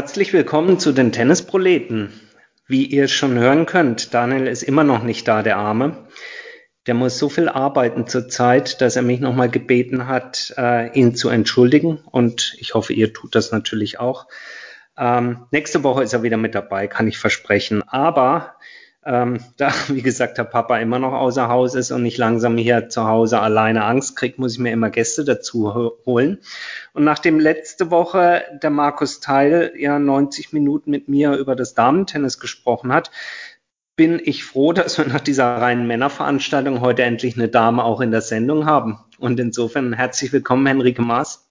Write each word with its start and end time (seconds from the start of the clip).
Herzlich 0.00 0.32
willkommen 0.32 0.78
zu 0.78 0.92
den 0.92 1.12
Tennisproleten. 1.12 2.10
Wie 2.66 2.86
ihr 2.86 3.06
schon 3.06 3.38
hören 3.38 3.66
könnt, 3.66 4.14
Daniel 4.14 4.46
ist 4.46 4.62
immer 4.62 4.82
noch 4.82 5.02
nicht 5.02 5.28
da, 5.28 5.42
der 5.42 5.58
Arme. 5.58 6.08
Der 6.86 6.94
muss 6.94 7.18
so 7.18 7.28
viel 7.28 7.50
arbeiten 7.50 8.06
zurzeit, 8.06 8.80
dass 8.80 8.96
er 8.96 9.02
mich 9.02 9.20
nochmal 9.20 9.50
gebeten 9.50 10.06
hat, 10.06 10.54
äh, 10.56 10.90
ihn 10.98 11.14
zu 11.14 11.28
entschuldigen. 11.28 11.98
Und 12.10 12.56
ich 12.60 12.72
hoffe, 12.72 12.94
ihr 12.94 13.12
tut 13.12 13.34
das 13.34 13.52
natürlich 13.52 14.00
auch. 14.00 14.26
Ähm, 14.96 15.44
nächste 15.50 15.84
Woche 15.84 16.02
ist 16.02 16.14
er 16.14 16.22
wieder 16.22 16.38
mit 16.38 16.54
dabei, 16.54 16.86
kann 16.86 17.06
ich 17.06 17.18
versprechen. 17.18 17.86
Aber 17.86 18.54
ähm, 19.04 19.40
da, 19.56 19.72
wie 19.88 20.02
gesagt, 20.02 20.38
der 20.38 20.44
Papa 20.44 20.78
immer 20.78 20.98
noch 20.98 21.12
außer 21.12 21.48
Haus 21.48 21.74
ist 21.74 21.90
und 21.90 22.04
ich 22.04 22.18
langsam 22.18 22.56
hier 22.56 22.88
zu 22.88 23.06
Hause 23.06 23.40
alleine 23.40 23.84
Angst 23.84 24.16
kriege, 24.16 24.40
muss 24.40 24.54
ich 24.54 24.58
mir 24.58 24.72
immer 24.72 24.90
Gäste 24.90 25.24
dazu 25.24 25.92
holen. 26.06 26.38
Und 26.92 27.04
nachdem 27.04 27.40
letzte 27.40 27.90
Woche 27.90 28.42
der 28.62 28.70
Markus 28.70 29.20
Teil 29.20 29.72
ja 29.76 29.98
90 29.98 30.52
Minuten 30.52 30.90
mit 30.90 31.08
mir 31.08 31.34
über 31.34 31.56
das 31.56 31.74
Damentennis 31.74 32.38
gesprochen 32.38 32.92
hat, 32.92 33.10
bin 33.96 34.20
ich 34.22 34.44
froh, 34.44 34.72
dass 34.74 34.98
wir 34.98 35.06
nach 35.06 35.20
dieser 35.20 35.56
reinen 35.56 35.86
Männerveranstaltung 35.86 36.80
heute 36.80 37.02
endlich 37.02 37.36
eine 37.36 37.48
Dame 37.48 37.84
auch 37.84 38.00
in 38.00 38.10
der 38.10 38.22
Sendung 38.22 38.66
haben. 38.66 38.98
Und 39.18 39.38
insofern 39.38 39.92
herzlich 39.92 40.32
willkommen, 40.32 40.66
Henrike 40.66 41.02
Maas. 41.02 41.49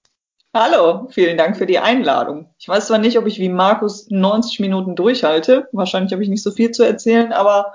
Hallo, 0.62 1.08
vielen 1.12 1.38
Dank 1.38 1.56
für 1.56 1.66
die 1.66 1.80
Einladung. 1.80 2.54
Ich 2.58 2.68
weiß 2.68 2.88
zwar 2.88 2.98
nicht, 2.98 3.18
ob 3.18 3.26
ich 3.28 3.40
wie 3.40 3.48
Markus 3.48 4.10
90 4.10 4.60
Minuten 4.60 4.94
durchhalte. 4.94 5.70
Wahrscheinlich 5.72 6.12
habe 6.12 6.22
ich 6.22 6.28
nicht 6.28 6.44
so 6.44 6.52
viel 6.52 6.72
zu 6.72 6.84
erzählen, 6.84 7.32
aber 7.32 7.72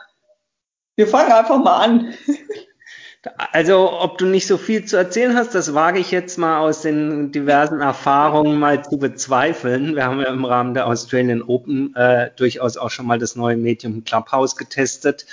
wir 0.95 1.07
fangen 1.07 1.33
einfach 1.33 1.57
mal 1.57 1.79
an. 1.79 2.15
Also, 3.53 3.91
ob 3.91 4.19
du 4.19 4.27
nicht 4.27 4.47
so 4.47 4.59
viel 4.59 4.85
zu 4.85 4.99
erzählen 4.99 5.35
hast, 5.35 5.55
das 5.55 5.73
wage 5.73 5.99
ich 5.99 6.11
jetzt 6.11 6.37
mal 6.37 6.59
aus 6.59 6.83
den 6.83 7.33
diversen 7.33 7.81
Erfahrungen 7.81 8.59
mal 8.59 8.85
zu 8.85 8.98
bezweifeln. 8.98 9.97
Wir 9.97 10.05
haben 10.05 10.21
ja 10.21 10.27
im 10.27 10.45
Rahmen 10.45 10.75
der 10.75 10.87
Australian 10.87 11.41
Open 11.41 11.97
äh, 11.97 12.33
durchaus 12.37 12.77
auch 12.77 12.91
schon 12.91 13.07
mal 13.07 13.19
das 13.19 13.35
neue 13.35 13.57
Medium 13.57 14.05
Clubhouse 14.05 14.57
getestet. 14.57 15.25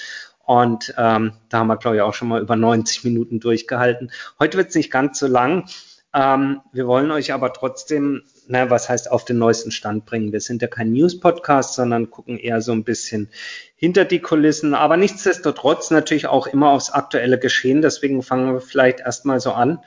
Und 0.46 0.94
ähm, 0.98 1.34
da 1.50 1.60
haben 1.60 1.68
wir, 1.68 1.76
glaube 1.76 1.98
ich, 1.98 2.02
auch 2.02 2.14
schon 2.14 2.30
mal 2.30 2.40
über 2.40 2.56
90 2.56 3.04
Minuten 3.04 3.42
durchgehalten. 3.42 4.10
Heute 4.40 4.58
wird 4.58 4.70
es 4.70 4.76
nicht 4.76 4.90
ganz 4.90 5.20
so 5.20 5.28
lang. 5.28 5.66
Ähm, 6.14 6.62
wir 6.74 6.88
wollen 6.88 7.10
euch 7.12 7.32
aber 7.32 7.54
trotzdem, 7.54 8.24
na, 8.48 8.70
was 8.70 8.90
heißt 8.90 9.10
auf 9.10 9.24
den 9.24 9.38
neuesten 9.38 9.72
Stand 9.72 10.06
bringen? 10.06 10.34
Wir 10.34 10.42
sind 10.42 10.62
ja 10.62 10.68
kein 10.68 10.92
News-Podcast, 10.92 11.76
sondern 11.76 12.10
gucken 12.10 12.38
eher 12.38 12.62
so 12.62 12.74
ein 12.74 12.84
bisschen 12.84 13.30
hinter 13.76 14.04
die 14.04 14.20
Kulissen, 14.20 14.74
aber 14.74 14.98
nichtsdestotrotz 14.98 15.90
natürlich 15.90 16.28
auch 16.28 16.48
immer 16.48 16.72
aufs 16.72 16.90
aktuelle 16.90 17.40
Geschehen. 17.40 17.82
Deswegen 17.82 18.24
fangen 18.24 18.54
wir 18.54 18.62
vielleicht 18.62 19.00
erstmal 19.00 19.40
so 19.40 19.52
an. 19.54 19.80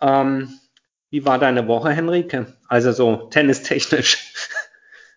Ähm, 0.00 0.60
wie 1.10 1.24
war 1.24 1.38
deine 1.38 1.66
Woche, 1.66 1.90
Henrike? 1.90 2.54
Also 2.68 2.92
so 2.92 3.28
tennistechnisch. 3.30 4.32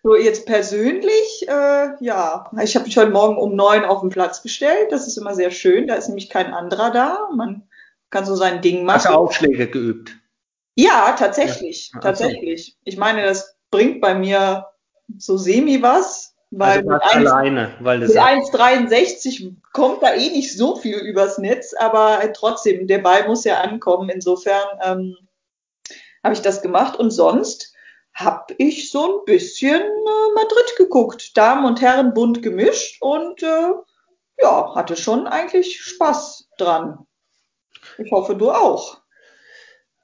So 0.04 0.14
jetzt 0.14 0.46
persönlich, 0.46 1.48
äh, 1.48 1.88
ja, 1.98 2.50
ich 2.62 2.76
habe 2.76 2.86
mich 2.86 2.96
heute 2.96 3.10
Morgen 3.10 3.36
um 3.36 3.56
neun 3.56 3.84
auf 3.84 4.00
den 4.00 4.10
Platz 4.10 4.42
gestellt. 4.42 4.92
Das 4.92 5.08
ist 5.08 5.18
immer 5.18 5.34
sehr 5.34 5.50
schön. 5.50 5.88
Da 5.88 5.96
ist 5.96 6.06
nämlich 6.06 6.30
kein 6.30 6.54
anderer 6.54 6.92
da. 6.92 7.28
Man 7.34 7.64
kann 8.08 8.24
so 8.24 8.36
sein 8.36 8.62
Ding 8.62 8.84
machen. 8.84 8.94
Hast 8.94 9.06
du 9.06 9.14
Aufschläge 9.14 9.66
geübt? 9.66 10.16
Ja, 10.78 11.16
tatsächlich, 11.18 11.90
ja. 11.92 11.98
tatsächlich. 11.98 12.76
Ich 12.84 12.96
meine, 12.96 13.24
das 13.24 13.56
bringt 13.72 14.00
bei 14.00 14.14
mir 14.14 14.68
so 15.18 15.36
semi 15.36 15.82
was. 15.82 16.36
Weil 16.52 16.78
also 16.78 16.90
mit 16.90 17.02
alleine, 17.02 17.74
weil 17.80 17.98
das 17.98 18.10
mit 18.10 18.18
1,63 18.18 19.56
kommt 19.72 20.04
da 20.04 20.14
eh 20.14 20.30
nicht 20.30 20.56
so 20.56 20.76
viel 20.76 20.98
übers 20.98 21.36
Netz, 21.38 21.74
aber 21.74 22.20
trotzdem, 22.32 22.86
der 22.86 23.00
Ball 23.00 23.26
muss 23.26 23.42
ja 23.42 23.60
ankommen. 23.60 24.08
Insofern 24.08 24.66
ähm, 24.84 25.16
habe 26.22 26.34
ich 26.34 26.42
das 26.42 26.62
gemacht 26.62 26.96
und 26.96 27.10
sonst 27.10 27.74
habe 28.14 28.54
ich 28.58 28.90
so 28.92 29.18
ein 29.18 29.24
bisschen 29.24 29.82
äh, 29.82 30.34
Madrid 30.36 30.76
geguckt. 30.76 31.36
Damen 31.36 31.64
und 31.64 31.80
Herren 31.80 32.14
bunt 32.14 32.40
gemischt 32.40 33.02
und 33.02 33.42
äh, 33.42 33.72
ja, 34.40 34.74
hatte 34.76 34.94
schon 34.94 35.26
eigentlich 35.26 35.82
Spaß 35.82 36.50
dran. 36.56 37.04
Ich 37.98 38.12
hoffe, 38.12 38.36
du 38.36 38.52
auch. 38.52 39.00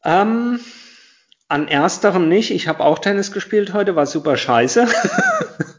Ähm, 0.05 0.61
an 1.49 1.69
ersterem 1.69 2.29
nicht. 2.29 2.51
Ich 2.51 2.69
habe 2.69 2.85
auch 2.85 2.99
Tennis 2.99 3.33
gespielt 3.33 3.73
heute, 3.73 3.97
war 3.97 4.07
super 4.07 4.37
scheiße. 4.37 4.87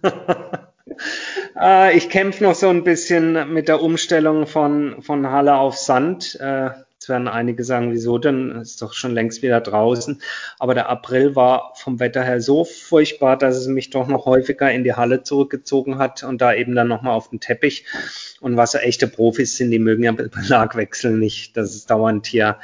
äh, 1.59 1.97
ich 1.97 2.09
kämpfe 2.09 2.44
noch 2.44 2.56
so 2.56 2.69
ein 2.69 2.84
bisschen 2.84 3.53
mit 3.53 3.68
der 3.68 3.81
Umstellung 3.81 4.47
von, 4.47 5.02
von 5.02 5.30
Halle 5.30 5.56
auf 5.56 5.78
Sand. 5.78 6.40
Äh, 6.40 6.69
jetzt 6.94 7.09
werden 7.09 7.28
einige 7.28 7.63
sagen, 7.63 7.91
wieso 7.91 8.18
denn? 8.18 8.52
Ist 8.62 8.81
doch 8.81 8.94
schon 8.94 9.13
längst 9.13 9.44
wieder 9.44 9.62
draußen. 9.62 10.22
Aber 10.59 10.74
der 10.74 10.90
April 10.90 11.36
war 11.36 11.74
vom 11.75 12.00
Wetter 12.00 12.24
her 12.24 12.42
so 12.42 12.63
furchtbar, 12.63 13.38
dass 13.38 13.57
es 13.57 13.68
mich 13.68 13.90
doch 13.90 14.07
noch 14.07 14.25
häufiger 14.25 14.72
in 14.72 14.84
die 14.84 14.94
Halle 14.94 15.24
zurückgezogen 15.24 15.97
hat 15.97 16.24
und 16.24 16.42
da 16.42 16.53
eben 16.53 16.74
dann 16.74 16.88
nochmal 16.88 17.16
auf 17.16 17.30
den 17.30 17.40
Teppich. 17.40 17.86
Und 18.40 18.57
was 18.57 18.72
so 18.72 18.78
echte 18.80 19.07
Profis 19.07 19.57
sind, 19.57 19.72
die 19.72 19.80
mögen 19.80 20.03
ja 20.03 20.13
Belagwechsel 20.13 21.12
nicht, 21.12 21.57
dass 21.57 21.75
es 21.75 21.86
dauernd 21.86 22.28
hier 22.28 22.57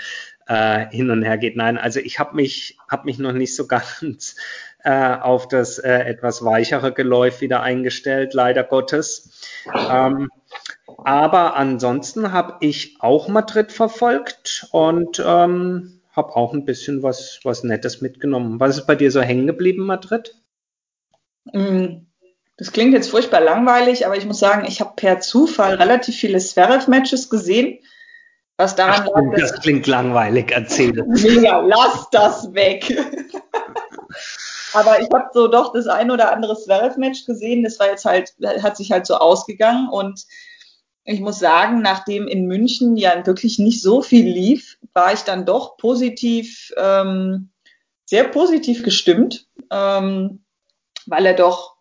äh, 0.48 0.88
hin 0.90 1.12
und 1.12 1.24
her 1.24 1.38
geht. 1.38 1.56
Nein, 1.56 1.78
also 1.78 2.00
ich 2.00 2.20
habe 2.20 2.36
mich, 2.36 2.78
hab 2.90 3.06
mich 3.06 3.20
noch 3.20 3.34
nicht 3.34 3.56
so 3.56 3.68
ganz 3.68 4.36
äh, 4.84 5.16
auf 5.16 5.48
das 5.48 5.78
äh, 5.80 5.92
etwas 5.92 6.44
weichere 6.44 6.92
Geläuf 6.92 7.42
wieder 7.42 7.62
eingestellt, 7.62 8.34
leider 8.34 8.64
Gottes. 8.64 9.42
Ähm, 9.76 10.30
aber 11.04 11.56
ansonsten 11.56 12.32
habe 12.32 12.58
ich 12.62 12.98
auch 13.00 13.28
Madrid 13.28 13.72
verfolgt 13.72 14.68
und 14.72 15.22
ähm, 15.26 16.02
habe 16.12 16.36
auch 16.36 16.54
ein 16.54 16.66
bisschen 16.66 17.04
was, 17.04 17.40
was 17.44 17.64
Nettes 17.64 18.02
mitgenommen. 18.02 18.60
Was 18.60 18.78
ist 18.78 18.88
bei 18.88 18.96
dir 18.96 19.12
so 19.12 19.22
hängen 19.22 19.48
geblieben, 19.48 19.86
Madrid? 19.86 20.36
Mm, 21.54 22.06
das 22.58 22.72
klingt 22.72 22.94
jetzt 22.94 23.10
furchtbar 23.10 23.42
langweilig, 23.42 24.06
aber 24.06 24.18
ich 24.18 24.26
muss 24.26 24.40
sagen, 24.40 24.66
ich 24.68 24.82
habe 24.82 24.94
per 24.96 25.20
Zufall 25.20 25.76
relativ 25.76 26.16
viele 26.16 26.40
Zverev-Matches 26.40 27.30
gesehen 27.30 27.80
was 28.62 28.76
daran 28.76 29.08
Ach, 29.10 29.22
lag, 29.22 29.40
das 29.40 29.54
klingt 29.62 29.88
langweilig, 29.88 30.52
erzähle. 30.52 31.04
Mega, 31.08 31.60
lass 31.60 32.08
das 32.12 32.54
weg. 32.54 32.86
Aber 34.74 35.02
ich 35.02 35.10
habe 35.12 35.30
so 35.34 35.48
doch 35.48 35.74
das 35.74 35.88
ein 35.88 36.12
oder 36.12 36.32
andere 36.32 36.56
Zverev-Match 36.58 37.26
gesehen. 37.26 37.64
Das 37.64 37.80
war 37.80 37.88
jetzt 37.88 38.06
halt, 38.06 38.34
hat 38.62 38.78
sich 38.78 38.92
halt 38.92 39.06
so 39.06 39.16
ausgegangen. 39.16 39.90
Und 39.90 40.26
ich 41.04 41.20
muss 41.20 41.40
sagen, 41.40 41.82
nachdem 41.82 42.28
in 42.28 42.46
München 42.46 42.96
ja 42.96 43.26
wirklich 43.26 43.60
nicht 43.60 43.82
so 43.82 44.02
viel 44.02 44.26
lief, 44.26 44.78
war 44.94 45.12
ich 45.12 45.22
dann 45.22 45.46
doch 45.46 45.78
positiv, 45.78 46.72
ähm, 46.78 47.50
sehr 48.06 48.26
positiv 48.26 48.84
gestimmt, 48.84 49.48
ähm, 49.72 50.44
weil 51.08 51.26
er 51.26 51.34
doch 51.34 51.76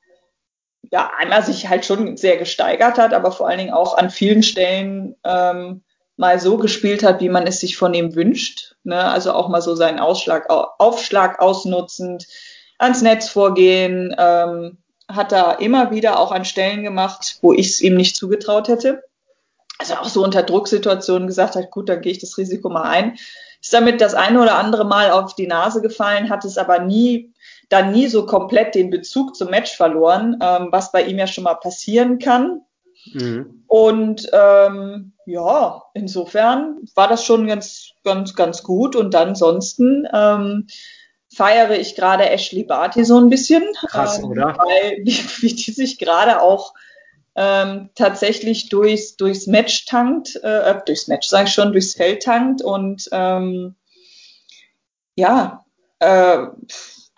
ja 0.90 1.10
einmal 1.18 1.44
sich 1.44 1.68
halt 1.68 1.84
schon 1.84 2.16
sehr 2.16 2.38
gesteigert 2.38 2.98
hat, 2.98 3.12
aber 3.12 3.30
vor 3.30 3.48
allen 3.48 3.58
Dingen 3.58 3.74
auch 3.74 3.96
an 3.96 4.10
vielen 4.10 4.42
Stellen 4.42 5.14
ähm, 5.24 5.82
mal 6.20 6.38
so 6.38 6.58
gespielt 6.58 7.02
hat, 7.02 7.20
wie 7.20 7.30
man 7.30 7.46
es 7.46 7.60
sich 7.60 7.78
von 7.78 7.94
ihm 7.94 8.14
wünscht. 8.14 8.76
Ne? 8.84 9.02
Also 9.02 9.32
auch 9.32 9.48
mal 9.48 9.62
so 9.62 9.74
seinen 9.74 9.98
Ausschlag, 9.98 10.50
Aufschlag 10.50 11.40
ausnutzend, 11.40 12.26
ans 12.78 13.00
Netz 13.00 13.30
vorgehen, 13.30 14.14
ähm, 14.18 14.76
hat 15.08 15.32
er 15.32 15.60
immer 15.60 15.90
wieder 15.90 16.20
auch 16.20 16.30
an 16.30 16.44
Stellen 16.44 16.82
gemacht, 16.82 17.38
wo 17.40 17.54
ich 17.54 17.70
es 17.70 17.80
ihm 17.80 17.96
nicht 17.96 18.16
zugetraut 18.16 18.68
hätte. 18.68 19.02
Also 19.78 19.94
auch 19.94 20.04
so 20.04 20.22
unter 20.22 20.42
Drucksituationen 20.42 21.26
gesagt 21.26 21.56
hat, 21.56 21.70
gut, 21.70 21.88
dann 21.88 22.02
gehe 22.02 22.12
ich 22.12 22.18
das 22.18 22.36
Risiko 22.36 22.68
mal 22.68 22.82
ein. 22.82 23.16
Ist 23.62 23.72
damit 23.72 24.02
das 24.02 24.12
eine 24.12 24.42
oder 24.42 24.56
andere 24.56 24.84
Mal 24.84 25.10
auf 25.10 25.34
die 25.34 25.46
Nase 25.46 25.80
gefallen, 25.80 26.28
hat 26.28 26.44
es 26.44 26.58
aber 26.58 26.80
nie, 26.80 27.32
dann 27.70 27.92
nie 27.92 28.08
so 28.08 28.26
komplett 28.26 28.74
den 28.74 28.90
Bezug 28.90 29.34
zum 29.36 29.48
Match 29.48 29.74
verloren, 29.74 30.38
ähm, 30.42 30.68
was 30.70 30.92
bei 30.92 31.02
ihm 31.02 31.18
ja 31.18 31.26
schon 31.26 31.44
mal 31.44 31.54
passieren 31.54 32.18
kann. 32.18 32.60
Mhm. 33.06 33.64
Und 33.66 34.28
ähm, 34.32 35.12
ja, 35.26 35.82
insofern 35.94 36.78
war 36.94 37.08
das 37.08 37.24
schon 37.24 37.46
ganz, 37.46 37.90
ganz, 38.04 38.34
ganz 38.34 38.62
gut. 38.62 38.96
Und 38.96 39.14
ansonsten 39.14 40.06
ähm, 40.12 40.66
feiere 41.32 41.78
ich 41.78 41.94
gerade 41.94 42.28
Ashley 42.28 42.64
Barty 42.64 43.04
so 43.04 43.18
ein 43.18 43.30
bisschen. 43.30 43.64
Krass, 43.86 44.18
ähm, 44.18 44.24
oder? 44.26 44.56
Weil 44.58 44.98
wie, 45.04 45.18
wie 45.40 45.54
die 45.54 45.72
sich 45.72 45.98
gerade 45.98 46.40
auch 46.40 46.74
ähm, 47.36 47.90
tatsächlich 47.94 48.68
durchs, 48.68 49.16
durchs 49.16 49.46
Match 49.46 49.86
tankt, 49.86 50.36
äh, 50.42 50.70
äh 50.70 50.80
durchs 50.84 51.06
Match 51.06 51.28
sage 51.28 51.46
ich 51.48 51.54
schon, 51.54 51.72
durchs 51.72 51.94
Feld 51.94 52.22
tankt 52.24 52.60
und 52.62 53.08
ähm, 53.12 53.76
ja, 55.14 55.64
äh, 56.00 56.46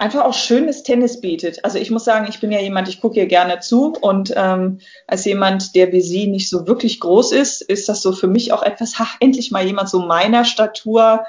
einfach 0.02 0.24
auch 0.24 0.34
schönes 0.34 0.82
Tennis 0.82 1.20
bietet. 1.20 1.64
Also 1.64 1.78
ich 1.78 1.92
muss 1.92 2.04
sagen, 2.04 2.26
ich 2.28 2.40
bin 2.40 2.50
ja 2.50 2.58
jemand, 2.58 2.88
ich 2.88 3.00
gucke 3.00 3.20
ihr 3.20 3.26
gerne 3.26 3.60
zu 3.60 3.92
und 4.00 4.32
ähm, 4.34 4.80
als 5.06 5.24
jemand, 5.24 5.76
der 5.76 5.92
wie 5.92 6.00
sie 6.00 6.26
nicht 6.26 6.50
so 6.50 6.66
wirklich 6.66 6.98
groß 6.98 7.30
ist, 7.30 7.62
ist 7.62 7.88
das 7.88 8.02
so 8.02 8.10
für 8.10 8.26
mich 8.26 8.52
auch 8.52 8.64
etwas, 8.64 8.94
ach, 8.98 9.14
endlich 9.20 9.52
mal 9.52 9.64
jemand 9.64 9.88
so 9.88 10.00
meiner 10.00 10.44
Statur 10.44 11.24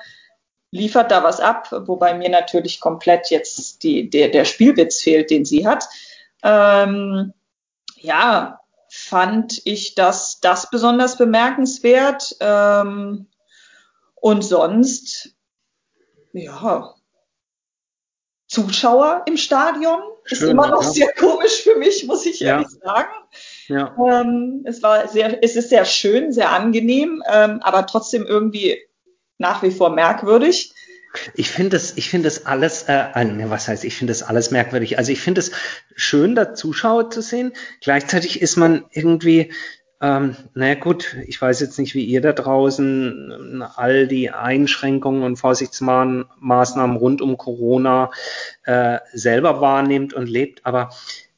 liefert 0.72 1.12
da 1.12 1.24
was 1.24 1.40
ab, 1.40 1.68
wobei 1.86 2.16
mir 2.16 2.30
natürlich 2.30 2.80
komplett 2.80 3.30
jetzt 3.30 3.84
die, 3.84 4.10
der, 4.10 4.30
der 4.30 4.44
Spielwitz 4.44 5.04
fehlt, 5.04 5.30
den 5.30 5.46
sie 5.46 5.68
hat. 5.68 5.88
Ähm, 6.42 7.32
ja, 7.98 8.60
fand 8.90 9.62
ich 9.66 9.94
das, 9.94 10.40
das 10.40 10.72
besonders 10.72 11.20
bemerkenswert. 11.20 12.38
Ähm, 12.40 13.28
und 14.16 14.44
sonst, 14.44 15.36
ja, 16.32 16.96
Zuschauer 18.54 19.24
im 19.26 19.38
Stadion. 19.38 20.00
Schön, 20.26 20.38
ist 20.38 20.44
immer 20.44 20.68
noch 20.68 20.84
ja. 20.84 20.90
sehr 20.90 21.14
komisch 21.14 21.64
für 21.64 21.76
mich, 21.76 22.06
muss 22.06 22.26
ich 22.26 22.42
ehrlich 22.42 22.68
ja. 22.82 22.94
sagen. 22.94 23.14
Ja. 23.68 23.96
Ähm, 24.22 24.64
es 24.66 24.84
war 24.84 25.08
sehr, 25.08 25.44
es 25.44 25.56
ist 25.56 25.70
sehr 25.70 25.86
schön, 25.86 26.32
sehr 26.32 26.52
angenehm, 26.52 27.24
ähm, 27.32 27.60
aber 27.62 27.86
trotzdem 27.88 28.26
irgendwie 28.26 28.80
nach 29.40 29.64
wie 29.64 29.72
vor 29.72 29.90
merkwürdig. 29.90 30.74
Ich 31.34 31.50
finde 31.50 31.72
das, 31.72 31.98
ich 31.98 32.10
finde 32.10 32.28
das 32.28 32.46
alles, 32.46 32.84
äh, 32.84 33.08
was 33.50 33.68
heißt, 33.68 33.84
ich 33.86 33.96
finde 33.96 34.12
das 34.12 34.24
alles 34.24 34.52
merkwürdig. 34.52 34.98
Also 34.98 35.12
ich 35.12 35.22
finde 35.22 35.42
es 35.42 35.52
schön, 35.96 36.36
da 36.36 36.54
Zuschauer 36.54 37.10
zu 37.10 37.22
sehen. 37.22 37.54
Gleichzeitig 37.82 38.42
ist 38.42 38.56
man 38.56 38.86
irgendwie, 38.92 39.52
ähm, 40.04 40.36
naja 40.54 40.76
gut, 40.76 41.16
ich 41.28 41.42
weiß 41.42 41.62
jetzt 41.62 41.80
nicht, 41.80 41.96
wie 41.96 42.04
ihr 42.04 42.20
da 42.20 42.34
draußen 42.34 43.64
all 43.76 44.06
die 44.06 44.32
Einschränkungen 44.32 45.24
und 45.24 45.38
Vorsichtsmaßnahmen 45.38 46.98
rund 46.98 47.22
um 47.22 47.38
Corona 47.38 48.12
äh, 48.66 49.00
selber 49.14 49.62
wahrnehmt 49.62 50.14
und 50.14 50.28
lebt, 50.28 50.66
aber 50.66 50.90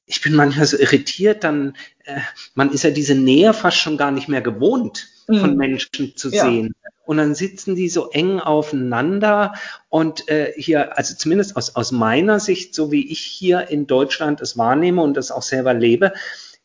ich 0.08 0.20
bin 0.22 0.34
manchmal 0.34 0.66
so 0.66 0.78
irritiert, 0.80 1.44
dann, 1.44 1.76
äh, 2.06 2.20
man 2.56 2.72
ist 2.72 2.84
ja 2.84 2.90
diese 2.90 3.14
Nähe 3.14 3.54
fast 3.54 3.78
schon 3.78 3.98
gar 3.98 4.10
nicht 4.10 4.30
mehr 4.30 4.42
gewohnt, 4.42 5.10
mhm. 5.28 5.40
von 5.42 5.58
Menschen 5.58 6.16
zu 6.16 6.32
ja. 6.32 6.46
sehen. 6.46 6.74
Und 7.06 7.18
dann 7.18 7.36
sitzen 7.36 7.76
die 7.76 7.88
so 7.88 8.10
eng 8.10 8.40
aufeinander 8.40 9.54
und 9.90 10.28
äh, 10.28 10.54
hier, 10.58 10.98
also 10.98 11.14
zumindest 11.14 11.56
aus, 11.56 11.76
aus 11.76 11.92
meiner 11.92 12.40
Sicht, 12.40 12.74
so 12.74 12.92
wie 12.92 13.12
ich 13.12 13.20
hier 13.20 13.68
in 13.70 13.86
Deutschland 13.86 14.42
es 14.42 14.58
wahrnehme 14.58 15.04
und 15.04 15.16
das 15.16 15.30
auch 15.30 15.44
selber 15.44 15.76
lebe, 15.76 16.14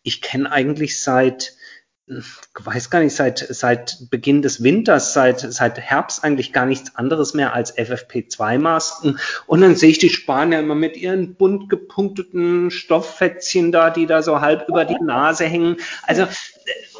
ich 0.02 0.22
kenne 0.22 0.50
eigentlich 0.50 0.98
seit 0.98 1.59
weiß 2.54 2.90
gar 2.90 3.00
nicht, 3.00 3.14
seit, 3.14 3.38
seit 3.38 4.10
Beginn 4.10 4.42
des 4.42 4.62
Winters, 4.62 5.12
seit, 5.12 5.40
seit 5.40 5.78
Herbst 5.78 6.24
eigentlich 6.24 6.52
gar 6.52 6.66
nichts 6.66 6.96
anderes 6.96 7.34
mehr 7.34 7.54
als 7.54 7.76
FFP2-Masken. 7.76 9.18
Und 9.46 9.60
dann 9.60 9.76
sehe 9.76 9.90
ich 9.90 9.98
die 9.98 10.10
Spanier 10.10 10.58
immer 10.58 10.74
mit 10.74 10.96
ihren 10.96 11.34
bunt 11.34 11.68
gepunkteten 11.68 12.70
Stofffetzchen 12.70 13.70
da, 13.72 13.90
die 13.90 14.06
da 14.06 14.22
so 14.22 14.40
halb 14.40 14.68
über 14.68 14.84
die 14.84 14.98
Nase 15.00 15.44
hängen. 15.44 15.76
Also 16.02 16.26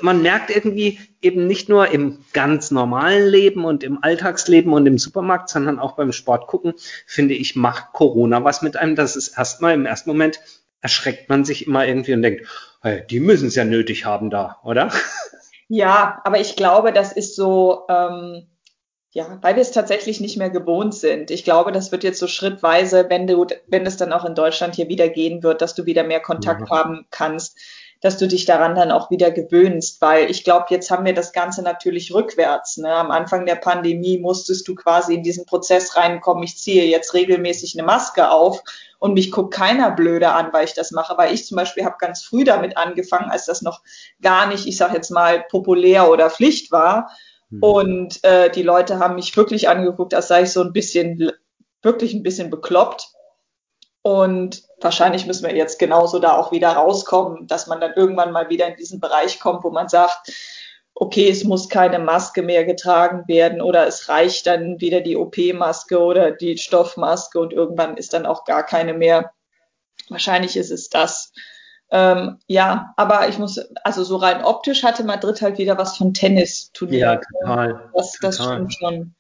man 0.01 0.23
merkt 0.23 0.51
irgendwie 0.51 0.99
eben 1.23 1.47
nicht 1.47 1.69
nur 1.69 1.89
im 1.89 2.25
ganz 2.33 2.71
normalen 2.71 3.29
Leben 3.29 3.65
und 3.65 3.83
im 3.83 4.03
Alltagsleben 4.03 4.73
und 4.73 4.87
im 4.87 4.99
Supermarkt, 4.99 5.51
sondern 5.51 5.79
auch 5.79 5.93
beim 5.93 6.12
Sport 6.12 6.47
gucken, 6.47 6.75
finde 7.07 7.35
ich, 7.35 7.57
macht 7.57 7.93
Corona 7.93 8.43
was 8.45 8.62
mit 8.62 8.77
einem. 8.77 8.97
Das 8.97 9.17
ist 9.17 9.37
erstmal 9.37 9.75
im 9.75 9.87
ersten 9.87 10.11
Moment 10.11 10.41
erschreckt 10.81 11.29
man 11.29 11.44
sich 11.44 11.67
immer 11.67 11.87
irgendwie 11.87 12.15
und 12.15 12.23
denkt, 12.23 12.47
hey, 12.82 13.05
die 13.09 13.21
müssen 13.21 13.49
es 13.49 13.55
ja 13.55 13.65
nötig 13.65 14.05
haben 14.05 14.31
da, 14.31 14.59
oder? 14.65 14.91
Ja, 15.73 16.21
aber 16.25 16.41
ich 16.41 16.56
glaube, 16.56 16.93
das 16.93 17.12
ist 17.12 17.37
so, 17.37 17.82
ähm, 17.88 18.49
ja, 19.12 19.38
weil 19.41 19.55
wir 19.55 19.62
es 19.62 19.71
tatsächlich 19.71 20.21
nicht 20.21 20.37
mehr 20.37 20.50
gewohnt 20.50 20.94
sind. 20.94 21.31
Ich 21.31 21.44
glaube, 21.44 21.71
das 21.71 21.93
wird 21.93 22.03
jetzt 22.03 22.19
so 22.19 22.27
schrittweise, 22.27 23.06
wenn 23.09 23.27
du, 23.27 23.47
wenn 23.69 23.87
es 23.87 23.97
dann 23.97 24.12
auch 24.12 24.25
in 24.25 24.35
Deutschland 24.35 24.75
hier 24.75 24.88
wieder 24.88 25.09
gehen 25.09 25.43
wird, 25.43 25.62
dass 25.62 25.75
du 25.75 25.87
wieder 25.87 26.03
mehr 26.03 26.21
Kontakt 26.21 26.69
ja. 26.69 26.71
haben 26.71 27.06
kannst, 27.11 27.56
dass 28.00 28.17
du 28.17 28.26
dich 28.26 28.47
daran 28.47 28.75
dann 28.75 28.91
auch 28.91 29.11
wieder 29.11 29.31
gewöhnst, 29.31 30.00
weil 30.00 30.31
ich 30.31 30.43
glaube, 30.43 30.67
jetzt 30.70 30.91
haben 30.91 31.05
wir 31.05 31.12
das 31.12 31.32
Ganze 31.32 31.62
natürlich 31.62 32.14
rückwärts. 32.14 32.79
Ne? 32.79 32.93
Am 32.93 33.11
Anfang 33.11 33.44
der 33.44 33.56
Pandemie 33.56 34.19
musstest 34.19 34.67
du 34.69 34.75
quasi 34.75 35.14
in 35.14 35.23
diesen 35.23 35.44
Prozess 35.44 35.97
reinkommen, 35.97 36.43
ich 36.43 36.56
ziehe 36.56 36.87
jetzt 36.87 37.12
regelmäßig 37.12 37.79
eine 37.79 37.87
Maske 37.87 38.31
auf 38.31 38.62
und 38.99 39.14
mich 39.14 39.31
guckt 39.31 39.52
keiner 39.52 39.91
blöde 39.91 40.31
an, 40.32 40.52
weil 40.52 40.64
ich 40.64 40.75
das 40.75 40.93
mache. 40.93 41.17
Weil 41.19 41.35
ich 41.35 41.47
zum 41.47 41.56
Beispiel 41.56 41.85
habe 41.85 41.97
ganz 41.99 42.23
früh 42.23 42.44
damit 42.44 42.76
angefangen, 42.76 43.31
als 43.31 43.47
das 43.47 43.62
noch 43.62 43.82
gar 44.23 44.47
nicht, 44.47 44.67
ich 44.67 44.76
sage 44.76 44.94
jetzt 44.94 45.11
mal, 45.11 45.44
populär 45.50 46.11
oder 46.11 46.31
Pflicht 46.31 46.70
war. 46.70 47.11
Mhm. 47.50 47.62
Und 47.62 48.25
äh, 48.25 48.50
die 48.50 48.62
Leute 48.62 48.99
haben 48.99 49.17
mich 49.17 49.37
wirklich 49.37 49.69
angeguckt, 49.69 50.14
als 50.14 50.29
sei 50.29 50.43
ich 50.43 50.50
so 50.50 50.62
ein 50.62 50.73
bisschen, 50.73 51.32
wirklich 51.82 52.14
ein 52.14 52.23
bisschen 52.23 52.50
bekloppt. 52.50 53.08
Und 54.02 54.62
wahrscheinlich 54.81 55.26
müssen 55.26 55.47
wir 55.47 55.55
jetzt 55.55 55.79
genauso 55.79 56.19
da 56.19 56.37
auch 56.37 56.52
wieder 56.52 56.70
rauskommen, 56.70 57.47
dass 57.47 57.67
man 57.67 57.81
dann 57.81 57.93
irgendwann 57.94 58.32
mal 58.32 58.49
wieder 58.49 58.67
in 58.67 58.76
diesen 58.76 59.00
Bereich 59.00 59.41
kommt, 59.41 59.62
wo 59.62 59.70
man 59.70 59.88
sagt, 59.88 60.32
okay, 60.94 61.31
es 61.31 61.44
muss 61.44 61.69
keine 61.69 61.99
Maske 61.99 62.43
mehr 62.43 62.64
getragen 62.64 63.25
werden 63.26 63.61
oder 63.62 63.87
es 63.87 64.08
reicht 64.08 64.47
dann 64.47 64.81
wieder 64.81 65.00
die 65.00 65.17
OP-Maske 65.17 65.99
oder 65.99 66.31
die 66.31 66.58
Stoffmaske 66.58 67.38
und 67.38 67.52
irgendwann 67.52 67.97
ist 67.97 68.12
dann 68.12 68.26
auch 68.26 68.44
gar 68.44 68.64
keine 68.64 68.94
mehr. 68.94 69.32
Wahrscheinlich 70.08 70.56
ist 70.56 70.70
es 70.70 70.88
das. 70.91 71.32
Ähm, 71.91 72.38
ja, 72.47 72.93
aber 72.97 73.29
ich 73.29 73.38
muss, 73.38 73.58
also 73.82 74.05
so 74.05 74.17
rein 74.17 74.44
optisch 74.44 74.85
hatte 74.85 75.02
Madrid 75.02 75.41
halt 75.43 75.58
wieder 75.58 75.76
was 75.76 75.97
von 75.97 76.14
Tennis-Turnier. 76.14 76.99
Ja, 76.99 77.17
total. 77.17 77.91
Das, 77.94 78.19
das 78.20 78.37
total. 78.37 78.55
stimmt 78.55 78.75
schon. 78.75 79.14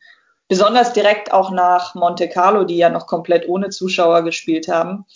Besonders 0.50 0.92
direkt 0.92 1.32
auch 1.32 1.52
nach 1.52 1.94
Monte 1.94 2.28
Carlo, 2.28 2.64
die 2.64 2.76
ja 2.76 2.88
noch 2.90 3.06
komplett 3.06 3.48
ohne 3.48 3.68
Zuschauer 3.68 4.22
gespielt 4.22 4.66
haben. 4.66 5.06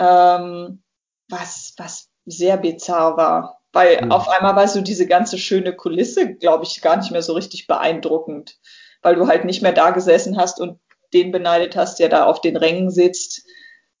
Ähm, 0.00 0.82
was, 1.28 1.74
was 1.76 2.08
sehr 2.26 2.56
bizarr 2.56 3.16
war. 3.16 3.60
Weil 3.72 4.04
mhm. 4.04 4.10
auf 4.10 4.28
einmal 4.28 4.56
war 4.56 4.66
so 4.66 4.80
diese 4.80 5.06
ganze 5.06 5.38
schöne 5.38 5.76
Kulisse, 5.76 6.34
glaube 6.34 6.64
ich, 6.64 6.82
gar 6.82 6.96
nicht 6.96 7.12
mehr 7.12 7.22
so 7.22 7.34
richtig 7.34 7.68
beeindruckend. 7.68 8.58
Weil 9.00 9.14
du 9.14 9.28
halt 9.28 9.44
nicht 9.44 9.62
mehr 9.62 9.70
da 9.70 9.90
gesessen 9.90 10.36
hast 10.38 10.60
und 10.60 10.80
den 11.12 11.30
beneidet 11.30 11.76
hast, 11.76 12.00
der 12.00 12.08
da 12.08 12.24
auf 12.24 12.40
den 12.40 12.56
Rängen 12.56 12.90
sitzt, 12.90 13.44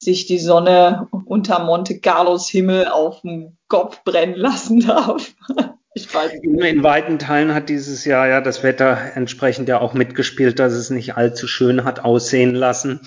sich 0.00 0.26
die 0.26 0.40
Sonne 0.40 1.06
unter 1.24 1.60
Monte 1.60 2.00
Carlos 2.00 2.48
Himmel 2.48 2.88
auf 2.88 3.20
dem 3.20 3.58
Kopf 3.68 4.02
brennen 4.02 4.34
lassen 4.34 4.80
darf. 4.80 5.34
Ich 5.94 6.12
weiß 6.12 6.32
nicht. 6.32 6.44
In 6.44 6.82
weiten 6.82 7.18
Teilen 7.18 7.54
hat 7.54 7.68
dieses 7.68 8.04
Jahr 8.04 8.26
ja 8.28 8.40
das 8.40 8.62
Wetter 8.62 9.12
entsprechend 9.14 9.68
ja 9.68 9.80
auch 9.80 9.94
mitgespielt, 9.94 10.58
dass 10.58 10.72
es 10.72 10.90
nicht 10.90 11.16
allzu 11.16 11.46
schön 11.46 11.84
hat 11.84 12.00
aussehen 12.00 12.54
lassen. 12.54 13.00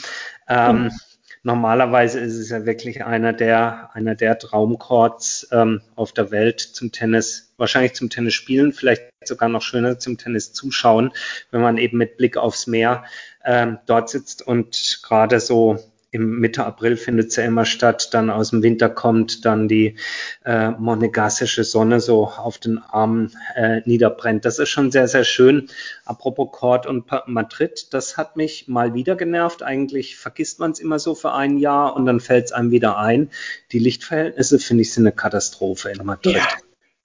Ähm, 0.47 0.83
mhm 0.83 0.91
normalerweise 1.47 2.19
ist 2.19 2.35
es 2.35 2.49
ja 2.49 2.65
wirklich 2.65 3.05
einer 3.05 3.31
der, 3.31 3.89
einer 3.93 4.15
der 4.15 4.37
Traumcourts 4.37 5.47
ähm, 5.51 5.81
auf 5.95 6.11
der 6.11 6.29
Welt 6.29 6.59
zum 6.59 6.91
Tennis, 6.91 7.53
wahrscheinlich 7.57 7.93
zum 7.93 8.09
Tennis 8.09 8.33
spielen, 8.33 8.73
vielleicht 8.73 9.03
sogar 9.23 9.47
noch 9.47 9.61
schöner 9.61 9.97
zum 9.97 10.17
Tennis 10.17 10.51
zuschauen, 10.51 11.13
wenn 11.49 11.61
man 11.61 11.77
eben 11.77 11.97
mit 11.97 12.17
Blick 12.17 12.35
aufs 12.35 12.67
Meer 12.67 13.05
ähm, 13.45 13.79
dort 13.85 14.09
sitzt 14.09 14.45
und 14.45 14.99
gerade 15.03 15.39
so 15.39 15.79
im 16.11 16.39
Mitte 16.39 16.65
April 16.65 16.95
findet 16.95 17.27
es 17.29 17.35
ja 17.35 17.43
immer 17.43 17.65
statt, 17.65 18.13
dann 18.13 18.29
aus 18.29 18.51
dem 18.51 18.63
Winter 18.63 18.89
kommt 18.89 19.45
dann 19.45 19.67
die 19.67 19.95
äh, 20.45 20.71
monegassische 20.71 21.63
Sonne 21.63 21.99
so 21.99 22.27
auf 22.27 22.57
den 22.57 22.77
Armen 22.77 23.33
äh, 23.55 23.81
niederbrennt. 23.85 24.45
Das 24.45 24.57
ist 24.57 24.69
schon 24.69 24.91
sehr, 24.91 25.07
sehr 25.07 25.25
schön. 25.25 25.69
Apropos 26.05 26.49
Court 26.51 26.85
und 26.85 27.05
Madrid, 27.27 27.87
das 27.91 28.15
hat 28.15 28.37
mich 28.37 28.67
mal 28.67 28.93
wieder 28.93 29.15
genervt. 29.15 29.63
Eigentlich 29.63 30.15
vergisst 30.15 30.59
man 30.59 30.71
es 30.71 30.79
immer 30.79 30.99
so 30.99 31.13
für 31.13 31.33
ein 31.33 31.57
Jahr 31.57 31.95
und 31.95 32.05
dann 32.05 32.21
fällt 32.21 32.45
es 32.45 32.51
einem 32.53 32.71
wieder 32.71 32.97
ein. 32.97 33.29
Die 33.71 33.79
Lichtverhältnisse, 33.79 34.59
finde 34.59 34.83
ich, 34.83 34.93
sind 34.93 35.03
eine 35.03 35.15
Katastrophe 35.15 35.89
in 35.89 36.05
Madrid. 36.05 36.35
Ja. 36.37 36.47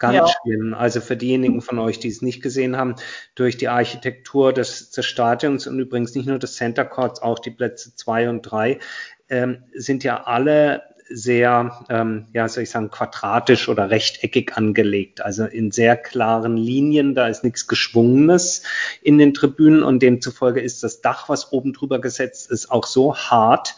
Ganz 0.02 0.16
ja. 0.16 0.26
schlimm. 0.26 0.75
Also 0.75 1.00
für 1.00 1.16
diejenigen 1.16 1.62
von 1.62 1.78
euch, 1.78 2.00
die 2.00 2.09
es 2.09 2.23
nicht 2.23 2.42
gesehen 2.42 2.76
haben, 2.76 2.97
durch 3.37 3.56
die 3.56 3.68
Architektur 3.68 4.52
des, 4.52 4.90
des 4.90 5.06
Stadions 5.06 5.68
und 5.68 5.78
übrigens 5.78 6.16
nicht 6.16 6.26
nur 6.26 6.40
des 6.40 6.56
Center 6.56 6.85
Courts, 6.85 7.23
auch 7.23 7.38
die 7.38 7.52
Plätze 7.52 7.94
zwei 7.94 8.28
und 8.28 8.42
drei 8.42 8.80
ähm, 9.28 9.62
sind 9.73 10.02
ja 10.02 10.25
alle 10.25 10.82
sehr, 11.09 11.85
ähm, 11.88 12.26
ja, 12.32 12.49
soll 12.49 12.64
ich 12.64 12.71
sagen, 12.71 12.90
quadratisch 12.90 13.68
oder 13.68 13.90
rechteckig 13.90 14.56
angelegt. 14.56 15.21
Also 15.21 15.44
in 15.44 15.71
sehr 15.71 15.97
klaren 15.97 16.56
Linien. 16.56 17.14
Da 17.14 17.28
ist 17.28 17.44
nichts 17.44 17.68
Geschwungenes 17.68 18.64
in 19.02 19.18
den 19.18 19.35
Tribünen 19.35 19.85
und 19.85 20.02
demzufolge 20.02 20.61
ist 20.61 20.82
das 20.82 21.00
Dach, 21.00 21.28
was 21.28 21.52
oben 21.52 21.75
drüber 21.75 22.00
gesetzt 22.00 22.50
ist, 22.50 22.73
auch 22.73 22.87
so 22.88 23.14
hart, 23.14 23.76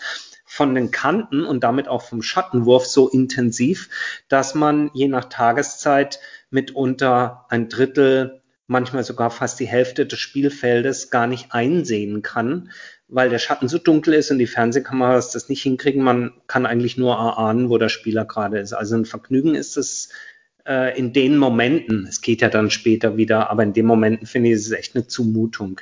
von 0.54 0.76
den 0.76 0.92
Kanten 0.92 1.44
und 1.44 1.64
damit 1.64 1.88
auch 1.88 2.02
vom 2.02 2.22
Schattenwurf 2.22 2.86
so 2.86 3.08
intensiv, 3.08 3.88
dass 4.28 4.54
man 4.54 4.88
je 4.94 5.08
nach 5.08 5.24
Tageszeit 5.24 6.20
mitunter 6.48 7.44
ein 7.48 7.68
Drittel, 7.68 8.40
manchmal 8.68 9.02
sogar 9.02 9.32
fast 9.32 9.58
die 9.58 9.66
Hälfte 9.66 10.06
des 10.06 10.20
Spielfeldes 10.20 11.10
gar 11.10 11.26
nicht 11.26 11.48
einsehen 11.50 12.22
kann, 12.22 12.70
weil 13.08 13.30
der 13.30 13.40
Schatten 13.40 13.66
so 13.66 13.78
dunkel 13.78 14.14
ist 14.14 14.30
und 14.30 14.38
die 14.38 14.46
Fernsehkameras 14.46 15.32
das 15.32 15.48
nicht 15.48 15.64
hinkriegen. 15.64 16.04
Man 16.04 16.32
kann 16.46 16.66
eigentlich 16.66 16.96
nur 16.96 17.14
erahnen, 17.14 17.68
wo 17.68 17.76
der 17.76 17.88
Spieler 17.88 18.24
gerade 18.24 18.60
ist. 18.60 18.74
Also 18.74 18.94
ein 18.94 19.06
Vergnügen 19.06 19.56
ist 19.56 19.76
es 19.76 20.10
äh, 20.68 20.96
in 20.96 21.12
den 21.12 21.36
Momenten. 21.36 22.06
Es 22.06 22.20
geht 22.20 22.42
ja 22.42 22.48
dann 22.48 22.70
später 22.70 23.16
wieder, 23.16 23.50
aber 23.50 23.64
in 23.64 23.72
den 23.72 23.86
Momenten 23.86 24.28
finde 24.28 24.50
ich 24.50 24.54
es 24.54 24.70
echt 24.70 24.94
eine 24.94 25.08
Zumutung. 25.08 25.80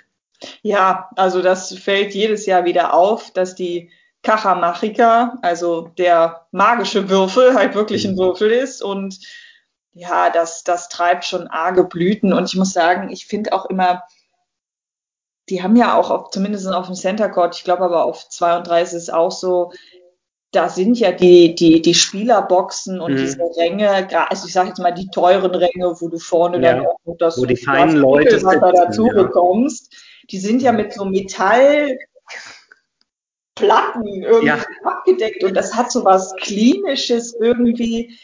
Ja, 0.63 1.11
also 1.17 1.43
das 1.43 1.75
fällt 1.75 2.15
jedes 2.15 2.47
Jahr 2.47 2.65
wieder 2.65 2.95
auf, 2.95 3.35
dass 3.35 3.55
die 3.55 3.91
Kachamachika, 4.23 5.39
also 5.43 5.89
der 5.99 6.47
magische 6.53 7.09
Würfel, 7.09 7.55
halt 7.55 7.75
wirklich 7.75 8.05
ein 8.05 8.13
mhm. 8.13 8.19
Würfel 8.19 8.51
ist 8.51 8.83
und 8.83 9.19
ja, 9.95 10.31
das, 10.31 10.65
das 10.65 10.89
treibt 10.89 11.25
schon 11.25 11.49
arge 11.49 11.85
Blüten 11.85 12.33
und 12.33 12.47
ich 12.49 12.57
muss 12.57 12.73
sagen, 12.73 13.11
ich 13.11 13.27
finde 13.27 13.53
auch 13.53 13.67
immer, 13.67 14.03
die 15.49 15.63
haben 15.63 15.77
ja 15.77 15.99
auch 15.99 16.11
auf, 16.11 16.31
zumindest 16.31 16.67
auf 16.69 16.87
dem 16.87 16.95
Center 16.95 17.29
Court, 17.29 17.57
ich 17.57 17.65
glaube 17.65 17.83
aber 17.83 18.05
auf 18.05 18.29
32 18.29 18.97
ist 18.97 19.03
es 19.03 19.11
auch 19.11 19.33
so, 19.33 19.73
da 20.53 20.69
sind 20.69 20.99
ja 20.99 21.13
die, 21.13 21.55
die, 21.55 21.83
die 21.83 21.95
Spielerboxen 21.95 23.01
und 23.01 23.15
mhm. 23.15 23.17
diese 23.17 23.41
Ränge, 23.57 24.09
also 24.31 24.47
ich 24.47 24.53
sage 24.53 24.69
jetzt 24.69 24.79
mal 24.79 24.93
die 24.93 25.09
teuren 25.09 25.55
Ränge, 25.55 25.97
wo 25.99 26.09
du 26.09 26.19
vorne 26.19 26.63
ja. 26.63 26.75
dann 26.75 26.87
auch 26.87 27.17
das 27.19 27.39
wo 27.39 27.47
die 27.47 27.57
feinen 27.57 27.97
Leute 27.97 28.39
dazu 28.41 29.07
ja. 29.07 29.15
bekommst, 29.15 29.93
die 30.31 30.39
sind 30.39 30.63
ja 30.63 30.73
mit 30.73 30.93
so 30.93 31.05
Metall 31.05 31.99
Platten 33.63 34.23
irgendwie 34.23 34.47
ja. 34.47 34.65
abgedeckt 34.85 35.45
und 35.45 35.55
das 35.55 35.75
hat 35.75 35.93
so 35.93 36.05
was 36.05 36.35
Klinisches 36.37 37.35
irgendwie. 37.35 38.19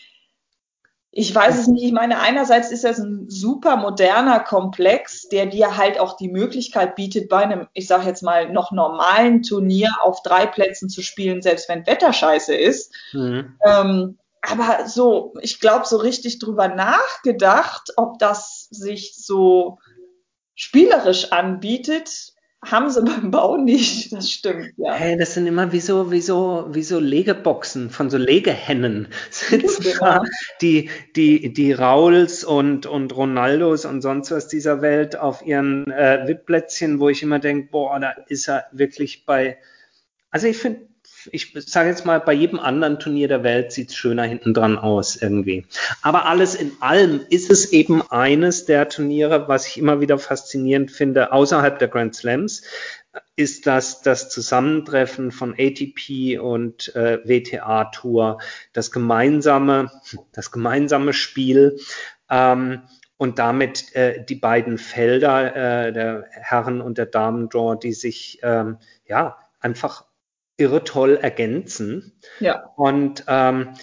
Ich 1.11 1.35
weiß 1.35 1.59
es 1.59 1.67
nicht. 1.69 1.85
Ich 1.85 1.93
meine, 1.93 2.21
einerseits 2.21 2.71
ist 2.71 2.85
das 2.85 2.99
ein 2.99 3.29
super 3.29 3.77
moderner 3.77 4.41
Komplex, 4.41 5.29
der 5.29 5.47
dir 5.47 5.77
halt 5.77 5.99
auch 5.99 6.17
die 6.17 6.29
Möglichkeit 6.29 6.97
bietet, 6.97 7.29
bei 7.29 7.39
einem, 7.39 7.67
ich 7.73 7.87
sage 7.87 8.07
jetzt 8.07 8.23
mal, 8.23 8.53
noch 8.53 8.73
normalen 8.73 9.43
Turnier 9.43 9.91
auf 10.03 10.23
drei 10.23 10.47
Plätzen 10.47 10.89
zu 10.89 11.03
spielen, 11.03 11.41
selbst 11.41 11.69
wenn 11.69 11.87
Wetter 11.87 12.13
scheiße 12.13 12.55
ist. 12.55 12.93
Mhm. 13.13 13.57
Ähm, 13.65 14.19
aber 14.43 14.87
so, 14.87 15.35
ich 15.41 15.61
glaube, 15.61 15.87
so 15.87 15.97
richtig 15.97 16.39
drüber 16.39 16.69
nachgedacht, 16.69 17.93
ob 17.97 18.19
das 18.19 18.69
sich 18.71 19.17
so 19.17 19.79
spielerisch 20.55 21.33
anbietet, 21.33 22.35
haben 22.65 22.91
sie 22.91 23.03
beim 23.03 23.31
Bau 23.31 23.57
nicht, 23.57 24.13
das 24.13 24.31
stimmt, 24.31 24.73
ja. 24.77 24.93
Hey, 24.93 25.17
das 25.17 25.35
sind 25.35 25.47
immer 25.47 25.73
wie 25.73 25.81
so, 25.81 26.11
wie 26.11 26.21
so, 26.21 26.67
wie 26.71 26.83
so 26.83 26.99
Legeboxen 26.99 27.91
von 27.91 28.11
so 28.11 28.19
Legehennen. 28.19 29.09
Sitzen 29.31 29.83
genau. 29.83 29.99
da 30.01 30.23
die, 30.61 30.91
die, 31.15 31.53
die 31.53 31.73
Rauls 31.73 32.45
und, 32.45 32.87
und 32.87 33.17
Ronaldos 33.17 33.85
und 33.85 34.03
sonst 34.03 34.31
was 34.33 34.49
dieser 34.49 34.83
Welt 34.83 35.17
auf 35.17 35.47
ihren 35.47 35.91
äh, 35.91 36.27
Wipplätzchen, 36.27 36.99
wo 36.99 37.09
ich 37.09 37.23
immer 37.23 37.39
denke, 37.39 37.69
boah, 37.71 38.01
da 38.01 38.11
ist 38.29 38.49
er 38.49 38.67
wirklich 38.73 39.25
bei, 39.25 39.59
also 40.31 40.49
ich 40.49 40.59
finde, 40.59 40.89
ich 41.33 41.53
sage 41.67 41.89
jetzt 41.89 42.07
mal, 42.07 42.21
bei 42.21 42.33
jedem 42.33 42.59
anderen 42.59 42.99
Turnier 42.99 43.29
der 43.29 43.43
Welt 43.43 43.73
sieht 43.73 43.91
es 43.91 43.97
schöner 43.97 44.25
hinten 44.25 44.55
dran 44.55 44.79
aus 44.79 45.17
irgendwie. 45.17 45.67
Aber 46.03 46.27
alles 46.27 46.55
in 46.55 46.73
allem 46.81 47.21
ist 47.31 47.51
es 47.51 47.73
eben 47.73 48.03
eines 48.11 48.65
der 48.65 48.89
Turniere, 48.89 49.49
was 49.49 49.67
ich 49.67 49.79
immer 49.79 50.01
wieder 50.01 50.19
faszinierend 50.19 50.91
finde, 50.91 51.33
außerhalb 51.33 51.79
der 51.79 51.89
Grand 51.89 52.15
Slams, 52.15 52.63
ist 53.37 53.67
das 53.67 54.03
das 54.03 54.29
Zusammentreffen 54.29 55.33
von 55.33 55.55
ATP 55.59 56.39
und 56.39 56.95
äh, 56.95 57.19
WTA 57.25 57.87
Tour, 57.87 58.39
das 58.73 58.91
gemeinsame, 58.91 59.91
das 60.33 60.51
gemeinsame 60.51 61.13
Spiel. 61.13 61.79
Ähm, 62.31 62.83
und 63.17 63.41
damit 63.41 63.95
äh, 63.97 64.25
die 64.25 64.37
beiden 64.37 64.79
Felder 64.79 65.87
äh, 65.89 65.93
der 65.93 66.27
Herren 66.31 66.81
und 66.81 66.99
der 66.99 67.07
Damen 67.07 67.49
die 67.83 67.93
sich 67.93 68.39
ähm, 68.43 68.79
ja 69.07 69.39
einfach 69.61 70.05
irre 70.59 70.85
toll 70.85 71.17
ergänzen. 71.17 72.21
Ja. 72.41 72.73
Und 72.77 73.25
ähm, 73.27 73.75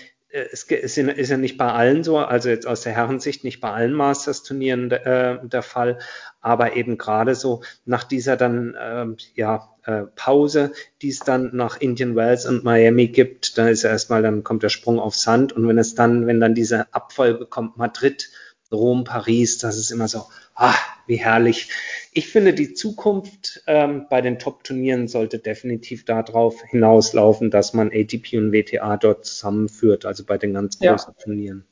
es 0.52 0.64
ist 0.64 1.30
ja 1.30 1.38
nicht 1.38 1.58
bei 1.58 1.72
allen 1.72 2.04
so, 2.04 2.18
also 2.18 2.50
jetzt 2.50 2.68
aus 2.68 2.82
der 2.82 2.92
Herrensicht 2.92 3.46
nicht 3.46 3.62
bei 3.62 3.72
allen 3.72 3.94
Masters-Turnieren 3.94 4.92
äh, 4.92 5.40
der 5.48 5.62
Fall, 5.62 6.00
aber 6.42 6.76
eben 6.76 6.98
gerade 6.98 7.36
so 7.36 7.64
nach 7.86 8.04
dieser 8.04 8.36
dann 8.36 8.76
äh, 8.76 9.06
ja 9.36 9.74
äh, 9.86 10.04
Pause, 10.16 10.74
die 11.02 11.10
es 11.10 11.20
dann 11.20 11.52
nach 11.54 11.80
Indian 11.80 12.18
Wells 12.18 12.46
und 12.46 12.66
Miami 12.66 13.08
gibt, 13.08 13.58
da 13.58 13.70
ist 13.70 13.86
erstmal 13.86 14.22
dann 14.22 14.44
kommt 14.44 14.64
der 14.64 14.70
Sprung 14.70 15.00
auf 15.00 15.16
Sand 15.16 15.54
und 15.54 15.68
wenn 15.70 15.78
es 15.78 15.96
dann, 15.96 16.28
wenn 16.28 16.42
dann 16.42 16.54
diese 16.54 16.94
Abfolge 16.94 17.46
kommt, 17.46 17.78
Madrid, 17.78 18.30
Rom, 18.72 19.04
Paris, 19.04 19.58
das 19.58 19.78
ist 19.78 19.92
immer 19.92 20.08
so, 20.08 20.24
ah, 20.56 20.76
wie 21.08 21.18
herrlich. 21.18 21.70
Ich 22.14 22.28
finde, 22.28 22.54
die 22.54 22.74
Zukunft 22.74 23.64
ähm, 23.68 24.08
bei 24.10 24.22
den 24.22 24.40
Top-Turnieren 24.40 25.08
sollte 25.08 25.40
definitiv 25.40 26.06
darauf 26.06 26.62
hinauslaufen, 26.64 27.52
dass 27.52 27.74
man 27.74 27.92
ATP 27.94 28.38
und 28.38 28.52
WTA 28.52 28.98
dort 28.98 29.26
zusammenführt, 29.26 30.06
also 30.06 30.24
bei 30.26 30.38
den 30.38 30.54
ganz 30.54 30.80
großen 30.80 31.14
ja. 31.18 31.24
Turnieren. 31.24 31.66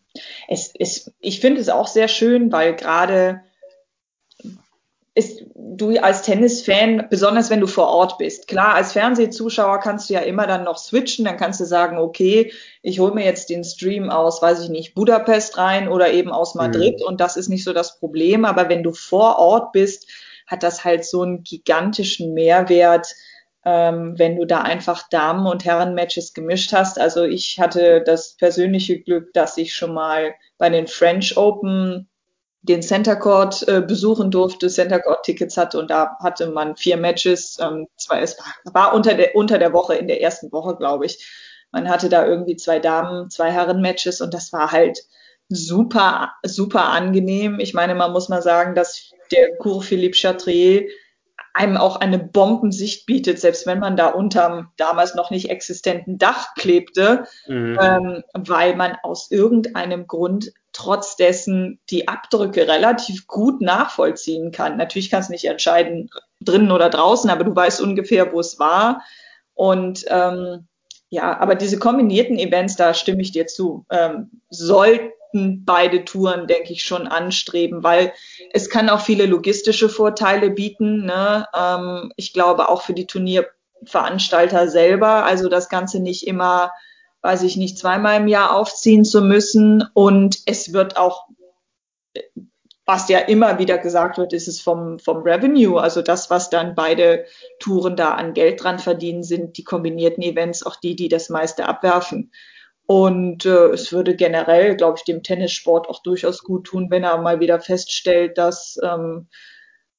Es, 0.47 0.73
es, 0.77 1.11
ich 1.19 1.39
finde 1.39 1.61
es 1.61 1.69
auch 1.69 1.87
sehr 1.87 2.07
schön, 2.07 2.51
weil 2.51 2.75
gerade 2.75 3.41
ist 5.15 5.43
du 5.55 5.95
als 5.99 6.23
Tennisfan, 6.23 7.07
besonders 7.09 7.49
wenn 7.49 7.59
du 7.59 7.67
vor 7.67 7.87
Ort 7.87 8.17
bist. 8.17 8.47
Klar, 8.47 8.73
als 8.73 8.93
Fernsehzuschauer 8.93 9.79
kannst 9.79 10.09
du 10.09 10.15
ja 10.15 10.21
immer 10.21 10.47
dann 10.47 10.63
noch 10.63 10.77
switchen, 10.77 11.25
dann 11.25 11.37
kannst 11.37 11.59
du 11.59 11.65
sagen, 11.65 11.99
okay, 11.99 12.51
ich 12.81 12.99
hole 12.99 13.13
mir 13.13 13.23
jetzt 13.23 13.49
den 13.49 13.63
Stream 13.63 14.09
aus, 14.09 14.41
weiß 14.41 14.63
ich 14.63 14.69
nicht, 14.69 14.95
Budapest 14.95 15.57
rein 15.57 15.87
oder 15.87 16.11
eben 16.11 16.31
aus 16.31 16.55
Madrid 16.55 16.99
mhm. 16.99 17.07
und 17.07 17.21
das 17.21 17.37
ist 17.37 17.49
nicht 17.49 17.63
so 17.63 17.73
das 17.73 17.99
Problem. 17.99 18.43
Aber 18.43 18.69
wenn 18.69 18.81
du 18.81 18.91
vor 18.91 19.37
Ort 19.37 19.71
bist, 19.71 20.09
hat 20.47 20.63
das 20.63 20.83
halt 20.83 21.05
so 21.05 21.21
einen 21.21 21.43
gigantischen 21.43 22.33
Mehrwert, 22.33 23.07
ähm, 23.65 24.17
wenn 24.17 24.35
du 24.35 24.45
da 24.45 24.61
einfach 24.61 25.07
Damen- 25.09 25.47
und 25.47 25.63
Herren-Matches 25.63 26.33
gemischt 26.33 26.73
hast. 26.73 26.99
Also 26.99 27.23
ich 27.23 27.59
hatte 27.59 28.01
das 28.03 28.35
persönliche 28.35 28.99
Glück, 28.99 29.31
dass 29.33 29.57
ich 29.57 29.75
schon 29.75 29.93
mal 29.93 30.33
bei 30.57 30.69
den 30.69 30.87
French 30.87 31.37
Open 31.37 32.09
den 32.63 32.81
Center 32.81 33.17
Court 33.17 33.67
äh, 33.67 33.81
besuchen 33.81 34.31
durfte, 34.31 34.69
Center 34.69 34.99
Court 34.99 35.23
Tickets 35.23 35.57
hatte 35.57 35.77
und 35.77 35.91
da 35.91 36.17
hatte 36.21 36.47
man 36.49 36.77
vier 36.77 36.97
Matches. 36.97 37.57
Ähm, 37.61 37.87
zwei, 37.97 38.21
es 38.21 38.37
war, 38.65 38.93
unter 38.93 39.13
der, 39.13 39.35
unter 39.35 39.59
der 39.59 39.73
Woche, 39.73 39.95
in 39.95 40.07
der 40.07 40.21
ersten 40.21 40.51
Woche, 40.51 40.75
glaube 40.77 41.05
ich. 41.05 41.29
Man 41.71 41.89
hatte 41.89 42.07
da 42.07 42.25
irgendwie 42.25 42.55
zwei 42.55 42.79
Damen, 42.79 43.29
zwei 43.29 43.51
Herren 43.51 43.81
Matches 43.81 44.21
und 44.21 44.33
das 44.33 44.53
war 44.53 44.71
halt 44.71 44.99
super, 45.49 46.31
super 46.43 46.85
angenehm. 46.85 47.59
Ich 47.59 47.73
meine, 47.73 47.95
man 47.95 48.13
muss 48.13 48.29
mal 48.29 48.41
sagen, 48.41 48.75
dass 48.75 49.11
der 49.31 49.57
Cours 49.57 49.85
Philippe 49.85 50.17
Chatrier 50.17 50.87
einem 51.53 51.75
auch 51.77 51.97
eine 51.97 52.17
Bombensicht 52.17 53.05
bietet, 53.05 53.39
selbst 53.39 53.67
wenn 53.67 53.79
man 53.79 53.97
da 53.97 54.07
unterm 54.07 54.71
damals 54.77 55.15
noch 55.15 55.31
nicht 55.31 55.49
existenten 55.49 56.17
Dach 56.17 56.55
klebte, 56.55 57.25
mhm. 57.47 57.77
ähm, 57.79 58.23
weil 58.33 58.75
man 58.75 58.95
aus 59.03 59.29
irgendeinem 59.29 60.07
Grund 60.07 60.51
trotz 60.73 61.15
dessen 61.15 61.79
die 61.89 62.07
Abdrücke 62.07 62.67
relativ 62.67 63.27
gut 63.27 63.61
nachvollziehen 63.61 64.51
kann. 64.51 64.77
Natürlich 64.77 65.09
kannst 65.09 65.29
du 65.29 65.33
nicht 65.33 65.45
entscheiden, 65.45 66.09
drinnen 66.41 66.71
oder 66.71 66.89
draußen, 66.89 67.29
aber 67.29 67.43
du 67.43 67.55
weißt 67.55 67.79
ungefähr, 67.81 68.33
wo 68.33 68.39
es 68.39 68.59
war. 68.59 69.03
Und 69.53 70.03
ähm, 70.09 70.67
ja, 71.09 71.39
aber 71.39 71.55
diese 71.55 71.77
kombinierten 71.77 72.39
Events, 72.39 72.75
da 72.75 72.93
stimme 72.95 73.21
ich 73.21 73.31
dir 73.31 73.45
zu, 73.45 73.85
ähm, 73.91 74.31
sollten 74.49 75.63
beide 75.63 76.05
Touren, 76.05 76.47
denke 76.47 76.73
ich, 76.73 76.83
schon 76.83 77.07
anstreben, 77.07 77.83
weil 77.83 78.13
es 78.51 78.69
kann 78.69 78.89
auch 78.89 79.01
viele 79.01 79.27
logistische 79.27 79.89
Vorteile 79.89 80.49
bieten. 80.49 81.05
Ne? 81.05 81.47
Ähm, 81.55 82.11
ich 82.15 82.33
glaube 82.33 82.67
auch 82.69 82.81
für 82.81 82.93
die 82.93 83.05
Turnierveranstalter 83.05 84.67
selber, 84.67 85.23
also 85.25 85.49
das 85.49 85.69
Ganze 85.69 85.99
nicht 85.99 86.25
immer 86.25 86.71
weiß 87.23 87.43
ich 87.43 87.57
nicht, 87.57 87.77
zweimal 87.77 88.19
im 88.19 88.27
Jahr 88.27 88.55
aufziehen 88.55 89.05
zu 89.05 89.21
müssen. 89.21 89.83
Und 89.93 90.39
es 90.45 90.73
wird 90.73 90.97
auch, 90.97 91.27
was 92.85 93.07
ja 93.07 93.19
immer 93.19 93.57
wieder 93.59 93.77
gesagt 93.77 94.17
wird, 94.17 94.33
ist 94.33 94.49
es 94.49 94.61
vom, 94.61 94.99
vom 94.99 95.23
Revenue, 95.23 95.81
also 95.81 96.01
das, 96.01 96.29
was 96.29 96.49
dann 96.49 96.75
beide 96.75 97.25
Touren 97.59 97.95
da 97.95 98.13
an 98.13 98.33
Geld 98.33 98.61
dran 98.61 98.77
verdienen, 98.77 99.23
sind 99.23 99.57
die 99.57 99.63
kombinierten 99.63 100.21
Events 100.21 100.65
auch 100.65 100.75
die, 100.75 100.95
die 100.95 101.07
das 101.07 101.29
meiste 101.29 101.65
abwerfen. 101.65 102.31
Und 102.85 103.45
äh, 103.45 103.67
es 103.69 103.93
würde 103.93 104.17
generell, 104.17 104.75
glaube 104.75 104.97
ich, 104.97 105.05
dem 105.05 105.23
Tennissport 105.23 105.87
auch 105.87 106.03
durchaus 106.03 106.43
gut 106.43 106.65
tun, 106.65 106.91
wenn 106.91 107.05
er 107.05 107.17
mal 107.21 107.39
wieder 107.39 107.61
feststellt, 107.61 108.37
dass 108.37 108.77
ähm, 108.83 109.29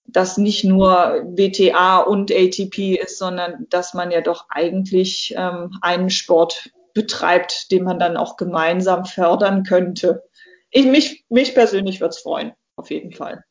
das 0.07 0.37
nicht 0.37 0.65
nur 0.65 1.23
WTA 1.25 2.01
und 2.01 2.31
ATP 2.31 2.97
ist, 2.97 3.17
sondern 3.17 3.67
dass 3.71 3.95
man 3.95 4.11
ja 4.11 4.21
doch 4.21 4.45
eigentlich 4.51 5.35
ähm, 5.39 5.71
einen 5.81 6.11
Sport 6.11 6.71
betreibt, 6.95 7.71
den 7.71 7.85
man 7.85 7.99
dann 7.99 8.17
auch 8.17 8.37
gemeinsam 8.37 9.05
fördern 9.05 9.65
könnte. 9.65 10.25
Ich, 10.71 10.87
mich, 10.87 11.25
mich 11.29 11.55
persönlich 11.55 12.01
würde 12.01 12.11
es 12.11 12.21
freuen, 12.21 12.53
auf 12.77 12.91
jeden 12.91 13.13
Fall. 13.13 13.45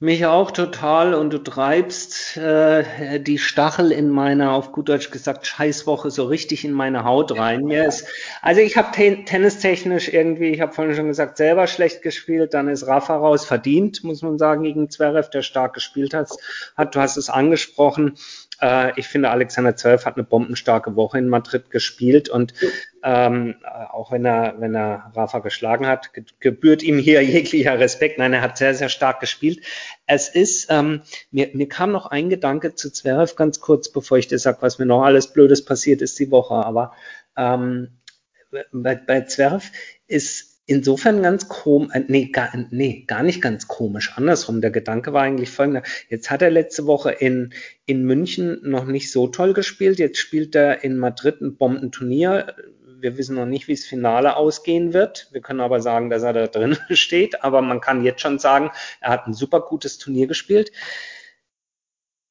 Mich 0.00 0.26
auch 0.26 0.50
total 0.50 1.14
und 1.14 1.32
du 1.32 1.38
treibst 1.38 2.36
äh, 2.36 3.20
die 3.20 3.38
Stachel 3.38 3.92
in 3.92 4.10
meiner, 4.10 4.52
auf 4.52 4.72
gut 4.72 4.88
Deutsch 4.88 5.10
gesagt, 5.10 5.46
Scheißwoche 5.46 6.10
so 6.10 6.24
richtig 6.24 6.64
in 6.64 6.72
meine 6.72 7.04
Haut 7.04 7.38
rein. 7.38 7.70
Ist, 7.70 8.06
also 8.42 8.60
ich 8.60 8.76
habe 8.76 8.90
ten, 8.92 9.24
tennistechnisch 9.24 10.08
irgendwie, 10.12 10.48
ich 10.48 10.60
habe 10.60 10.72
vorhin 10.72 10.96
schon 10.96 11.06
gesagt, 11.06 11.36
selber 11.36 11.68
schlecht 11.68 12.02
gespielt, 12.02 12.54
dann 12.54 12.68
ist 12.68 12.86
Rafa 12.86 13.16
raus 13.16 13.46
verdient, 13.46 14.02
muss 14.02 14.20
man 14.20 14.36
sagen, 14.36 14.64
gegen 14.64 14.90
Zverev, 14.90 15.30
der 15.30 15.42
stark 15.42 15.74
gespielt 15.74 16.12
hat. 16.12 16.28
hat 16.76 16.94
du 16.94 17.00
hast 17.00 17.16
es 17.16 17.30
angesprochen. 17.30 18.18
Äh, 18.60 18.98
ich 18.98 19.08
finde, 19.08 19.30
Alexander 19.30 19.76
Zverev 19.76 20.04
hat 20.04 20.16
eine 20.16 20.24
bombenstarke 20.24 20.96
Woche 20.96 21.18
in 21.18 21.28
Madrid 21.28 21.70
gespielt 21.70 22.28
und 22.28 22.54
ähm, 23.02 23.56
auch 23.90 24.12
wenn 24.12 24.24
er, 24.24 24.54
wenn 24.58 24.74
er 24.74 25.12
Rafa 25.14 25.40
geschlagen 25.40 25.86
hat, 25.86 26.10
gebührt 26.40 26.82
ihm 26.82 26.98
hier 26.98 27.22
jeglicher 27.24 27.78
Respekt. 27.78 28.18
Nein, 28.18 28.32
er 28.32 28.40
hat 28.40 28.56
sehr, 28.56 28.74
sehr 28.74 28.88
stark 28.88 29.20
gespielt. 29.20 29.64
Es 30.06 30.28
ist, 30.28 30.68
ähm, 30.70 31.02
mir, 31.30 31.50
mir 31.52 31.68
kam 31.68 31.92
noch 31.92 32.06
ein 32.06 32.30
Gedanke 32.30 32.74
zu 32.74 32.90
Zverev 32.90 33.34
ganz 33.36 33.60
kurz, 33.60 33.90
bevor 33.90 34.18
ich 34.18 34.28
dir 34.28 34.38
sage, 34.38 34.58
was 34.60 34.78
mir 34.78 34.86
noch 34.86 35.02
alles 35.02 35.32
Blödes 35.32 35.64
passiert 35.64 36.02
ist 36.02 36.18
die 36.18 36.30
Woche. 36.30 36.54
Aber 36.54 36.92
ähm, 37.36 37.98
bei, 38.72 38.94
bei 38.94 39.22
Zverev 39.22 39.70
ist 40.06 40.53
insofern 40.66 41.22
ganz 41.22 41.48
komisch, 41.48 41.94
äh, 41.94 42.04
nee, 42.08 42.26
gar, 42.26 42.50
nee, 42.70 43.04
gar 43.06 43.22
nicht 43.22 43.42
ganz 43.42 43.68
komisch, 43.68 44.12
andersrum. 44.16 44.60
Der 44.60 44.70
Gedanke 44.70 45.12
war 45.12 45.22
eigentlich 45.22 45.50
folgender. 45.50 45.82
Jetzt 46.08 46.30
hat 46.30 46.42
er 46.42 46.50
letzte 46.50 46.86
Woche 46.86 47.10
in, 47.10 47.52
in 47.86 48.04
München 48.04 48.60
noch 48.62 48.86
nicht 48.86 49.10
so 49.10 49.28
toll 49.28 49.52
gespielt. 49.52 49.98
Jetzt 49.98 50.18
spielt 50.18 50.54
er 50.54 50.84
in 50.84 50.96
Madrid 50.96 51.40
ein 51.40 51.56
Bombenturnier. 51.56 52.54
Wir 52.98 53.18
wissen 53.18 53.36
noch 53.36 53.46
nicht, 53.46 53.68
wie 53.68 53.74
das 53.74 53.84
Finale 53.84 54.36
ausgehen 54.36 54.94
wird. 54.94 55.28
Wir 55.32 55.42
können 55.42 55.60
aber 55.60 55.80
sagen, 55.80 56.08
dass 56.08 56.22
er 56.22 56.32
da 56.32 56.46
drin 56.46 56.78
steht. 56.90 57.44
Aber 57.44 57.60
man 57.60 57.80
kann 57.80 58.04
jetzt 58.04 58.22
schon 58.22 58.38
sagen, 58.38 58.70
er 59.00 59.10
hat 59.10 59.26
ein 59.26 59.34
super 59.34 59.60
gutes 59.60 59.98
Turnier 59.98 60.26
gespielt. 60.26 60.72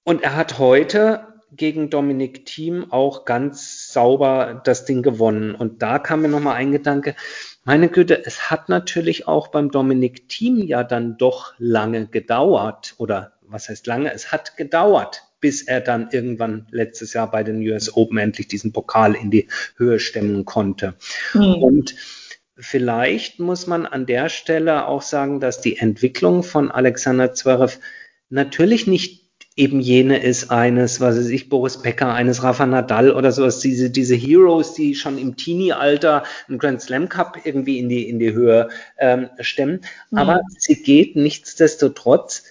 Und 0.03 0.23
er 0.23 0.35
hat 0.35 0.57
heute 0.57 1.27
gegen 1.55 1.91
Dominik 1.91 2.45
Thiem 2.45 2.91
auch 2.91 3.25
ganz 3.25 3.93
sauber 3.93 4.61
das 4.65 4.85
Ding 4.85 5.03
gewonnen. 5.03 5.53
Und 5.53 5.81
da 5.83 5.99
kam 5.99 6.23
mir 6.23 6.27
nochmal 6.27 6.55
ein 6.55 6.71
Gedanke, 6.71 7.15
meine 7.63 7.89
Güte, 7.89 8.25
es 8.25 8.49
hat 8.51 8.69
natürlich 8.69 9.27
auch 9.27 9.47
beim 9.47 9.71
Dominik 9.71 10.27
Thiem 10.27 10.57
ja 10.57 10.83
dann 10.83 11.17
doch 11.17 11.53
lange 11.57 12.07
gedauert. 12.07 12.95
Oder 12.97 13.33
was 13.41 13.69
heißt 13.69 13.87
lange? 13.87 14.13
Es 14.13 14.31
hat 14.31 14.57
gedauert, 14.57 15.23
bis 15.39 15.61
er 15.63 15.81
dann 15.81 16.09
irgendwann 16.11 16.67
letztes 16.71 17.13
Jahr 17.13 17.31
bei 17.31 17.43
den 17.43 17.61
US 17.67 17.95
Open 17.95 18.17
endlich 18.17 18.47
diesen 18.47 18.73
Pokal 18.73 19.15
in 19.15 19.31
die 19.31 19.47
Höhe 19.77 19.99
stemmen 19.99 20.45
konnte. 20.45 20.95
Mhm. 21.33 21.55
Und 21.55 21.95
vielleicht 22.57 23.39
muss 23.39 23.65
man 23.65 23.85
an 23.85 24.05
der 24.05 24.29
Stelle 24.29 24.87
auch 24.87 25.01
sagen, 25.01 25.39
dass 25.39 25.61
die 25.61 25.77
Entwicklung 25.77 26.43
von 26.43 26.69
Alexander 26.69 27.33
Zverev 27.33 27.79
natürlich 28.29 28.87
nicht 28.87 29.22
eben 29.55 29.79
jene 29.79 30.17
ist 30.23 30.49
eines, 30.49 30.99
was 30.99 31.17
weiß 31.17 31.29
ich, 31.29 31.49
Boris 31.49 31.81
Becker, 31.81 32.13
eines 32.13 32.43
Rafa 32.43 32.65
Nadal 32.65 33.11
oder 33.11 33.31
sowas, 33.31 33.59
diese, 33.59 33.89
diese 33.89 34.15
Heroes, 34.15 34.73
die 34.73 34.95
schon 34.95 35.17
im 35.17 35.35
Teenie-Alter 35.35 36.23
einen 36.47 36.57
Grand 36.57 36.81
Slam 36.81 37.09
Cup 37.09 37.37
irgendwie 37.43 37.77
in 37.79 37.89
die, 37.89 38.09
in 38.09 38.19
die 38.19 38.33
Höhe 38.33 38.69
ähm, 38.97 39.29
stemmen. 39.39 39.81
Mhm. 40.09 40.17
Aber 40.17 40.41
sie 40.57 40.81
geht 40.81 41.15
nichtsdestotrotz 41.15 42.43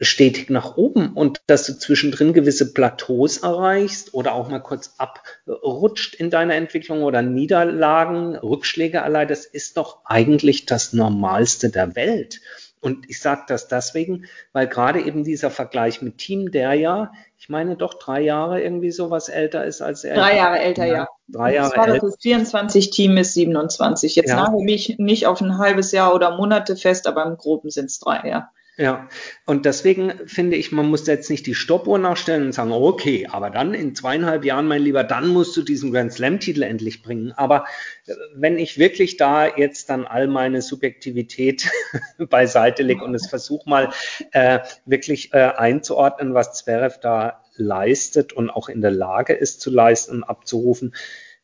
stetig 0.00 0.48
nach 0.48 0.76
oben 0.76 1.12
und 1.12 1.42
dass 1.46 1.66
du 1.66 1.78
zwischendrin 1.78 2.32
gewisse 2.32 2.72
Plateaus 2.72 3.38
erreichst 3.38 4.14
oder 4.14 4.34
auch 4.34 4.48
mal 4.48 4.60
kurz 4.60 4.94
abrutscht 4.96 6.14
in 6.14 6.30
deiner 6.30 6.54
Entwicklung 6.54 7.02
oder 7.02 7.20
Niederlagen, 7.20 8.34
Rückschläge 8.36 9.02
allein, 9.02 9.28
das 9.28 9.44
ist 9.44 9.76
doch 9.76 9.98
eigentlich 10.06 10.64
das 10.64 10.94
Normalste 10.94 11.68
der 11.68 11.94
Welt. 11.96 12.40
Und 12.80 13.10
ich 13.10 13.20
sage 13.20 13.42
das 13.46 13.68
deswegen, 13.68 14.24
weil 14.52 14.66
gerade 14.66 15.02
eben 15.02 15.22
dieser 15.22 15.50
Vergleich 15.50 16.00
mit 16.00 16.16
Team, 16.16 16.50
der 16.50 16.72
ja, 16.74 17.12
ich 17.38 17.50
meine 17.50 17.76
doch 17.76 17.94
drei 17.94 18.22
Jahre 18.22 18.62
irgendwie 18.62 18.90
sowas 18.90 19.28
älter 19.28 19.64
ist 19.64 19.82
als 19.82 20.02
er. 20.04 20.14
Drei 20.14 20.36
Jahre 20.36 20.58
älter, 20.60 20.86
ja. 20.86 20.94
ja. 20.94 21.08
Drei 21.28 21.54
Jahre 21.54 21.76
älter. 21.76 22.06
Das 22.06 22.16
24, 22.20 22.90
Team 22.90 23.18
ist 23.18 23.34
27. 23.34 24.16
Jetzt 24.16 24.30
ja. 24.30 24.36
nagel 24.36 24.64
mich 24.64 24.96
nicht 24.98 25.26
auf 25.26 25.42
ein 25.42 25.58
halbes 25.58 25.92
Jahr 25.92 26.14
oder 26.14 26.36
Monate 26.36 26.74
fest, 26.74 27.06
aber 27.06 27.26
im 27.26 27.36
Groben 27.36 27.70
sind 27.70 27.86
es 27.86 27.98
drei, 27.98 28.26
ja. 28.26 28.50
Ja, 28.76 29.08
und 29.44 29.66
deswegen 29.66 30.26
finde 30.26 30.56
ich, 30.56 30.72
man 30.72 30.88
muss 30.88 31.06
jetzt 31.06 31.28
nicht 31.28 31.44
die 31.46 31.54
Stoppuhr 31.54 31.98
nachstellen 31.98 32.46
und 32.46 32.52
sagen, 32.52 32.72
okay, 32.72 33.28
aber 33.30 33.50
dann 33.50 33.74
in 33.74 33.94
zweieinhalb 33.94 34.44
Jahren, 34.44 34.68
mein 34.68 34.80
Lieber, 34.80 35.04
dann 35.04 35.28
musst 35.28 35.54
du 35.56 35.62
diesen 35.62 35.92
Grand 35.92 36.12
Slam-Titel 36.12 36.62
endlich 36.62 37.02
bringen. 37.02 37.32
Aber 37.32 37.66
äh, 38.06 38.14
wenn 38.34 38.58
ich 38.58 38.78
wirklich 38.78 39.18
da 39.18 39.54
jetzt 39.54 39.90
dann 39.90 40.06
all 40.06 40.28
meine 40.28 40.62
Subjektivität 40.62 41.68
beiseite 42.30 42.82
lege 42.82 43.04
und 43.04 43.14
es 43.14 43.26
versuche 43.26 43.68
mal 43.68 43.90
äh, 44.32 44.60
wirklich 44.86 45.34
äh, 45.34 45.52
einzuordnen, 45.56 46.32
was 46.32 46.54
Zverev 46.54 47.00
da 47.00 47.44
leistet 47.56 48.32
und 48.32 48.48
auch 48.48 48.68
in 48.70 48.80
der 48.80 48.92
Lage 48.92 49.34
ist 49.34 49.60
zu 49.60 49.70
leisten 49.70 50.16
und 50.16 50.24
abzurufen, 50.24 50.94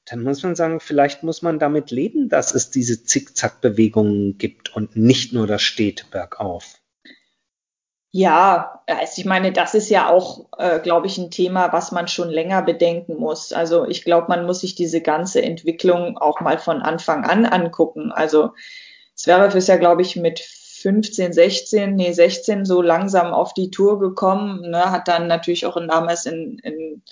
dann 0.06 0.22
muss 0.22 0.42
man 0.42 0.54
sagen, 0.54 0.80
vielleicht 0.80 1.22
muss 1.22 1.42
man 1.42 1.58
damit 1.58 1.90
leben, 1.90 2.28
dass 2.28 2.54
es 2.54 2.70
diese 2.70 3.02
Zickzack-Bewegungen 3.02 4.38
gibt 4.38 4.74
und 4.74 4.96
nicht 4.96 5.32
nur 5.32 5.46
das 5.46 5.62
steht 5.62 6.10
bergauf. 6.10 6.80
Ja, 8.18 8.80
also 8.86 9.12
ich 9.18 9.26
meine, 9.26 9.52
das 9.52 9.74
ist 9.74 9.90
ja 9.90 10.08
auch, 10.08 10.46
äh, 10.56 10.80
glaube 10.80 11.06
ich, 11.06 11.18
ein 11.18 11.30
Thema, 11.30 11.74
was 11.74 11.92
man 11.92 12.08
schon 12.08 12.30
länger 12.30 12.62
bedenken 12.62 13.16
muss. 13.16 13.52
Also 13.52 13.84
ich 13.84 14.04
glaube, 14.04 14.28
man 14.28 14.46
muss 14.46 14.60
sich 14.60 14.74
diese 14.74 15.02
ganze 15.02 15.42
Entwicklung 15.42 16.16
auch 16.16 16.40
mal 16.40 16.56
von 16.58 16.80
Anfang 16.80 17.24
an 17.26 17.44
angucken. 17.44 18.12
Also 18.12 18.52
Zverev 19.14 19.54
ist 19.58 19.68
ja, 19.68 19.76
glaube 19.76 20.00
ich, 20.00 20.16
mit 20.16 20.40
15, 20.40 21.34
16, 21.34 21.94
nee, 21.94 22.12
16 22.12 22.64
so 22.64 22.80
langsam 22.80 23.34
auf 23.34 23.52
die 23.52 23.70
Tour 23.70 23.98
gekommen, 23.98 24.62
ne, 24.70 24.90
hat 24.90 25.08
dann 25.08 25.26
natürlich 25.26 25.66
auch 25.66 25.76
in, 25.76 25.88
damals 25.88 26.24
in, 26.24 26.58
in 26.60 27.02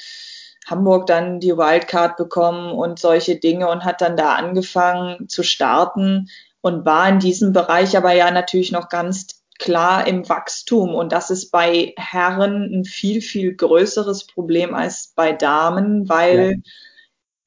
Hamburg 0.67 1.07
dann 1.07 1.39
die 1.39 1.55
Wildcard 1.57 2.17
bekommen 2.17 2.73
und 2.73 2.99
solche 2.99 3.37
Dinge 3.37 3.69
und 3.69 3.85
hat 3.85 4.01
dann 4.01 4.17
da 4.17 4.37
angefangen 4.37 5.29
zu 5.29 5.43
starten 5.43 6.31
und 6.63 6.87
war 6.87 7.07
in 7.11 7.19
diesem 7.19 7.53
Bereich 7.53 7.95
aber 7.95 8.13
ja 8.13 8.31
natürlich 8.31 8.73
noch 8.73 8.89
ganz 8.89 9.34
klar 9.59 10.07
im 10.07 10.29
Wachstum. 10.29 10.95
Und 10.95 11.13
das 11.13 11.31
ist 11.31 11.51
bei 11.51 11.95
Herren 11.97 12.81
ein 12.81 12.85
viel, 12.85 13.21
viel 13.21 13.55
größeres 13.55 14.27
Problem 14.27 14.75
als 14.75 15.13
bei 15.15 15.33
Damen, 15.33 16.09
weil 16.09 16.53
ja. 16.53 16.71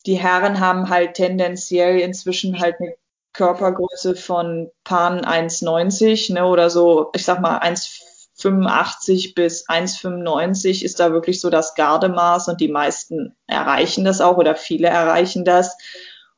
die 0.06 0.16
Herren 0.16 0.60
haben 0.60 0.90
halt 0.90 1.16
tendenziell 1.16 2.00
inzwischen 2.00 2.60
halt 2.60 2.76
eine 2.80 2.96
Körpergröße 3.34 4.16
von 4.16 4.72
Pan 4.84 5.22
1,90 5.22 6.34
ne, 6.34 6.46
oder 6.46 6.70
so, 6.70 7.12
ich 7.14 7.24
sag 7.24 7.40
mal 7.40 7.60
1,85 7.60 9.36
bis 9.36 9.70
1,95 9.70 10.84
ist 10.84 11.00
da 11.00 11.12
wirklich 11.12 11.40
so 11.40 11.52
das 11.52 11.76
Gardemaß 11.76 12.48
und 12.48 12.60
die 12.60 12.68
meisten 12.68 13.36
erreichen 13.46 14.06
das 14.06 14.22
auch 14.22 14.38
oder 14.38 14.56
viele 14.56 14.88
erreichen 14.88 15.46
das. 15.46 15.78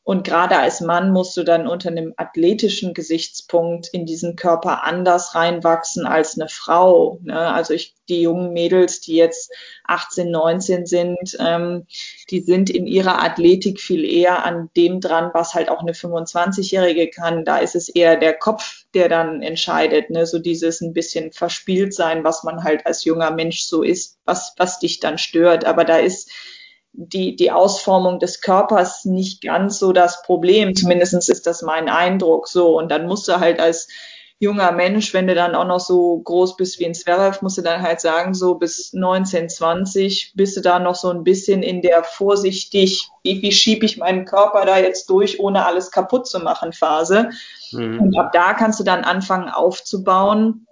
Und 0.09 0.23
gerade 0.23 0.57
als 0.57 0.81
Mann 0.81 1.11
musst 1.13 1.37
du 1.37 1.43
dann 1.43 1.67
unter 1.67 1.89
einem 1.89 2.15
athletischen 2.17 2.95
Gesichtspunkt 2.95 3.89
in 3.93 4.07
diesen 4.07 4.35
Körper 4.35 4.83
anders 4.83 5.35
reinwachsen 5.35 6.07
als 6.07 6.35
eine 6.35 6.49
Frau. 6.49 7.19
Ne? 7.21 7.37
Also 7.37 7.75
ich, 7.75 7.93
die 8.09 8.23
jungen 8.23 8.51
Mädels, 8.51 9.01
die 9.01 9.13
jetzt 9.13 9.51
18, 9.83 10.31
19 10.31 10.87
sind, 10.87 11.37
ähm, 11.39 11.85
die 12.31 12.39
sind 12.39 12.71
in 12.71 12.87
ihrer 12.87 13.23
Athletik 13.23 13.79
viel 13.79 14.03
eher 14.03 14.43
an 14.47 14.71
dem 14.75 14.99
dran, 14.99 15.29
was 15.35 15.53
halt 15.53 15.69
auch 15.69 15.81
eine 15.81 15.93
25-Jährige 15.93 17.11
kann. 17.11 17.45
Da 17.45 17.59
ist 17.59 17.75
es 17.75 17.87
eher 17.87 18.17
der 18.17 18.33
Kopf, 18.33 18.85
der 18.95 19.09
dann 19.09 19.43
entscheidet. 19.43 20.09
Ne? 20.09 20.25
So 20.25 20.39
dieses 20.39 20.81
ein 20.81 20.93
bisschen 20.93 21.33
verspielt 21.33 21.93
sein, 21.93 22.23
was 22.23 22.43
man 22.43 22.63
halt 22.63 22.87
als 22.87 23.05
junger 23.05 23.29
Mensch 23.29 23.61
so 23.61 23.83
ist, 23.83 24.17
was, 24.25 24.55
was 24.57 24.79
dich 24.79 24.99
dann 24.99 25.19
stört. 25.19 25.65
Aber 25.65 25.85
da 25.85 25.97
ist 25.97 26.31
die, 26.93 27.35
die 27.35 27.51
Ausformung 27.51 28.19
des 28.19 28.41
Körpers 28.41 29.05
nicht 29.05 29.41
ganz 29.43 29.79
so 29.79 29.93
das 29.93 30.21
Problem. 30.23 30.75
Zumindest 30.75 31.29
ist 31.29 31.47
das 31.47 31.61
mein 31.61 31.89
Eindruck 31.89 32.47
so. 32.47 32.77
Und 32.77 32.89
dann 32.89 33.07
musst 33.07 33.27
du 33.27 33.39
halt 33.39 33.59
als 33.59 33.87
junger 34.39 34.71
Mensch, 34.71 35.13
wenn 35.13 35.27
du 35.27 35.35
dann 35.35 35.53
auch 35.53 35.65
noch 35.65 35.81
so 35.81 36.17
groß 36.19 36.55
bist 36.55 36.79
wie 36.79 36.85
ein 36.85 36.93
Zverev, 36.93 37.41
musst 37.41 37.57
du 37.57 37.61
dann 37.61 37.81
halt 37.81 37.99
sagen, 37.99 38.33
so 38.33 38.55
bis 38.55 38.93
19, 38.93 39.49
20 39.49 40.33
bist 40.35 40.55
du 40.55 40.61
da 40.61 40.79
noch 40.79 40.95
so 40.95 41.09
ein 41.09 41.25
bisschen 41.25 41.61
in 41.61 41.81
der 41.81 42.03
vorsichtig, 42.03 43.09
wie, 43.23 43.41
wie 43.41 43.51
schiebe 43.51 43.85
ich 43.85 43.97
meinen 43.97 44.23
Körper 44.23 44.65
da 44.65 44.77
jetzt 44.77 45.09
durch, 45.09 45.41
ohne 45.41 45.65
alles 45.65 45.91
kaputt 45.91 46.25
zu 46.25 46.39
machen 46.39 46.71
Phase. 46.71 47.31
Mhm. 47.71 47.99
Und 47.99 48.17
ab 48.17 48.31
da 48.31 48.53
kannst 48.53 48.79
du 48.79 48.85
dann 48.85 49.03
anfangen 49.03 49.49
aufzubauen. 49.49 50.65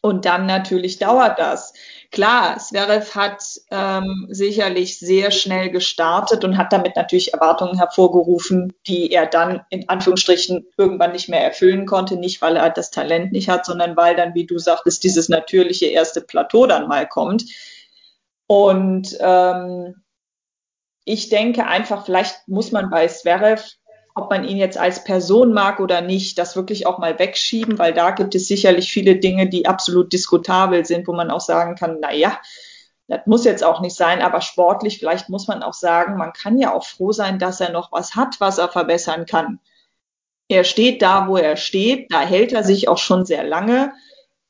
Und 0.00 0.24
dann 0.24 0.46
natürlich 0.46 0.98
dauert 0.98 1.38
das. 1.38 1.74
Klar, 2.12 2.58
Zverev 2.58 3.14
hat 3.14 3.42
ähm, 3.70 4.26
sicherlich 4.28 4.98
sehr 4.98 5.30
schnell 5.30 5.70
gestartet 5.70 6.44
und 6.44 6.58
hat 6.58 6.70
damit 6.70 6.94
natürlich 6.94 7.32
Erwartungen 7.32 7.78
hervorgerufen, 7.78 8.74
die 8.86 9.10
er 9.10 9.24
dann 9.24 9.62
in 9.70 9.88
Anführungsstrichen 9.88 10.66
irgendwann 10.76 11.12
nicht 11.12 11.30
mehr 11.30 11.42
erfüllen 11.42 11.86
konnte. 11.86 12.16
Nicht, 12.16 12.42
weil 12.42 12.56
er 12.56 12.68
das 12.68 12.90
Talent 12.90 13.32
nicht 13.32 13.48
hat, 13.48 13.64
sondern 13.64 13.96
weil 13.96 14.14
dann, 14.14 14.34
wie 14.34 14.44
du 14.44 14.58
sagtest, 14.58 15.04
dieses 15.04 15.30
natürliche 15.30 15.86
erste 15.86 16.20
Plateau 16.20 16.66
dann 16.66 16.86
mal 16.86 17.08
kommt. 17.08 17.44
Und 18.46 19.16
ähm, 19.18 19.94
ich 21.06 21.30
denke 21.30 21.66
einfach, 21.66 22.04
vielleicht 22.04 22.46
muss 22.46 22.72
man 22.72 22.90
bei 22.90 23.08
Zverev 23.08 23.64
ob 24.14 24.30
man 24.30 24.44
ihn 24.44 24.56
jetzt 24.56 24.76
als 24.76 25.04
Person 25.04 25.52
mag 25.52 25.80
oder 25.80 26.00
nicht, 26.00 26.38
das 26.38 26.56
wirklich 26.56 26.86
auch 26.86 26.98
mal 26.98 27.18
wegschieben, 27.18 27.78
weil 27.78 27.94
da 27.94 28.10
gibt 28.10 28.34
es 28.34 28.46
sicherlich 28.46 28.92
viele 28.92 29.16
Dinge, 29.16 29.48
die 29.48 29.66
absolut 29.66 30.12
diskutabel 30.12 30.84
sind, 30.84 31.06
wo 31.08 31.12
man 31.12 31.30
auch 31.30 31.40
sagen 31.40 31.76
kann, 31.76 31.98
na 32.00 32.12
ja, 32.12 32.38
das 33.08 33.26
muss 33.26 33.44
jetzt 33.44 33.64
auch 33.64 33.80
nicht 33.80 33.96
sein, 33.96 34.22
aber 34.22 34.40
sportlich 34.40 34.98
vielleicht 34.98 35.28
muss 35.28 35.48
man 35.48 35.62
auch 35.62 35.72
sagen, 35.72 36.16
man 36.16 36.32
kann 36.32 36.58
ja 36.58 36.72
auch 36.72 36.84
froh 36.84 37.12
sein, 37.12 37.38
dass 37.38 37.60
er 37.60 37.70
noch 37.70 37.92
was 37.92 38.14
hat, 38.14 38.40
was 38.40 38.58
er 38.58 38.68
verbessern 38.68 39.26
kann. 39.26 39.60
Er 40.48 40.64
steht 40.64 41.02
da, 41.02 41.28
wo 41.28 41.36
er 41.36 41.56
steht, 41.56 42.12
da 42.12 42.20
hält 42.20 42.52
er 42.52 42.64
sich 42.64 42.88
auch 42.88 42.98
schon 42.98 43.24
sehr 43.24 43.44
lange. 43.44 43.92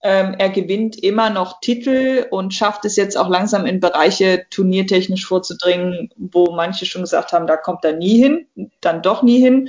Ähm, 0.04 0.34
er 0.36 0.50
gewinnt 0.50 1.00
immer 1.00 1.30
noch 1.30 1.60
Titel 1.60 2.26
und 2.30 2.52
schafft 2.54 2.84
es 2.84 2.96
jetzt 2.96 3.16
auch 3.16 3.28
langsam 3.28 3.66
in 3.66 3.78
Bereiche 3.78 4.46
turniertechnisch 4.50 5.24
vorzudringen, 5.24 6.10
wo 6.16 6.50
manche 6.52 6.86
schon 6.86 7.02
gesagt 7.02 7.32
haben, 7.32 7.46
da 7.46 7.56
kommt 7.56 7.84
er 7.84 7.92
nie 7.92 8.18
hin, 8.18 8.48
dann 8.80 9.02
doch 9.02 9.22
nie 9.22 9.38
hin 9.38 9.68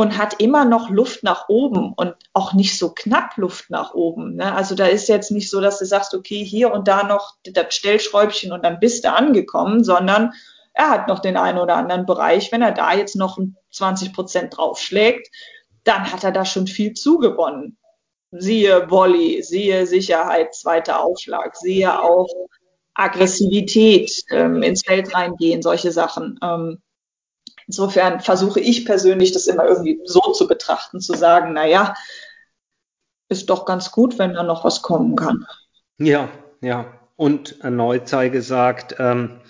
und 0.00 0.16
hat 0.16 0.40
immer 0.40 0.64
noch 0.64 0.88
Luft 0.88 1.22
nach 1.22 1.48
oben 1.48 1.92
und 1.92 2.14
auch 2.32 2.54
nicht 2.54 2.78
so 2.78 2.90
knapp 2.94 3.36
Luft 3.36 3.68
nach 3.68 3.92
oben. 3.92 4.36
Ne? 4.36 4.54
Also 4.54 4.74
da 4.74 4.86
ist 4.86 5.08
jetzt 5.08 5.30
nicht 5.30 5.50
so, 5.50 5.60
dass 5.60 5.78
du 5.78 5.84
sagst, 5.84 6.14
okay, 6.14 6.42
hier 6.42 6.72
und 6.72 6.88
da 6.88 7.02
noch 7.04 7.34
das 7.44 7.74
Stellschräubchen 7.74 8.50
und 8.50 8.64
dann 8.64 8.80
bist 8.80 9.04
du 9.04 9.12
angekommen, 9.12 9.84
sondern 9.84 10.32
er 10.72 10.88
hat 10.88 11.06
noch 11.06 11.18
den 11.18 11.36
einen 11.36 11.58
oder 11.58 11.76
anderen 11.76 12.06
Bereich. 12.06 12.50
Wenn 12.50 12.62
er 12.62 12.72
da 12.72 12.94
jetzt 12.94 13.14
noch 13.14 13.38
20 13.72 14.14
Prozent 14.14 14.56
draufschlägt, 14.56 15.28
dann 15.84 16.10
hat 16.10 16.24
er 16.24 16.32
da 16.32 16.44
schon 16.44 16.66
viel 16.66 16.94
zugewonnen 16.94 17.76
siehe 18.30 18.90
Volley, 18.90 19.42
siehe 19.42 19.86
Sicherheit, 19.86 20.54
zweiter 20.54 21.02
Aufschlag, 21.02 21.56
siehe 21.56 22.00
auch 22.00 22.28
Aggressivität, 22.94 24.24
ähm, 24.30 24.62
ins 24.62 24.84
Feld 24.84 25.14
reingehen, 25.14 25.62
solche 25.62 25.92
Sachen. 25.92 26.38
Ähm, 26.42 26.80
insofern 27.66 28.20
versuche 28.20 28.60
ich 28.60 28.84
persönlich 28.84 29.32
das 29.32 29.46
immer 29.46 29.64
irgendwie 29.64 30.00
so 30.04 30.20
zu 30.32 30.46
betrachten, 30.46 31.00
zu 31.00 31.14
sagen, 31.14 31.52
na 31.54 31.66
ja, 31.66 31.94
ist 33.28 33.48
doch 33.48 33.64
ganz 33.64 33.92
gut, 33.92 34.18
wenn 34.18 34.34
da 34.34 34.42
noch 34.42 34.64
was 34.64 34.82
kommen 34.82 35.16
kann. 35.16 35.46
Ja, 35.98 36.28
ja. 36.60 36.86
Und 37.16 37.60
erneut 37.60 38.08
sei 38.08 38.28
gesagt, 38.30 38.96
ähm, 38.98 39.40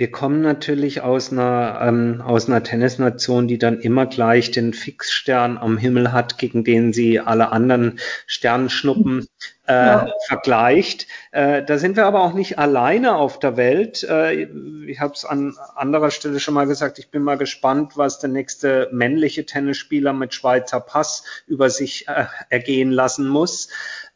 wir 0.00 0.10
kommen 0.10 0.40
natürlich 0.40 1.02
aus 1.02 1.30
einer, 1.30 1.78
ähm, 1.82 2.22
aus 2.24 2.48
einer 2.48 2.62
Tennisnation, 2.62 3.46
die 3.48 3.58
dann 3.58 3.80
immer 3.80 4.06
gleich 4.06 4.50
den 4.50 4.72
Fixstern 4.72 5.58
am 5.58 5.76
Himmel 5.76 6.10
hat, 6.10 6.38
gegen 6.38 6.64
den 6.64 6.94
sie 6.94 7.20
alle 7.20 7.52
anderen 7.52 8.00
Sternschnuppen 8.24 9.26
äh, 9.66 9.74
ja. 9.74 10.08
vergleicht. 10.26 11.06
Äh, 11.32 11.62
da 11.64 11.76
sind 11.76 11.96
wir 11.96 12.06
aber 12.06 12.22
auch 12.22 12.32
nicht 12.32 12.58
alleine 12.58 13.14
auf 13.14 13.38
der 13.38 13.58
Welt. 13.58 14.02
Äh, 14.02 14.48
ich 14.86 15.00
habe 15.00 15.12
es 15.12 15.26
an 15.26 15.54
anderer 15.76 16.10
Stelle 16.10 16.40
schon 16.40 16.54
mal 16.54 16.66
gesagt, 16.66 16.98
ich 16.98 17.10
bin 17.10 17.22
mal 17.22 17.36
gespannt, 17.36 17.98
was 17.98 18.18
der 18.18 18.30
nächste 18.30 18.88
männliche 18.92 19.44
Tennisspieler 19.44 20.14
mit 20.14 20.32
Schweizer 20.32 20.80
Pass 20.80 21.24
über 21.46 21.68
sich 21.68 22.08
äh, 22.08 22.24
ergehen 22.48 22.90
lassen 22.90 23.28
muss. 23.28 23.68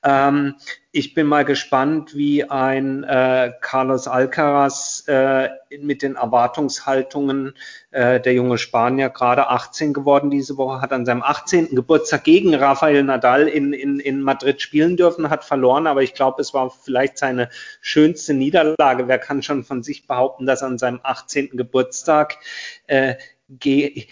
Ähm, 0.05 0.57
ich 0.93 1.14
bin 1.14 1.27
mal 1.27 1.45
gespannt, 1.45 2.14
wie 2.14 2.49
ein 2.49 3.03
äh, 3.05 3.53
Carlos 3.61 4.07
Alcaraz 4.07 5.03
äh, 5.09 5.49
mit 5.81 6.03
den 6.03 6.14
Erwartungshaltungen 6.17 7.55
äh, 7.90 8.21
der 8.21 8.35
junge 8.35 8.59
Spanier, 8.59 9.09
gerade 9.09 9.49
18 9.49 9.95
geworden 9.95 10.31
diese 10.31 10.57
Woche, 10.59 10.83
hat 10.83 10.93
an 10.93 11.07
seinem 11.07 11.23
18. 11.23 11.75
Geburtstag 11.75 12.25
gegen 12.25 12.55
Rafael 12.55 13.03
Nadal 13.03 13.49
in, 13.49 13.73
in, 13.73 13.99
in 13.99 14.21
Madrid 14.21 14.61
spielen 14.61 14.97
dürfen, 14.97 15.31
hat 15.31 15.43
verloren, 15.43 15.87
aber 15.87 16.03
ich 16.03 16.14
glaube, 16.14 16.43
es 16.43 16.53
war 16.53 16.71
vielleicht 16.71 17.19
seine 17.19 17.49
schönste 17.81 18.35
Niederlage. 18.35 19.09
Wer 19.09 19.19
kann 19.19 19.43
schon 19.43 19.64
von 19.64 19.83
sich 19.83 20.07
behaupten, 20.07 20.45
dass 20.45 20.62
an 20.62 20.79
seinem 20.79 21.01
18. 21.03 21.57
Geburtstag 21.57 22.37
äh, 22.87 23.14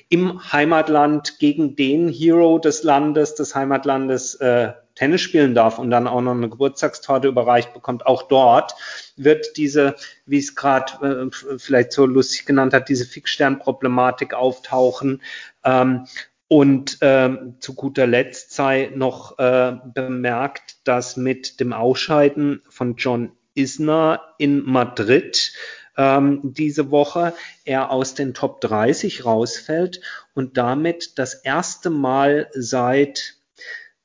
im 0.08 0.52
Heimatland 0.52 1.38
gegen 1.38 1.76
den 1.76 2.08
Hero 2.08 2.58
des 2.58 2.82
Landes, 2.82 3.34
des 3.34 3.54
Heimatlandes 3.54 4.34
äh, 4.36 4.72
Tennis 4.94 5.20
spielen 5.20 5.54
darf 5.54 5.78
und 5.78 5.90
dann 5.90 6.06
auch 6.06 6.20
noch 6.20 6.32
eine 6.32 6.48
Geburtstagstorte 6.48 7.28
überreicht 7.28 7.74
bekommt, 7.74 8.06
auch 8.06 8.22
dort 8.22 8.74
wird 9.16 9.56
diese, 9.56 9.96
wie 10.26 10.38
es 10.38 10.54
gerade 10.54 11.30
äh, 11.32 11.58
vielleicht 11.58 11.92
so 11.92 12.06
lustig 12.06 12.46
genannt 12.46 12.74
hat, 12.74 12.88
diese 12.88 13.06
Fixstern-Problematik 13.06 14.34
auftauchen. 14.34 15.22
Ähm, 15.64 16.06
und 16.48 16.98
ähm, 17.00 17.56
zu 17.60 17.74
guter 17.74 18.06
Letzt 18.06 18.52
sei 18.52 18.90
noch 18.94 19.38
äh, 19.38 19.74
bemerkt, 19.94 20.76
dass 20.84 21.16
mit 21.16 21.60
dem 21.60 21.72
Ausscheiden 21.72 22.62
von 22.68 22.96
John 22.96 23.32
Isner 23.54 24.20
in 24.36 24.62
Madrid 24.62 25.54
ähm, 25.96 26.40
diese 26.42 26.90
Woche 26.90 27.34
er 27.64 27.90
aus 27.90 28.14
den 28.14 28.34
Top 28.34 28.60
30 28.60 29.24
rausfällt 29.24 30.00
und 30.34 30.56
damit 30.56 31.18
das 31.18 31.34
erste 31.34 31.90
Mal 31.90 32.48
seit 32.52 33.36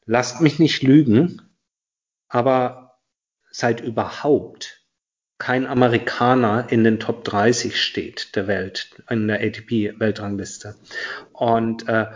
lasst 0.07 0.41
mich 0.41 0.57
nicht 0.57 0.81
lügen, 0.81 1.41
aber 2.27 2.99
seit 3.51 3.81
überhaupt 3.81 4.83
kein 5.37 5.67
Amerikaner 5.67 6.67
in 6.69 6.83
den 6.83 6.99
Top 6.99 7.23
30 7.23 7.79
steht 7.79 8.35
der 8.35 8.47
Welt, 8.47 9.03
in 9.09 9.27
der 9.27 9.39
ATP-Weltrangliste. 9.41 10.75
Und 11.31 11.87
äh, 11.87 12.07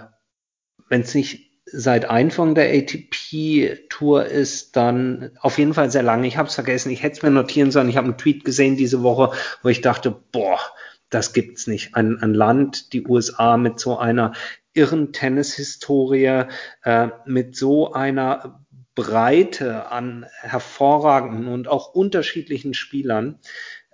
wenn 0.89 1.01
es 1.01 1.13
nicht 1.13 1.51
seit 1.65 2.05
Anfang 2.05 2.55
der 2.55 2.73
ATP-Tour 2.73 4.25
ist, 4.25 4.75
dann 4.75 5.31
auf 5.39 5.59
jeden 5.59 5.75
Fall 5.75 5.91
sehr 5.91 6.03
lange. 6.03 6.27
Ich 6.27 6.37
habe 6.37 6.49
es 6.49 6.55
vergessen, 6.55 6.91
ich 6.91 7.03
hätte 7.03 7.17
es 7.17 7.23
mir 7.23 7.29
notieren 7.29 7.71
sollen. 7.71 7.89
Ich 7.89 7.97
habe 7.97 8.05
einen 8.05 8.17
Tweet 8.17 8.43
gesehen 8.43 8.75
diese 8.75 9.03
Woche, 9.03 9.31
wo 9.61 9.69
ich 9.69 9.81
dachte, 9.81 10.11
boah, 10.31 10.59
das 11.09 11.33
gibt's 11.33 11.67
nicht. 11.67 11.95
Ein, 11.95 12.17
ein 12.21 12.33
Land, 12.33 12.93
die 12.93 13.05
USA 13.05 13.57
mit 13.57 13.79
so 13.79 13.97
einer 13.99 14.33
irren 14.73 15.13
Tennishistorie, 15.13 16.45
äh, 16.83 17.07
mit 17.25 17.55
so 17.55 17.93
einer 17.93 18.65
Breite 18.95 19.89
an 19.91 20.25
hervorragenden 20.41 21.47
und 21.47 21.67
auch 21.67 21.93
unterschiedlichen 21.93 22.73
Spielern 22.73 23.39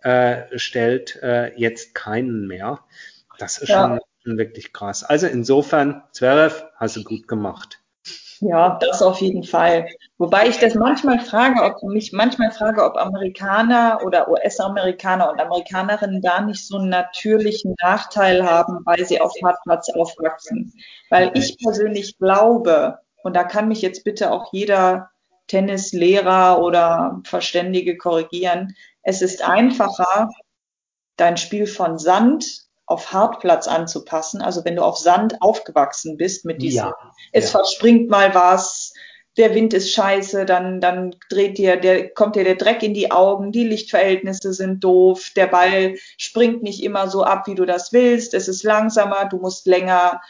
äh, 0.02 0.58
stellt 0.58 1.22
äh, 1.22 1.54
jetzt 1.56 1.94
keinen 1.94 2.48
mehr. 2.48 2.82
Das 3.38 3.58
ist 3.60 3.70
ja. 3.70 4.00
schon 4.24 4.38
wirklich 4.38 4.74
krass. 4.74 5.04
Also 5.04 5.28
insofern, 5.28 6.04
Zverev, 6.12 6.64
hast 6.76 6.96
du 6.96 7.04
gut 7.04 7.28
gemacht. 7.28 7.80
Ja, 8.40 8.78
das 8.80 9.02
auf 9.02 9.20
jeden 9.22 9.44
Fall. 9.44 9.88
Wobei 10.18 10.48
ich 10.48 10.60
das 10.60 10.76
manchmal 10.76 11.20
frage, 11.20 11.64
ob 11.64 11.82
mich 11.84 12.14
manchmal 12.14 12.52
frage, 12.52 12.84
ob 12.84 12.96
Amerikaner 12.96 14.02
oder 14.06 14.30
US-Amerikaner 14.30 15.32
und 15.32 15.42
Amerikanerinnen 15.42 16.22
da 16.22 16.42
nicht 16.42 16.66
so 16.68 16.78
einen 16.78 16.90
natürlichen 16.90 17.76
Nachteil 17.82 18.46
haben, 18.46 18.80
weil 18.86 19.06
sie 19.06 19.20
auf 19.22 19.34
Hartplatz 19.44 19.90
aufwachsen. 19.90 20.74
Weil 21.10 21.32
ich 21.34 21.58
persönlich 21.58 22.18
glaube, 22.20 23.00
und 23.24 23.36
da 23.36 23.44
kann 23.44 23.68
mich 23.68 23.82
jetzt 23.82 24.04
bitte 24.04 24.32
auch 24.32 24.54
jeder 24.54 25.10
Tennislehrer 25.48 26.62
oder 26.62 27.22
Verständige 27.24 27.98
korrigieren, 27.98 28.76
es 29.02 29.22
ist 29.22 29.42
einfacher, 29.42 30.30
dein 31.16 31.38
Spiel 31.38 31.66
von 31.66 31.98
Sand 31.98 32.67
auf 32.88 33.12
Hartplatz 33.12 33.68
anzupassen. 33.68 34.42
Also 34.42 34.66
wenn 34.66 34.78
du 34.78 34.84
auf 34.84 34.98
Sand 34.98 35.42
aufgewachsen 35.42 36.18
bist 36.18 36.46
mit 36.46 36.62
diesem, 36.62 36.88
ja, 36.88 36.96
es 37.34 37.52
ja. 37.52 37.60
verspringt 37.60 38.10
mal 38.10 38.34
was, 38.34 38.94
der 39.36 39.54
Wind 39.54 39.74
ist 39.74 39.94
scheiße, 39.94 40.46
dann, 40.46 40.82
dann 40.82 41.14
dreht 41.30 41.60
dir, 41.60 41.78
der, 41.78 42.10
kommt 42.10 42.36
dir 42.36 42.44
der 42.44 42.56
Dreck 42.56 42.82
in 42.82 42.96
die 42.96 43.12
Augen, 43.12 43.52
die 43.52 43.66
Lichtverhältnisse 43.66 44.54
sind 44.54 44.84
doof, 44.84 45.32
der 45.36 45.48
Ball 45.48 45.96
springt 46.18 46.64
nicht 46.64 46.82
immer 46.82 47.08
so 47.08 47.24
ab, 47.24 47.46
wie 47.46 47.56
du 47.56 47.66
das 47.66 47.94
willst, 47.94 48.34
es 48.34 48.48
ist 48.48 48.64
langsamer, 48.64 49.26
du 49.26 49.38
musst 49.38 49.68
länger 49.68 50.22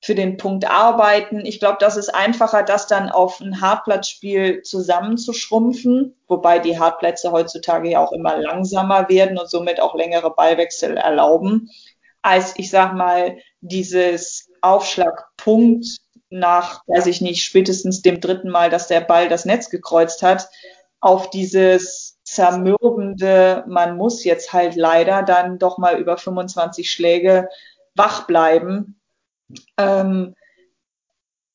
für 0.00 0.14
den 0.14 0.36
Punkt 0.36 0.70
arbeiten. 0.70 1.46
Ich 1.46 1.60
glaube, 1.60 1.78
das 1.80 1.96
ist 1.96 2.14
einfacher, 2.14 2.62
das 2.62 2.86
dann 2.86 3.08
auf 3.08 3.40
ein 3.40 3.62
Hartplatzspiel 3.62 4.60
zusammenzuschrumpfen, 4.60 6.14
wobei 6.28 6.58
die 6.58 6.78
Hartplätze 6.78 7.32
heutzutage 7.32 7.90
ja 7.90 8.04
auch 8.04 8.12
immer 8.12 8.36
langsamer 8.36 9.08
werden 9.08 9.38
und 9.38 9.48
somit 9.48 9.80
auch 9.80 9.94
längere 9.94 10.30
Ballwechsel 10.34 10.98
erlauben 10.98 11.70
als 12.24 12.54
ich 12.56 12.70
sag 12.70 12.94
mal 12.94 13.36
dieses 13.60 14.50
Aufschlagpunkt 14.62 15.86
nach, 16.30 16.82
weiß 16.86 17.06
ich 17.06 17.20
nicht, 17.20 17.44
spätestens 17.44 18.00
dem 18.00 18.18
dritten 18.18 18.48
Mal, 18.48 18.70
dass 18.70 18.88
der 18.88 19.02
Ball 19.02 19.28
das 19.28 19.44
Netz 19.44 19.68
gekreuzt 19.68 20.22
hat, 20.22 20.48
auf 21.00 21.28
dieses 21.28 22.18
zermürbende, 22.24 23.64
man 23.68 23.98
muss 23.98 24.24
jetzt 24.24 24.54
halt 24.54 24.74
leider 24.74 25.22
dann 25.22 25.58
doch 25.58 25.76
mal 25.76 25.98
über 25.98 26.16
25 26.16 26.90
Schläge 26.90 27.50
wach 27.94 28.26
bleiben, 28.26 28.98
ähm, 29.76 30.34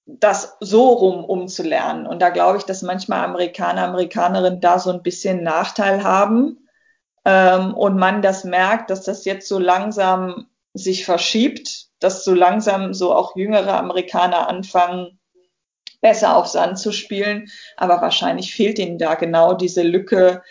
das 0.06 0.56
so 0.60 0.90
rum 0.90 1.26
umzulernen. 1.26 2.06
Und 2.06 2.22
da 2.22 2.30
glaube 2.30 2.60
ich, 2.60 2.64
dass 2.64 2.84
manchmal 2.84 3.24
Amerikaner, 3.24 3.86
Amerikanerinnen 3.86 4.62
da 4.62 4.78
so 4.78 4.92
ein 4.92 5.02
bisschen 5.02 5.42
Nachteil 5.42 6.04
haben 6.04 6.60
ähm, 7.26 7.74
und 7.74 7.98
man 7.98 8.22
das 8.22 8.44
merkt, 8.44 8.92
dass 8.92 9.02
das 9.02 9.26
jetzt 9.26 9.48
so 9.48 9.58
langsam 9.58 10.46
sich 10.74 11.06
verschiebt, 11.06 11.88
dass 12.00 12.24
so 12.24 12.34
langsam 12.34 12.94
so 12.94 13.14
auch 13.14 13.36
jüngere 13.36 13.78
Amerikaner 13.78 14.48
anfangen, 14.48 15.20
besser 16.02 16.38
auf 16.38 16.48
Sand 16.48 16.80
zu 16.80 16.92
spielen. 16.92 17.50
Aber 17.78 18.02
wahrscheinlich 18.02 18.54
fehlt 18.54 18.80
ihnen 18.80 18.98
da 18.98 19.16
genau 19.16 19.54
diese 19.54 19.84
Lücke, 19.84 20.42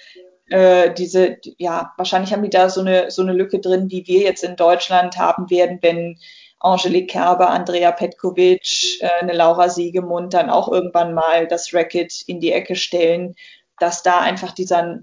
äh, 0.51 0.93
diese, 0.95 1.37
ja, 1.59 1.93
wahrscheinlich 1.97 2.33
haben 2.33 2.43
die 2.43 2.51
da 2.51 2.71
so 2.71 2.81
eine, 2.81 3.11
so 3.11 3.23
eine 3.23 3.33
Lücke 3.33 3.59
drin, 3.61 3.89
die 3.89 4.07
wir 4.07 4.21
jetzt 4.21 4.45
in 4.45 4.57
Deutschland 4.57 5.19
haben 5.19 5.51
werden, 5.51 5.79
wenn 5.83 6.19
Angelique 6.61 7.11
Kerber, 7.11 7.51
Andrea 7.51 7.93
Petkovic, 7.93 9.01
äh, 9.01 9.09
eine 9.21 9.33
Laura 9.33 9.69
Siegemund 9.69 10.35
dann 10.35 10.51
auch 10.51 10.69
irgendwann 10.71 11.15
mal 11.15 11.47
das 11.47 11.73
Racket 11.73 12.23
in 12.27 12.41
die 12.41 12.53
Ecke 12.53 12.77
stellen, 12.77 13.37
dass 13.79 14.03
da 14.03 14.21
einfach 14.21 14.53
dieser, 14.53 14.99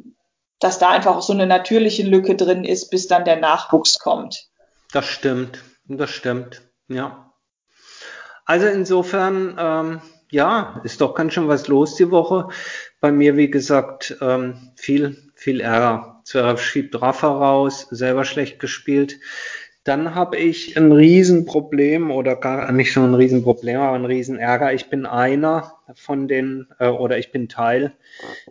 dass 0.59 0.79
da 0.79 0.89
einfach 0.89 1.21
so 1.21 1.33
eine 1.33 1.47
natürliche 1.47 2.03
Lücke 2.03 2.35
drin 2.35 2.63
ist, 2.63 2.89
bis 2.89 3.07
dann 3.07 3.23
der 3.23 3.37
Nachwuchs 3.37 3.99
kommt. 3.99 4.49
Das 4.95 5.07
stimmt, 5.07 5.61
das 5.89 6.09
stimmt, 6.09 6.61
ja. 6.87 7.33
Also 8.45 8.67
insofern, 8.67 9.57
ähm, 9.59 10.01
ja, 10.31 10.79
ist 10.85 11.01
doch 11.01 11.15
ganz 11.15 11.33
schön 11.33 11.49
was 11.49 11.67
los 11.67 11.95
die 11.95 12.11
Woche. 12.11 12.47
Bei 13.01 13.11
mir, 13.11 13.35
wie 13.35 13.51
gesagt, 13.51 14.15
ähm, 14.21 14.71
viel, 14.77 15.17
viel 15.35 15.59
Ärger. 15.59 16.21
Zverev 16.23 16.61
schiebt 16.61 17.01
Rafa 17.01 17.27
raus, 17.27 17.87
selber 17.91 18.23
schlecht 18.23 18.57
gespielt. 18.59 19.19
Dann 19.83 20.15
habe 20.15 20.37
ich 20.37 20.77
ein 20.77 20.93
Riesenproblem 20.93 22.09
oder 22.09 22.37
gar 22.37 22.71
nicht 22.71 22.95
nur 22.95 23.05
ein 23.05 23.15
Riesenproblem, 23.15 23.81
aber 23.81 23.97
ein 23.97 24.05
Riesenärger. 24.05 24.73
Ich 24.73 24.89
bin 24.89 25.05
einer 25.05 25.73
von 25.93 26.29
den 26.29 26.67
äh, 26.79 26.87
oder 26.87 27.17
ich 27.17 27.33
bin 27.33 27.49
Teil 27.49 27.91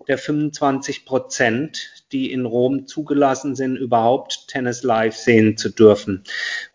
der 0.08 0.18
25 0.18 1.06
Prozent, 1.06 2.03
die 2.14 2.30
in 2.32 2.46
Rom 2.46 2.86
zugelassen 2.86 3.56
sind, 3.56 3.76
überhaupt 3.76 4.46
Tennis 4.46 4.84
live 4.84 5.16
sehen 5.16 5.56
zu 5.56 5.68
dürfen. 5.68 6.22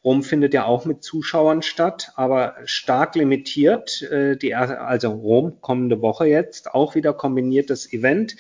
Rom 0.04 0.22
findet 0.22 0.54
ja 0.54 0.66
auch 0.66 0.84
mit 0.84 1.02
Zuschauern 1.02 1.62
statt, 1.62 2.12
aber 2.16 2.56
stark 2.66 3.16
limitiert. 3.16 4.02
Äh, 4.02 4.36
die, 4.36 4.54
also 4.54 5.12
Rom 5.12 5.62
kommende 5.62 6.02
Woche 6.02 6.26
jetzt 6.26 6.74
auch 6.74 6.94
wieder 6.94 7.14
kombiniertes 7.14 7.92
Event. 7.94 8.36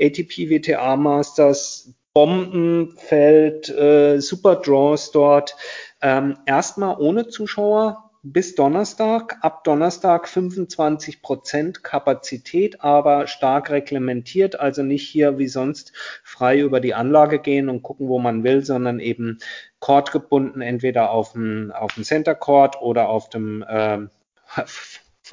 ATP 0.00 0.48
WTA 0.48 0.94
Masters 0.96 1.92
Bombenfeld, 2.14 3.68
äh, 3.70 4.20
Super 4.20 4.56
Draws 4.56 5.10
dort. 5.10 5.56
Ähm, 6.00 6.38
erstmal 6.46 6.96
ohne 7.00 7.26
Zuschauer 7.26 8.03
bis 8.24 8.54
Donnerstag. 8.54 9.36
Ab 9.42 9.64
Donnerstag 9.64 10.26
25 10.28 11.20
Prozent 11.20 11.84
Kapazität, 11.84 12.80
aber 12.80 13.26
stark 13.26 13.70
reglementiert. 13.70 14.58
Also 14.58 14.82
nicht 14.82 15.06
hier 15.06 15.38
wie 15.38 15.46
sonst 15.46 15.92
frei 16.24 16.58
über 16.60 16.80
die 16.80 16.94
Anlage 16.94 17.38
gehen 17.38 17.68
und 17.68 17.82
gucken, 17.82 18.08
wo 18.08 18.18
man 18.18 18.42
will, 18.42 18.64
sondern 18.64 18.98
eben 18.98 19.38
Court 19.78 20.10
gebunden, 20.10 20.62
entweder 20.62 21.10
auf 21.10 21.32
dem, 21.32 21.70
auf 21.70 21.94
dem 21.94 22.04
Center 22.04 22.34
Court 22.34 22.80
oder 22.80 23.08
auf 23.10 23.28
dem 23.28 23.62
äh, 23.62 23.98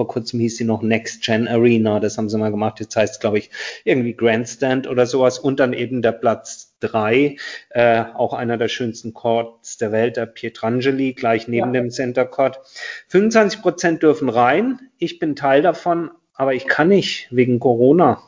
vor 0.01 0.07
kurzem 0.07 0.39
hieß 0.39 0.57
sie 0.57 0.63
noch 0.63 0.81
Next 0.81 1.23
Gen 1.23 1.47
Arena, 1.47 1.99
das 1.99 2.17
haben 2.17 2.27
sie 2.27 2.39
mal 2.39 2.49
gemacht. 2.49 2.79
Jetzt 2.79 2.95
heißt 2.95 3.13
es, 3.13 3.19
glaube 3.19 3.37
ich, 3.37 3.51
irgendwie 3.83 4.15
Grandstand 4.15 4.87
oder 4.87 5.05
sowas. 5.05 5.37
Und 5.37 5.59
dann 5.59 5.73
eben 5.73 6.01
der 6.01 6.13
Platz 6.13 6.75
drei, 6.79 7.35
äh, 7.69 8.03
auch 8.15 8.33
einer 8.33 8.57
der 8.57 8.67
schönsten 8.67 9.13
Courts 9.13 9.77
der 9.77 9.91
Welt, 9.91 10.17
der 10.17 10.25
Pietrangeli, 10.25 11.13
gleich 11.13 11.47
neben 11.47 11.75
ja. 11.75 11.81
dem 11.81 11.91
Center 11.91 12.25
Court. 12.25 12.59
25 13.09 13.61
Prozent 13.61 14.01
dürfen 14.01 14.27
rein. 14.27 14.79
Ich 14.97 15.19
bin 15.19 15.35
Teil 15.35 15.61
davon, 15.61 16.09
aber 16.33 16.55
ich 16.55 16.65
kann 16.65 16.87
nicht 16.87 17.27
wegen 17.29 17.59
Corona. 17.59 18.23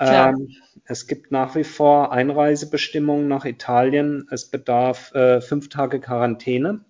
Ähm, 0.00 0.48
es 0.84 1.06
gibt 1.06 1.30
nach 1.30 1.54
wie 1.54 1.62
vor 1.62 2.10
Einreisebestimmungen 2.10 3.28
nach 3.28 3.44
Italien. 3.44 4.26
Es 4.32 4.50
bedarf 4.50 5.14
äh, 5.14 5.40
fünf 5.40 5.68
Tage 5.68 6.00
Quarantäne. 6.00 6.84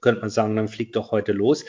Könnte 0.00 0.22
man 0.22 0.30
sagen, 0.30 0.56
dann 0.56 0.68
fliegt 0.68 0.96
doch 0.96 1.12
heute 1.12 1.32
los 1.32 1.66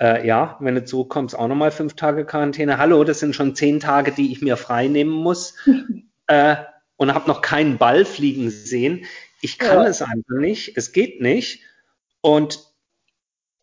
äh, 0.00 0.26
ja, 0.26 0.56
wenn 0.60 0.74
du 0.74 0.84
zurückkommst, 0.84 1.36
auch 1.36 1.48
nochmal 1.48 1.70
fünf 1.70 1.94
Tage 1.94 2.24
Quarantäne. 2.24 2.78
Hallo, 2.78 3.04
das 3.04 3.20
sind 3.20 3.36
schon 3.36 3.54
zehn 3.54 3.80
Tage, 3.80 4.12
die 4.12 4.32
ich 4.32 4.40
mir 4.40 4.56
frei 4.56 4.88
nehmen 4.88 5.12
muss. 5.12 5.54
äh, 6.26 6.56
und 6.96 7.14
habe 7.14 7.28
noch 7.28 7.40
keinen 7.40 7.78
Ball 7.78 8.04
fliegen 8.04 8.50
sehen. 8.50 9.06
Ich 9.40 9.58
kann 9.58 9.84
ja. 9.84 9.88
es 9.88 10.02
einfach 10.02 10.38
nicht. 10.38 10.76
Es 10.76 10.92
geht 10.92 11.22
nicht. 11.22 11.62
Und 12.20 12.60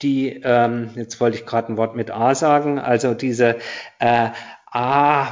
die, 0.02 0.41
ähm, 0.43 0.89
jetzt 0.95 1.19
wollte 1.19 1.38
ich 1.38 1.45
gerade 1.45 1.71
ein 1.71 1.78
Wort 1.78 1.95
mit 1.95 2.12
A 2.12 2.34
sagen, 2.36 2.80
also 2.80 3.13
diese 3.13 3.58
äh, 4.00 4.30
A, 4.71 5.32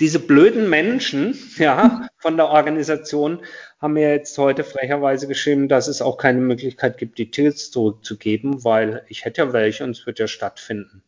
diese 0.00 0.18
blöden 0.18 0.68
Menschen, 0.68 1.38
ja, 1.58 2.08
von 2.26 2.36
der 2.36 2.48
Organisation 2.48 3.42
haben 3.80 3.92
mir 3.92 4.10
jetzt 4.10 4.36
heute 4.36 4.64
frecherweise 4.64 5.28
geschrieben, 5.28 5.68
dass 5.68 5.86
es 5.86 6.02
auch 6.02 6.18
keine 6.18 6.40
Möglichkeit 6.40 6.98
gibt, 6.98 7.18
die 7.18 7.30
Tickets 7.30 7.70
zurückzugeben, 7.70 8.64
weil 8.64 9.04
ich 9.06 9.24
hätte 9.24 9.42
ja 9.42 9.52
welche 9.52 9.84
und 9.84 9.90
es 9.90 10.06
wird 10.06 10.18
ja 10.18 10.26
stattfinden. 10.26 11.04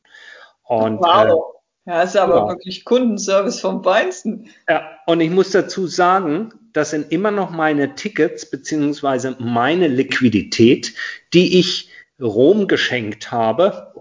Und, 0.63 1.01
wow. 1.01 1.57
Äh, 1.85 1.91
ja, 1.91 2.03
ist 2.03 2.17
aber 2.17 2.37
ja. 2.37 2.47
wirklich 2.51 2.85
Kundenservice 2.85 3.59
vom 3.59 3.83
Feinsten. 3.83 4.49
Ja, 4.69 4.89
und 5.07 5.21
ich 5.21 5.31
muss 5.31 5.51
dazu 5.51 5.89
sagen, 5.89 6.53
das 6.73 6.91
sind 6.91 7.11
immer 7.11 7.33
noch 7.33 7.51
meine 7.51 7.97
Tickets 7.97 8.49
beziehungsweise 8.49 9.35
meine 9.41 9.89
Liquidität, 9.89 10.95
die 11.35 11.59
ich 11.59 11.91
Rom 12.21 12.69
geschenkt 12.69 13.33
habe 13.33 13.93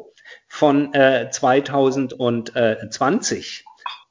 von 0.47 0.93
äh, 0.93 1.32
2020 1.32 3.65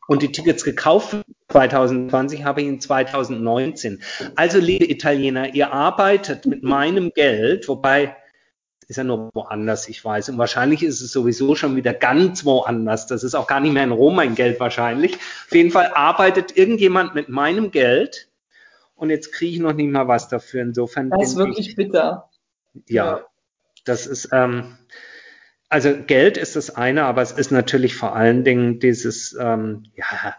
und 0.09 0.23
die 0.23 0.33
Tickets 0.33 0.64
gekauft 0.64 1.19
2020 1.49 2.45
habe 2.45 2.63
ich 2.63 2.67
in 2.67 2.81
2019. 2.81 4.03
Also, 4.35 4.59
liebe 4.59 4.91
Italiener, 4.91 5.55
ihr 5.55 5.73
arbeitet 5.73 6.47
mit 6.47 6.63
meinem 6.63 7.11
Geld, 7.15 7.69
wobei 7.69 8.17
ist 8.89 8.97
ja 8.97 9.05
nur 9.05 9.31
woanders, 9.35 9.89
ich 9.89 10.05
weiß. 10.05 10.29
Und 10.29 10.39
wahrscheinlich 10.39 10.83
ist 10.83 11.01
es 11.01 11.11
sowieso 11.11 11.55
schon 11.57 11.75
wieder 11.75 11.93
ganz 11.93 12.45
woanders. 12.45 13.07
Das 13.07 13.25
ist 13.25 13.35
auch 13.35 13.47
gar 13.47 13.61
nicht 13.61 13.73
mehr 13.73 13.85
in 13.85 13.91
Rom 13.91 14.15
mein 14.15 14.35
Geld 14.35 14.61
wahrscheinlich. 14.61 15.17
Auf 15.17 15.53
jeden 15.53 15.71
Fall 15.71 15.93
arbeitet 15.95 16.57
irgendjemand 16.57 17.15
mit 17.15 17.29
meinem 17.29 17.73
Geld 17.73 18.29
und 18.95 19.11
jetzt 19.11 19.33
kriege 19.33 19.53
ich 19.53 19.59
noch 19.61 19.73
nicht 19.73 19.91
mal 19.91 20.07
was 20.09 20.29
dafür. 20.29 20.63
Insofern. 20.63 21.11
Das 21.11 21.31
ist 21.31 21.37
wirklich 21.37 21.71
ich, 21.71 21.77
bitter. 21.77 22.31
Ja, 22.87 23.05
ja, 23.05 23.27
das 23.85 24.07
ist, 24.07 24.29
ähm, 24.33 24.79
also 25.69 25.95
Geld 26.07 26.37
ist 26.37 26.55
das 26.55 26.75
eine, 26.75 27.05
aber 27.05 27.23
es 27.23 27.33
ist 27.33 27.51
natürlich 27.51 27.97
vor 27.97 28.15
allen 28.15 28.45
Dingen 28.45 28.79
dieses, 28.79 29.37
ähm, 29.39 29.85
ja, 29.95 30.37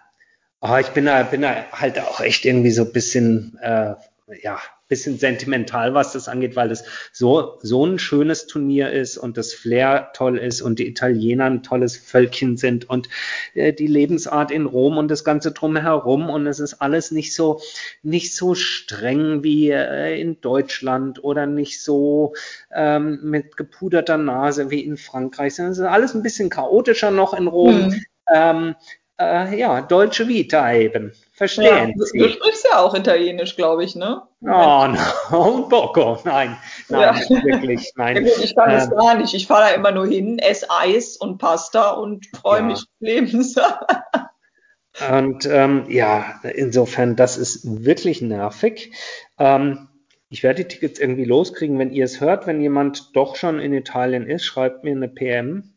oh, 0.61 0.77
ich 0.79 0.89
bin 0.89 1.05
da, 1.05 1.23
bin 1.23 1.41
da 1.41 1.65
halt 1.71 1.99
auch 1.99 2.19
echt 2.21 2.45
irgendwie 2.45 2.71
so 2.71 2.83
ein 2.83 2.93
bisschen, 2.93 3.57
äh, 3.61 3.95
ja, 4.41 4.59
bisschen 4.87 5.17
sentimental, 5.17 5.93
was 5.93 6.13
das 6.13 6.27
angeht, 6.27 6.55
weil 6.55 6.71
es 6.71 6.83
so, 7.11 7.57
so 7.61 7.85
ein 7.85 7.99
schönes 7.99 8.47
Turnier 8.47 8.91
ist 8.91 9.17
und 9.17 9.37
das 9.37 9.53
Flair 9.53 10.11
toll 10.13 10.37
ist 10.37 10.61
und 10.61 10.79
die 10.79 10.87
Italiener 10.87 11.45
ein 11.45 11.63
tolles 11.63 11.97
Völkchen 11.97 12.57
sind 12.57 12.89
und 12.89 13.09
äh, 13.53 13.73
die 13.73 13.87
Lebensart 13.87 14.51
in 14.51 14.65
Rom 14.65 14.97
und 14.97 15.09
das 15.09 15.23
Ganze 15.23 15.51
drumherum 15.51 16.29
und 16.29 16.47
es 16.47 16.59
ist 16.59 16.75
alles 16.75 17.11
nicht 17.11 17.35
so, 17.35 17.59
nicht 18.01 18.35
so 18.35 18.55
streng 18.55 19.43
wie 19.43 19.71
äh, 19.71 20.19
in 20.19 20.39
Deutschland 20.39 21.23
oder 21.23 21.45
nicht 21.45 21.81
so 21.83 22.33
ähm, 22.73 23.19
mit 23.23 23.57
gepuderter 23.57 24.17
Nase 24.17 24.69
wie 24.69 24.85
in 24.85 24.97
Frankreich, 24.97 25.55
sondern 25.55 25.73
es 25.73 25.79
ist 25.79 25.85
alles 25.85 26.15
ein 26.15 26.23
bisschen 26.23 26.49
chaotischer 26.49 27.11
noch 27.11 27.33
in 27.33 27.47
Rom. 27.47 27.87
Mhm. 27.87 28.05
Ähm, 28.33 28.75
äh, 29.19 29.57
ja, 29.57 29.81
Deutsche 29.81 30.27
Vita 30.27 30.73
eben. 30.73 31.13
Verstehen 31.33 31.93
ja, 31.97 32.05
Sie. 32.05 32.19
Du 32.19 32.29
sprichst 32.29 32.67
ja 32.71 32.79
auch 32.79 32.95
Italienisch, 32.95 33.55
glaube 33.55 33.83
ich, 33.83 33.95
ne? 33.95 34.21
Oh, 34.41 34.45
no, 35.31 35.55
un 35.55 35.69
poco. 35.69 36.19
Nein, 36.23 36.57
nein, 36.89 37.21
ja. 37.29 37.43
wirklich, 37.43 37.91
nein. 37.95 38.25
Ja, 38.25 38.31
ich 38.43 38.55
kann 38.55 38.69
ähm, 38.69 38.75
das 38.75 38.89
gar 38.89 39.15
nicht. 39.15 39.33
Ich 39.33 39.47
fahre 39.47 39.69
da 39.69 39.75
immer 39.75 39.91
nur 39.91 40.07
hin, 40.07 40.39
esse 40.39 40.67
Eis 40.69 41.17
und 41.17 41.37
Pasta 41.37 41.91
und 41.91 42.25
freue 42.35 42.63
mich 42.63 42.83
Lebens. 42.99 43.55
und 45.11 45.45
ähm, 45.45 45.85
ja, 45.89 46.39
insofern, 46.55 47.15
das 47.15 47.37
ist 47.37 47.85
wirklich 47.85 48.21
nervig. 48.21 48.91
Ähm, 49.39 49.89
ich 50.29 50.43
werde 50.43 50.63
die 50.63 50.67
Tickets 50.67 50.99
irgendwie 50.99 51.25
loskriegen, 51.25 51.79
wenn 51.79 51.91
ihr 51.91 52.05
es 52.05 52.19
hört. 52.19 52.47
Wenn 52.47 52.61
jemand 52.61 53.15
doch 53.15 53.35
schon 53.35 53.59
in 53.59 53.73
Italien 53.73 54.27
ist, 54.27 54.45
schreibt 54.45 54.83
mir 54.83 54.91
eine 54.91 55.07
PM. 55.07 55.73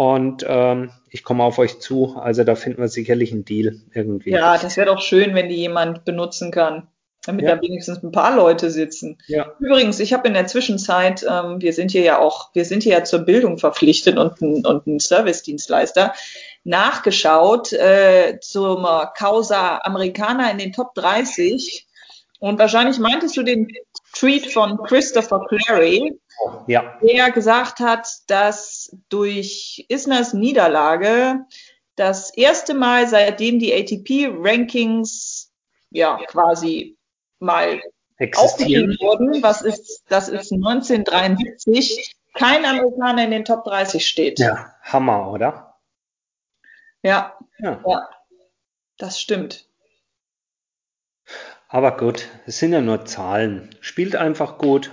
Und 0.00 0.46
ähm, 0.48 0.92
ich 1.10 1.24
komme 1.24 1.44
auf 1.44 1.58
euch 1.58 1.78
zu. 1.78 2.16
Also 2.16 2.42
da 2.42 2.54
finden 2.54 2.80
wir 2.80 2.88
sicherlich 2.88 3.32
einen 3.32 3.44
Deal 3.44 3.82
irgendwie. 3.92 4.30
Ja, 4.30 4.56
das 4.56 4.78
wäre 4.78 4.86
doch 4.86 5.02
schön, 5.02 5.34
wenn 5.34 5.50
die 5.50 5.56
jemand 5.56 6.06
benutzen 6.06 6.50
kann. 6.50 6.88
Damit 7.26 7.44
ja. 7.44 7.54
da 7.54 7.60
wenigstens 7.60 8.02
ein 8.02 8.10
paar 8.10 8.34
Leute 8.34 8.70
sitzen. 8.70 9.18
Ja. 9.26 9.52
Übrigens, 9.58 10.00
ich 10.00 10.14
habe 10.14 10.26
in 10.26 10.32
der 10.32 10.46
Zwischenzeit, 10.46 11.26
ähm, 11.30 11.60
wir 11.60 11.74
sind 11.74 11.90
hier 11.90 12.00
ja 12.00 12.18
auch, 12.18 12.48
wir 12.54 12.64
sind 12.64 12.82
hier 12.82 12.92
ja 12.92 13.04
zur 13.04 13.18
Bildung 13.18 13.58
verpflichtet 13.58 14.16
und 14.16 14.40
ein, 14.40 14.64
und 14.64 14.86
ein 14.86 15.00
Service-Dienstleister, 15.00 16.14
nachgeschaut 16.64 17.74
äh, 17.74 18.38
zum 18.40 18.86
Causa 19.18 19.80
Americana 19.82 20.50
in 20.50 20.56
den 20.56 20.72
Top 20.72 20.94
30. 20.94 21.86
Und 22.38 22.58
wahrscheinlich 22.58 22.98
meintest 22.98 23.36
du 23.36 23.42
den 23.42 23.68
Tweet 24.14 24.50
von 24.50 24.78
Christopher 24.84 25.44
Clary, 25.46 26.18
ja. 26.66 26.98
der 27.02 27.30
gesagt 27.30 27.80
hat, 27.80 28.08
dass 28.26 28.96
durch 29.08 29.84
Isners 29.88 30.32
Niederlage 30.32 31.46
das 31.96 32.34
erste 32.34 32.74
Mal, 32.74 33.08
seitdem 33.08 33.58
die 33.58 33.74
ATP-Rankings 33.74 35.52
ja 35.90 36.18
quasi 36.28 36.96
mal 37.38 37.80
aufgegeben 38.36 38.96
wurden, 39.00 39.42
was 39.42 39.62
ist, 39.62 40.04
das 40.08 40.28
ist 40.28 40.52
1973, 40.52 42.14
kein 42.34 42.64
Amerikaner 42.64 43.24
in 43.24 43.30
den 43.30 43.44
Top 43.44 43.64
30 43.64 44.06
steht. 44.06 44.38
Ja, 44.38 44.74
Hammer, 44.82 45.30
oder? 45.30 45.78
Ja, 47.02 47.38
ja. 47.58 47.80
ja 47.86 48.08
das 48.98 49.20
stimmt. 49.20 49.66
Aber 51.68 51.96
gut, 51.96 52.28
es 52.46 52.58
sind 52.58 52.72
ja 52.72 52.80
nur 52.80 53.04
Zahlen. 53.04 53.74
Spielt 53.80 54.16
einfach 54.16 54.58
gut, 54.58 54.90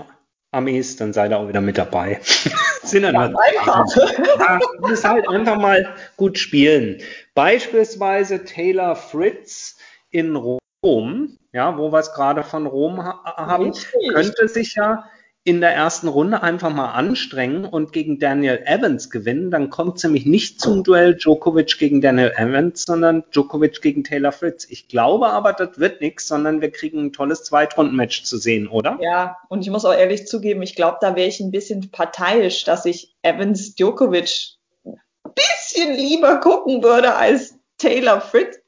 Amis, 0.52 0.96
dann 0.96 1.14
seid 1.14 1.32
ihr 1.32 1.38
auch 1.38 1.48
wieder 1.48 1.62
mit 1.62 1.78
dabei. 1.78 2.20
sind 2.84 3.04
ja, 3.04 3.12
nur 3.12 3.42
einfach. 3.42 3.86
Ja, 4.40 4.60
muss 4.80 5.04
halt 5.04 5.28
einfach 5.28 5.58
mal 5.58 5.94
gut 6.16 6.38
spielen. 6.38 7.02
Beispielsweise 7.34 8.46
Taylor 8.46 8.96
Fritz 8.96 9.78
in 10.10 10.36
Rom, 10.36 11.38
ja, 11.52 11.78
wo 11.78 11.92
wir 11.92 12.00
es 12.00 12.14
gerade 12.14 12.44
von 12.44 12.66
Rom 12.66 13.04
ha 13.04 13.24
haben, 13.36 13.72
Richtig. 13.72 14.14
könnte 14.14 14.48
sich 14.48 14.76
ja 14.76 15.04
in 15.48 15.62
der 15.62 15.74
ersten 15.74 16.10
Runde 16.10 16.44
einfach 16.44 16.74
mal 16.74 16.92
anstrengen 16.92 17.64
und 17.64 17.94
gegen 17.94 18.20
Daniel 18.20 18.62
Evans 18.66 19.10
gewinnen, 19.10 19.50
dann 19.50 19.70
kommt 19.70 19.96
es 19.96 20.04
nämlich 20.04 20.26
nicht 20.26 20.60
zum 20.60 20.84
Duell 20.84 21.16
Djokovic 21.16 21.78
gegen 21.80 22.02
Daniel 22.02 22.34
Evans, 22.36 22.84
sondern 22.84 23.24
Djokovic 23.32 23.82
gegen 23.82 24.04
Taylor 24.04 24.34
Fritz. 24.34 24.68
Ich 24.70 24.90
glaube 24.90 25.30
aber, 25.30 25.54
das 25.54 25.80
wird 25.80 26.02
nichts, 26.02 26.28
sondern 26.28 26.60
wir 26.60 26.70
kriegen 26.70 27.00
ein 27.00 27.14
tolles 27.14 27.46
Zweitrundenmatch 27.46 28.26
zu 28.26 28.38
sehen, 28.38 28.68
oder? 28.68 29.00
Ja, 29.00 29.38
und 29.48 29.62
ich 29.62 29.70
muss 29.70 29.86
auch 29.86 29.94
ehrlich 29.94 30.28
zugeben, 30.28 30.62
ich 30.64 30.76
glaube, 30.76 30.98
da 31.00 31.16
wäre 31.16 31.30
ich 31.30 31.40
ein 31.40 31.52
bisschen 31.52 31.92
parteiisch, 31.92 32.66
dass 32.66 32.84
ich 32.84 33.16
Evans 33.22 33.74
Djokovic 33.76 34.58
ein 34.84 35.00
bisschen 35.34 35.96
lieber 35.96 36.42
gucken 36.42 36.84
würde 36.84 37.16
als 37.16 37.56
Taylor 37.78 38.20
Fritz 38.20 38.60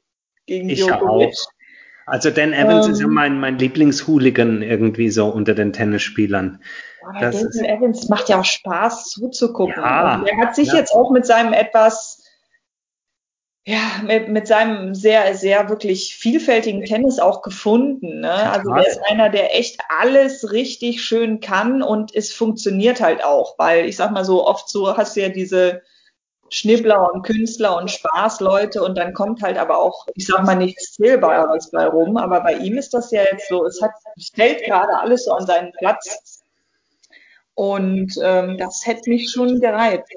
gegen 0.46 0.70
ich 0.70 0.78
Djokovic. 0.78 1.34
Auch. 1.34 1.49
Also 2.10 2.30
Dan 2.30 2.52
Evans 2.52 2.86
ähm, 2.86 2.92
ist 2.92 3.00
ja 3.00 3.06
ähm. 3.06 3.14
mein, 3.14 3.40
mein 3.40 3.58
Lieblingshooligan 3.58 4.62
irgendwie 4.62 5.10
so 5.10 5.26
unter 5.28 5.54
den 5.54 5.72
Tennisspielern. 5.72 6.60
Ja, 7.14 7.20
das 7.20 7.40
Dan 7.40 7.64
Evans 7.64 8.08
macht 8.08 8.28
ja 8.28 8.40
auch 8.40 8.44
Spaß 8.44 9.10
zuzugucken. 9.10 9.74
Ja, 9.76 10.24
er 10.24 10.36
hat 10.38 10.54
sich 10.54 10.68
ja. 10.68 10.76
jetzt 10.76 10.92
auch 10.92 11.10
mit 11.10 11.24
seinem 11.24 11.52
etwas 11.52 12.20
ja, 13.66 14.02
mit, 14.04 14.28
mit 14.28 14.46
seinem 14.46 14.94
sehr, 14.94 15.34
sehr 15.36 15.68
wirklich 15.68 16.16
vielfältigen 16.16 16.84
Tennis 16.84 17.18
auch 17.18 17.42
gefunden. 17.42 18.20
Ne? 18.20 18.32
Also 18.32 18.72
der 18.72 18.86
ist 18.86 19.00
einer, 19.08 19.28
der 19.28 19.56
echt 19.56 19.80
alles 20.00 20.50
richtig 20.52 21.04
schön 21.04 21.40
kann 21.40 21.82
und 21.82 22.14
es 22.14 22.32
funktioniert 22.32 23.00
halt 23.00 23.22
auch, 23.22 23.58
weil 23.58 23.84
ich 23.84 23.96
sag 23.96 24.12
mal 24.12 24.24
so, 24.24 24.46
oft 24.46 24.68
so 24.68 24.96
hast 24.96 25.14
du 25.14 25.20
ja 25.20 25.28
diese 25.28 25.82
Schnibbler 26.50 27.12
und 27.12 27.22
Künstler 27.22 27.76
und 27.76 27.90
Spaßleute 27.90 28.82
und 28.82 28.98
dann 28.98 29.14
kommt 29.14 29.42
halt 29.42 29.56
aber 29.56 29.78
auch, 29.78 30.06
ich 30.14 30.26
sag 30.26 30.44
mal, 30.44 30.56
nichts 30.56 30.94
Zählbares 30.94 31.70
bei 31.70 31.86
rum, 31.86 32.16
aber 32.16 32.40
bei 32.40 32.54
ihm 32.54 32.76
ist 32.76 32.92
das 32.92 33.10
ja 33.10 33.22
jetzt 33.22 33.48
so, 33.48 33.64
es 33.64 33.80
hat, 33.80 33.92
stellt 34.18 34.64
gerade 34.64 34.98
alles 34.98 35.24
so 35.24 35.32
an 35.32 35.46
seinen 35.46 35.72
Platz 35.72 36.42
und 37.54 38.14
ähm, 38.22 38.58
das 38.58 38.82
hätte 38.84 39.10
mich 39.10 39.30
schon 39.30 39.60
gereizt. 39.60 40.12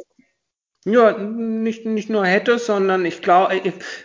Ja, 0.86 1.18
nicht, 1.18 1.86
nicht 1.86 2.10
nur 2.10 2.26
hätte, 2.26 2.60
sondern 2.60 3.06
ich 3.06 3.22
glaube, 3.22 3.62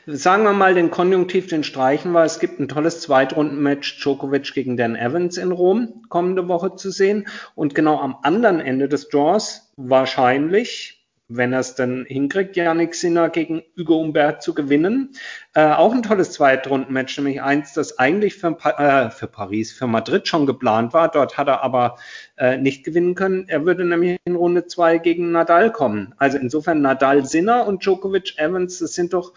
sagen 0.06 0.44
wir 0.44 0.52
mal 0.52 0.74
den 0.74 0.92
Konjunktiv, 0.92 1.48
den 1.48 1.64
streichen 1.64 2.12
wir. 2.12 2.22
Es 2.22 2.38
gibt 2.38 2.60
ein 2.60 2.68
tolles 2.68 3.00
Zweitrundenmatch 3.00 4.00
Djokovic 4.00 4.54
gegen 4.54 4.76
Dan 4.76 4.94
Evans 4.94 5.38
in 5.38 5.50
Rom 5.50 6.04
kommende 6.08 6.46
Woche 6.46 6.76
zu 6.76 6.92
sehen. 6.92 7.26
Und 7.56 7.74
genau 7.74 7.98
am 7.98 8.18
anderen 8.22 8.60
Ende 8.60 8.88
des 8.88 9.08
Draws 9.08 9.72
wahrscheinlich 9.76 10.97
wenn 11.28 11.52
er 11.52 11.60
es 11.60 11.74
dann 11.74 12.06
hinkriegt, 12.06 12.56
Janik 12.56 12.94
Sinner 12.94 13.28
gegen 13.28 13.62
Hugo 13.76 13.96
Humbert 13.96 14.42
zu 14.42 14.54
gewinnen. 14.54 15.10
Äh, 15.54 15.72
auch 15.72 15.92
ein 15.92 16.02
tolles 16.02 16.32
Zweitrundenmatch, 16.32 17.18
nämlich 17.18 17.42
eins, 17.42 17.74
das 17.74 17.98
eigentlich 17.98 18.36
für, 18.36 18.56
äh, 18.78 19.10
für, 19.10 19.26
Paris, 19.26 19.72
für 19.72 19.86
Madrid 19.86 20.26
schon 20.26 20.46
geplant 20.46 20.94
war. 20.94 21.10
Dort 21.10 21.36
hat 21.36 21.48
er 21.48 21.62
aber 21.62 21.98
äh, 22.38 22.56
nicht 22.56 22.82
gewinnen 22.82 23.14
können. 23.14 23.46
Er 23.46 23.66
würde 23.66 23.84
nämlich 23.84 24.18
in 24.24 24.36
Runde 24.36 24.66
zwei 24.66 24.96
gegen 24.96 25.30
Nadal 25.30 25.70
kommen. 25.70 26.14
Also 26.16 26.38
insofern 26.38 26.80
Nadal 26.80 27.26
Sinner 27.26 27.66
und 27.66 27.84
Djokovic 27.84 28.38
Evans, 28.38 28.78
das 28.78 28.94
sind 28.94 29.12
doch 29.12 29.34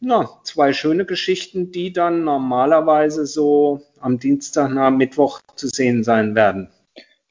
na, 0.00 0.28
zwei 0.44 0.72
schöne 0.72 1.04
Geschichten, 1.06 1.72
die 1.72 1.92
dann 1.92 2.24
normalerweise 2.24 3.26
so 3.26 3.82
am 4.00 4.18
Dienstag 4.18 4.70
nach 4.70 4.90
Mittwoch 4.90 5.40
zu 5.56 5.68
sehen 5.68 6.04
sein 6.04 6.34
werden. 6.34 6.70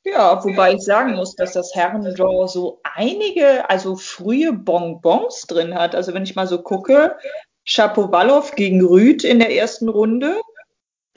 Ja, 0.10 0.44
wobei 0.44 0.74
ich 0.74 0.84
sagen 0.84 1.16
muss, 1.16 1.36
dass 1.36 1.54
das 1.54 1.76
Herrendraw 1.76 2.48
so 2.48 2.80
einige, 2.84 3.70
also 3.70 3.98
frühe 3.98 4.54
Bonbons 4.54 5.42
drin 5.48 5.76
hat. 5.76 5.96
Also 5.96 6.14
wenn 6.14 6.24
ich 6.24 6.36
mal 6.36 6.48
so 6.48 6.62
gucke, 6.62 7.18
Shapovalov 7.66 8.56
gegen 8.56 8.86
Rüd 8.86 9.24
in 9.24 9.40
der 9.40 9.54
ersten 9.54 9.90
Runde, 9.90 10.40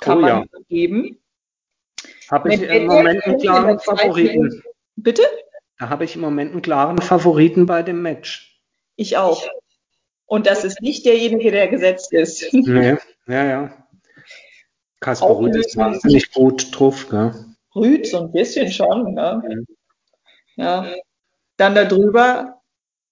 kann 0.00 0.18
oh, 0.18 0.20
man 0.22 0.30
ja. 0.30 0.44
geben. 0.68 1.18
Habe 2.30 2.54
ich 2.54 2.62
im 2.62 2.86
Moment 2.86 3.24
einen 3.24 3.38
klaren 3.38 3.78
Favoriten. 3.78 4.62
Bitte? 4.96 5.22
Da 5.78 5.88
habe 5.88 6.04
ich 6.04 6.16
im 6.16 6.22
Moment 6.22 6.52
einen 6.52 6.62
klaren 6.62 6.98
Favoriten 6.98 7.66
bei 7.66 7.82
dem 7.82 8.02
Match. 8.02 8.60
Ich 8.96 9.16
auch. 9.16 9.46
Und 10.26 10.46
das 10.46 10.64
ist 10.64 10.80
nicht 10.80 11.06
derjenige, 11.06 11.50
der 11.52 11.68
gesetzt 11.68 12.12
ist. 12.12 12.52
Nee, 12.52 12.96
ja, 13.26 13.44
ja. 13.44 13.86
Kasper 15.00 15.38
Rüd 15.38 15.54
ist 15.56 15.76
wahnsinnig 15.76 16.32
gut 16.32 16.68
drauf, 16.72 17.08
gell? 17.08 17.49
Rüd, 17.74 18.06
so 18.06 18.20
ein 18.20 18.32
bisschen 18.32 18.70
schon. 18.70 19.14
Ne? 19.14 19.64
Ja. 20.56 20.86
Dann 21.56 21.74
darüber 21.74 22.60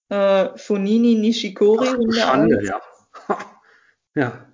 äh, 0.09 0.57
Funini 0.57 1.15
Nishikori. 1.15 1.89
Ach, 1.89 2.15
Schande, 2.15 2.65
ja. 2.65 2.81
ja. 4.15 4.47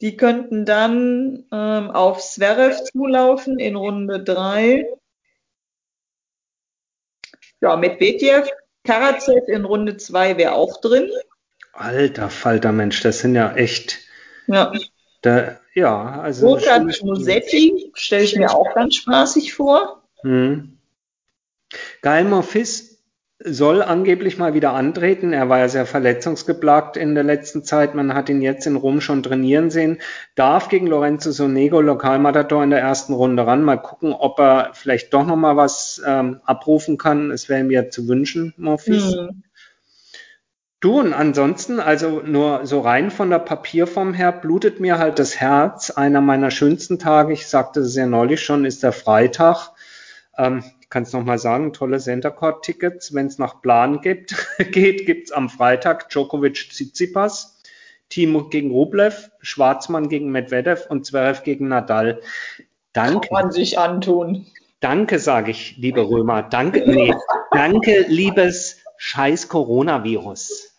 Die 0.00 0.16
könnten 0.16 0.64
dann 0.64 1.44
ähm, 1.52 1.90
auf 1.90 2.20
Zverev 2.20 2.82
zulaufen 2.84 3.58
in 3.58 3.76
Runde 3.76 4.24
3. 4.24 4.86
Ja, 7.60 7.76
Medvedev, 7.76 8.50
Karatsev 8.82 9.46
in 9.46 9.64
Runde 9.64 9.96
2 9.96 10.38
wäre 10.38 10.54
auch 10.54 10.80
drin. 10.80 11.08
Alter 11.72 12.30
Falter 12.30 12.72
Mensch, 12.72 13.00
das 13.02 13.20
sind 13.20 13.36
ja 13.36 13.54
echt. 13.54 14.00
Ja. 14.48 14.72
Da, 15.22 15.60
ja, 15.74 16.20
also. 16.20 16.46
Burkhard 16.46 17.02
Musetti 17.02 17.90
stelle 17.94 18.24
ich 18.24 18.36
mir 18.36 18.54
auch 18.54 18.74
ganz 18.74 18.96
spaßig 18.96 19.54
vor. 19.54 20.02
Hm. 20.22 20.78
Gael 22.02 22.24
Monfils 22.24 22.92
soll 23.44 23.82
angeblich 23.82 24.38
mal 24.38 24.54
wieder 24.54 24.72
antreten. 24.72 25.32
Er 25.32 25.48
war 25.48 25.58
ja 25.58 25.68
sehr 25.68 25.86
verletzungsgeplagt 25.86 26.96
in 26.96 27.14
der 27.14 27.24
letzten 27.24 27.64
Zeit. 27.64 27.94
Man 27.94 28.14
hat 28.14 28.28
ihn 28.28 28.42
jetzt 28.42 28.66
in 28.66 28.76
Rom 28.76 29.00
schon 29.00 29.22
trainieren 29.22 29.70
sehen. 29.70 29.98
Darf 30.34 30.68
gegen 30.68 30.86
Lorenzo 30.86 31.32
Sonego, 31.32 31.80
Lokalmatador 31.80 32.62
in 32.62 32.70
der 32.70 32.80
ersten 32.80 33.14
Runde 33.14 33.46
ran. 33.46 33.62
Mal 33.62 33.78
gucken, 33.78 34.12
ob 34.12 34.38
er 34.38 34.70
vielleicht 34.74 35.12
doch 35.12 35.26
noch 35.26 35.36
mal 35.36 35.56
was 35.56 36.00
ähm, 36.06 36.40
abrufen 36.44 36.98
kann. 36.98 37.30
Es 37.30 37.48
wäre 37.48 37.64
mir 37.64 37.90
zu 37.90 38.06
wünschen, 38.06 38.54
Monfils. 38.56 39.14
Hm. 39.14 39.42
Du 40.82 40.98
und 40.98 41.12
ansonsten, 41.12 41.78
also 41.78 42.22
nur 42.24 42.66
so 42.66 42.80
rein 42.80 43.12
von 43.12 43.30
der 43.30 43.38
Papierform 43.38 44.14
her, 44.14 44.32
blutet 44.32 44.80
mir 44.80 44.98
halt 44.98 45.20
das 45.20 45.36
Herz. 45.36 45.90
Einer 45.90 46.20
meiner 46.20 46.50
schönsten 46.50 46.98
Tage, 46.98 47.32
ich 47.34 47.46
sagte 47.46 47.78
es 47.78 47.94
ja 47.94 48.04
neulich 48.04 48.42
schon, 48.42 48.64
ist 48.64 48.82
der 48.82 48.90
Freitag. 48.90 49.70
Ähm, 50.36 50.64
ich 50.80 50.90
kann 50.90 51.04
es 51.04 51.12
nochmal 51.12 51.38
sagen, 51.38 51.72
tolle 51.72 52.00
Centercourt-Tickets. 52.00 53.14
Wenn 53.14 53.28
es 53.28 53.38
nach 53.38 53.62
Plan 53.62 54.00
gibt, 54.00 54.34
geht, 54.72 55.06
gibt's 55.06 55.30
am 55.30 55.48
Freitag 55.48 56.08
Djokovic 56.08 56.70
Tsitsipas, 56.70 57.62
Timo 58.08 58.48
gegen 58.48 58.72
Rublev, 58.72 59.30
Schwarzmann 59.40 60.08
gegen 60.08 60.32
Medvedev 60.32 60.86
und 60.90 61.06
Zverev 61.06 61.44
gegen 61.44 61.68
Nadal. 61.68 62.20
Danke. 62.92 63.28
Kann 63.28 63.44
man 63.44 63.52
sich 63.52 63.78
antun. 63.78 64.46
Danke, 64.80 65.20
sage 65.20 65.52
ich, 65.52 65.76
liebe 65.76 66.00
Römer. 66.00 66.42
Danke, 66.42 66.82
nee, 66.84 67.14
danke, 67.52 68.04
liebes 68.08 68.80
scheiß 68.96 69.48
Coronavirus. 69.48 70.71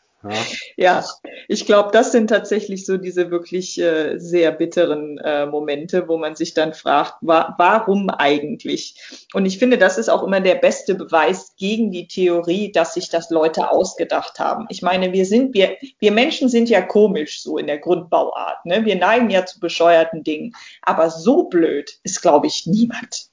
Ja, 0.78 1.04
ich 1.48 1.66
glaube, 1.66 1.90
das 1.92 2.12
sind 2.12 2.30
tatsächlich 2.30 2.86
so 2.86 2.98
diese 2.98 3.30
wirklich 3.30 3.80
äh, 3.80 4.18
sehr 4.18 4.52
bitteren 4.52 5.18
äh, 5.18 5.46
Momente, 5.46 6.08
wo 6.08 6.18
man 6.18 6.36
sich 6.36 6.54
dann 6.54 6.74
fragt, 6.74 7.16
wa 7.22 7.54
warum 7.58 8.10
eigentlich? 8.10 8.96
Und 9.34 9.46
ich 9.46 9.60
finde, 9.60 9.78
das 9.78 9.98
ist 9.98 10.10
auch 10.10 10.24
immer 10.24 10.40
der 10.40 10.56
beste 10.56 10.96
Beweis 10.96 11.56
gegen 11.58 11.92
die 11.92 12.08
Theorie, 12.08 12.72
dass 12.72 12.94
sich 12.94 13.10
das 13.10 13.30
Leute 13.30 13.70
ausgedacht 13.70 14.40
haben. 14.40 14.66
Ich 14.70 14.82
meine, 14.82 15.12
wir 15.12 15.26
sind, 15.26 15.54
wir, 15.54 15.78
wir 16.00 16.12
Menschen 16.12 16.48
sind 16.48 16.70
ja 16.70 16.82
komisch 16.82 17.42
so 17.42 17.58
in 17.58 17.68
der 17.68 17.80
Grundbauart. 17.80 18.66
Ne? 18.66 18.86
Wir 18.86 18.96
neigen 18.96 19.30
ja 19.30 19.46
zu 19.46 19.60
bescheuerten 19.60 20.24
Dingen. 20.24 20.56
Aber 20.82 21.10
so 21.10 21.44
blöd 21.50 22.00
ist, 22.04 22.22
glaube 22.22 22.48
ich, 22.48 22.66
niemand. 22.66 23.33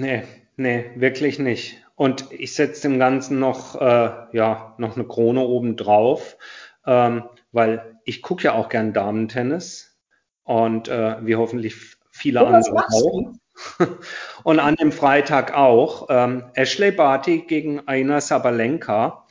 Nee, 0.00 0.22
nee, 0.56 0.90
wirklich 0.94 1.38
nicht. 1.38 1.76
Und 1.94 2.32
ich 2.32 2.54
setze 2.54 2.88
dem 2.88 2.98
Ganzen 2.98 3.38
noch, 3.38 3.78
äh, 3.78 4.10
ja, 4.32 4.74
noch 4.78 4.96
eine 4.96 5.06
Krone 5.06 5.40
oben 5.42 5.76
drauf, 5.76 6.38
ähm, 6.86 7.24
weil 7.52 7.98
ich 8.06 8.22
gucke 8.22 8.44
ja 8.44 8.54
auch 8.54 8.70
gern 8.70 8.94
Damentennis 8.94 10.00
und 10.44 10.88
äh, 10.88 11.16
wie 11.26 11.36
hoffentlich 11.36 11.74
viele 12.10 12.42
oh, 12.42 12.46
andere 12.46 12.78
auch. 12.78 13.32
und 14.42 14.58
an 14.58 14.76
dem 14.76 14.90
Freitag 14.90 15.54
auch. 15.54 16.06
Ähm, 16.08 16.44
Ashley 16.54 16.92
Barty 16.92 17.42
gegen 17.42 17.86
Aina 17.86 18.22
Sabalenka. 18.22 19.26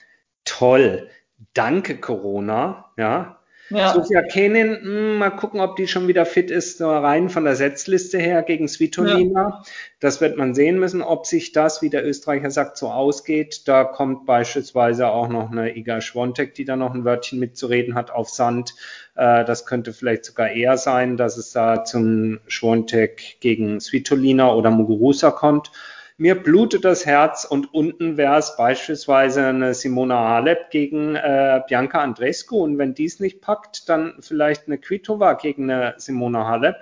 Toll. 0.45 1.10
Danke, 1.55 1.97
Corona. 1.97 2.91
Ja, 2.95 3.38
ja. 3.69 3.93
Sofia 3.93 4.21
Kenin, 4.23 4.77
hm, 4.82 5.17
mal 5.17 5.29
gucken, 5.29 5.60
ob 5.60 5.75
die 5.75 5.88
schon 5.88 6.08
wieder 6.08 6.25
fit 6.25 6.51
ist, 6.51 6.82
rein 6.82 7.29
von 7.29 7.43
der 7.43 7.55
Setzliste 7.55 8.17
her 8.17 8.41
gegen 8.43 8.67
Svitolina. 8.67 9.41
Ja. 9.41 9.63
Das 9.99 10.21
wird 10.21 10.38
man 10.38 10.55
sehen 10.55 10.79
müssen, 10.79 11.01
ob 11.01 11.25
sich 11.25 11.51
das, 11.51 11.82
wie 11.82 11.89
der 11.89 12.05
Österreicher 12.05 12.51
sagt, 12.51 12.77
so 12.77 12.89
ausgeht. 12.89 13.67
Da 13.67 13.84
kommt 13.84 14.25
beispielsweise 14.25 15.10
auch 15.10 15.27
noch 15.27 15.51
eine 15.51 15.75
Iga 15.75 16.01
Schwontek, 16.01 16.55
die 16.55 16.65
da 16.65 16.75
noch 16.75 16.93
ein 16.93 17.05
Wörtchen 17.05 17.39
mitzureden 17.39 17.95
hat 17.95 18.12
auf 18.12 18.29
Sand. 18.29 18.75
Äh, 19.15 19.45
das 19.45 19.65
könnte 19.65 19.93
vielleicht 19.93 20.25
sogar 20.25 20.49
eher 20.51 20.77
sein, 20.77 21.17
dass 21.17 21.38
es 21.38 21.51
da 21.51 21.84
zum 21.84 22.39
Schwontek 22.47 23.38
gegen 23.39 23.79
Svitolina 23.79 24.53
oder 24.53 24.71
Muguruza 24.71 25.32
kommt 25.32 25.71
mir 26.19 26.36
blutet 26.36 26.84
das 26.84 27.05
Herz 27.05 27.45
und 27.45 27.73
unten 27.73 28.17
wäre 28.17 28.38
es 28.38 28.57
beispielsweise 28.57 29.47
eine 29.47 29.74
Simona 29.74 30.28
Halep 30.28 30.70
gegen 30.70 31.15
äh, 31.15 31.61
Bianca 31.65 32.01
Andrescu 32.01 32.61
und 32.61 32.78
wenn 32.78 32.93
dies 32.93 33.22
nicht 33.22 33.39
packt, 33.39 33.88
dann 33.88 34.15
vielleicht 34.20 34.67
eine 34.67 34.78
Kvitova 34.78 35.34
gegen 35.34 35.72
eine 35.72 35.95
Simona 35.97 36.45
Halep. 36.45 36.76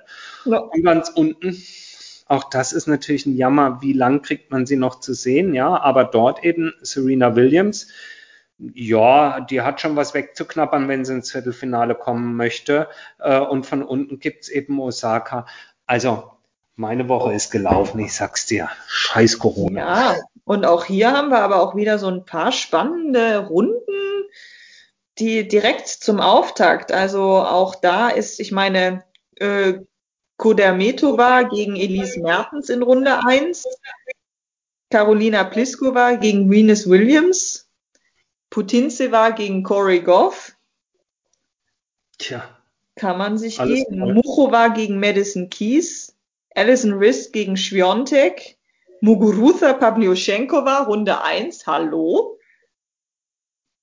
Ja. 0.45 0.57
Und 0.57 0.83
ganz 0.83 1.09
unten, 1.09 1.55
auch 2.25 2.49
das 2.49 2.73
ist 2.73 2.87
natürlich 2.87 3.27
ein 3.27 3.37
Jammer, 3.37 3.79
wie 3.79 3.93
lang 3.93 4.23
kriegt 4.23 4.49
man 4.51 4.65
sie 4.65 4.75
noch 4.75 4.99
zu 4.99 5.13
sehen, 5.13 5.53
ja, 5.53 5.79
aber 5.79 6.05
dort 6.05 6.43
eben 6.43 6.73
Serena 6.81 7.35
Williams, 7.35 7.89
ja, 8.57 9.39
die 9.41 9.61
hat 9.61 9.81
schon 9.81 9.95
was 9.95 10.15
wegzuknappern, 10.15 10.87
wenn 10.87 11.05
sie 11.05 11.13
ins 11.13 11.31
Viertelfinale 11.31 11.93
kommen 11.93 12.35
möchte. 12.35 12.87
Äh, 13.19 13.37
und 13.37 13.67
von 13.67 13.83
unten 13.83 14.19
gibt's 14.19 14.49
eben 14.49 14.79
Osaka. 14.79 15.45
Also 15.85 16.31
meine 16.77 17.09
Woche 17.09 17.33
ist 17.33 17.51
gelaufen, 17.51 17.99
ich 17.99 18.13
sag's 18.13 18.45
dir. 18.45 18.69
Scheiß 18.87 19.39
Corona. 19.39 19.79
Ja, 19.79 20.17
und 20.45 20.65
auch 20.65 20.85
hier 20.85 21.11
haben 21.11 21.29
wir 21.29 21.39
aber 21.39 21.61
auch 21.61 21.75
wieder 21.75 21.99
so 21.99 22.07
ein 22.07 22.25
paar 22.25 22.51
spannende 22.51 23.47
Runden, 23.47 23.81
die 25.19 25.47
direkt 25.47 25.87
zum 25.87 26.19
Auftakt. 26.19 26.91
Also 26.91 27.21
auch 27.21 27.75
da 27.75 28.09
ist, 28.09 28.39
ich 28.39 28.51
meine, 28.51 29.03
äh, 29.35 29.79
Kodermetova 30.37 31.43
gegen 31.43 31.75
Elise 31.75 32.21
Mertens 32.21 32.69
in 32.69 32.83
Runde 32.83 33.25
1, 33.25 33.65
Carolina 34.91 35.43
Pliskova 35.43 36.13
gegen 36.13 36.49
Venus 36.49 36.87
Williams, 36.87 37.67
Putintseva 38.51 39.31
gegen 39.31 39.63
Corey 39.63 40.01
Goff, 40.01 40.57
Tja. 42.17 42.43
Kann 42.95 43.17
man 43.17 43.37
sich 43.37 43.57
geben. 43.59 44.13
Muchova 44.13 44.69
gegen 44.69 44.99
Madison 44.99 45.49
Keys, 45.49 46.16
Alison 46.57 46.93
Risk 46.93 47.33
gegen 47.33 47.55
Schwiontek, 47.55 48.57
Muguruza 49.01 49.73
Pavlyuchenkova, 49.73 50.83
Runde 50.85 51.21
1, 51.21 51.67
hallo. 51.67 52.39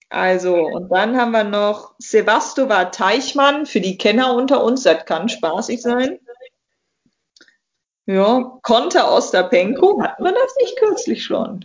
Also, 0.09 0.57
und 0.57 0.89
dann 0.91 1.17
haben 1.17 1.31
wir 1.31 1.45
noch 1.45 1.95
Sevastova 1.99 2.87
Teichmann, 2.87 3.67
für 3.67 3.81
die 3.81 3.97
Kenner 3.97 4.35
unter 4.35 4.65
uns, 4.65 4.83
das 4.83 5.07
kann 5.07 5.29
spaßig 5.29 5.83
sein. 5.83 6.19
Ja, 8.07 8.59
Konter 8.63 9.13
Ostapenko, 9.13 10.03
hatten 10.03 10.25
wir 10.25 10.33
das 10.33 10.57
nicht 10.61 10.77
kürzlich 10.77 11.23
schon? 11.23 11.65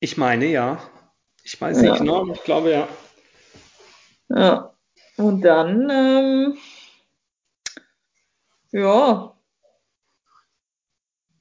Ich 0.00 0.16
meine 0.16 0.46
ja. 0.46 0.80
Ich 1.44 1.60
weiß 1.60 1.82
ja. 1.82 1.90
nicht 1.90 1.98
genau, 1.98 2.26
ich 2.32 2.42
glaube 2.44 2.70
ja. 2.70 2.88
Ja. 4.30 4.74
Und 5.18 5.42
dann, 5.42 5.90
ähm, 5.90 6.58
ja, 8.72 9.37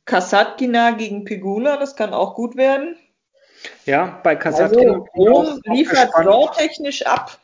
Kasatkina 0.08 0.92
gegen 0.92 1.26
Pigula, 1.26 1.78
das 1.78 1.96
kann 1.96 2.14
auch 2.14 2.34
gut 2.34 2.56
werden. 2.56 2.98
Ja, 3.86 4.20
bei 4.24 4.36
Kasatkina 4.36 5.04
also, 5.14 5.60
liefert 5.66 6.12
technisch 6.56 7.06
ab. 7.06 7.38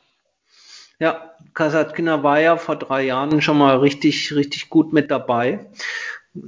Ja, 0.98 1.36
Kasatkina 1.54 2.24
war 2.24 2.40
ja 2.40 2.56
vor 2.56 2.78
drei 2.78 3.04
Jahren 3.04 3.42
schon 3.42 3.58
mal 3.58 3.78
richtig, 3.78 4.34
richtig 4.34 4.70
gut 4.70 4.94
mit 4.94 5.12
dabei 5.12 5.60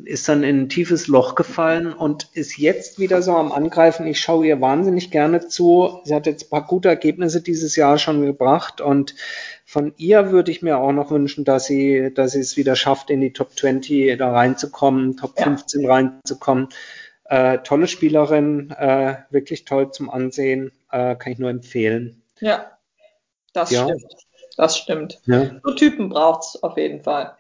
ist 0.06 0.28
dann 0.28 0.44
in 0.44 0.62
ein 0.62 0.70
tiefes 0.70 1.08
Loch 1.08 1.36
gefallen 1.36 1.94
und 1.94 2.30
ist 2.34 2.58
jetzt 2.58 2.98
wieder 2.98 3.22
so 3.22 3.34
am 3.36 3.52
Angreifen. 3.52 4.08
Ich 4.08 4.20
schaue 4.20 4.48
ihr 4.48 4.60
wahnsinnig 4.60 5.12
gerne 5.12 5.48
zu. 5.48 6.00
Sie 6.04 6.16
hat 6.16 6.26
jetzt 6.26 6.46
ein 6.46 6.50
paar 6.50 6.66
gute 6.66 6.90
Ergebnisse 6.90 7.42
dieses 7.42 7.76
Jahr 7.76 8.00
schon 8.00 8.26
gebracht 8.26 8.82
und 8.82 9.14
von 9.64 9.94
ihr 9.98 10.32
würde 10.32 10.50
ich 10.50 10.64
mir 10.64 10.80
auch 10.80 10.92
noch 10.92 11.12
wünschen, 11.12 11.46
dass 11.46 11.66
sie, 11.66 12.12
dass 12.14 12.32
sie 12.32 12.40
es 12.40 12.58
wieder 12.58 12.76
schafft, 12.76 13.12
in 13.12 13.22
die 13.22 13.34
Top 13.34 13.58
20 13.58 14.18
da 14.18 14.32
reinzukommen, 14.32 15.18
Top 15.18 15.38
ja. 15.38 15.44
15 15.44 15.86
reinzukommen. 15.86 16.70
Äh, 17.26 17.60
tolle 17.60 17.88
Spielerin, 17.88 18.72
äh, 18.72 19.18
wirklich 19.30 19.66
toll 19.66 19.92
zum 19.92 20.10
Ansehen, 20.10 20.72
äh, 20.92 21.16
kann 21.16 21.34
ich 21.34 21.40
nur 21.40 21.50
empfehlen. 21.50 22.24
Ja, 22.40 22.72
das 23.54 23.72
ja. 23.72 23.84
stimmt. 23.84 24.16
Das 24.58 24.78
stimmt. 24.78 25.22
Ja. 25.26 25.60
So 25.64 25.74
Typen 25.74 26.10
braucht's 26.10 26.62
auf 26.64 26.78
jeden 26.78 27.04
Fall 27.04 27.36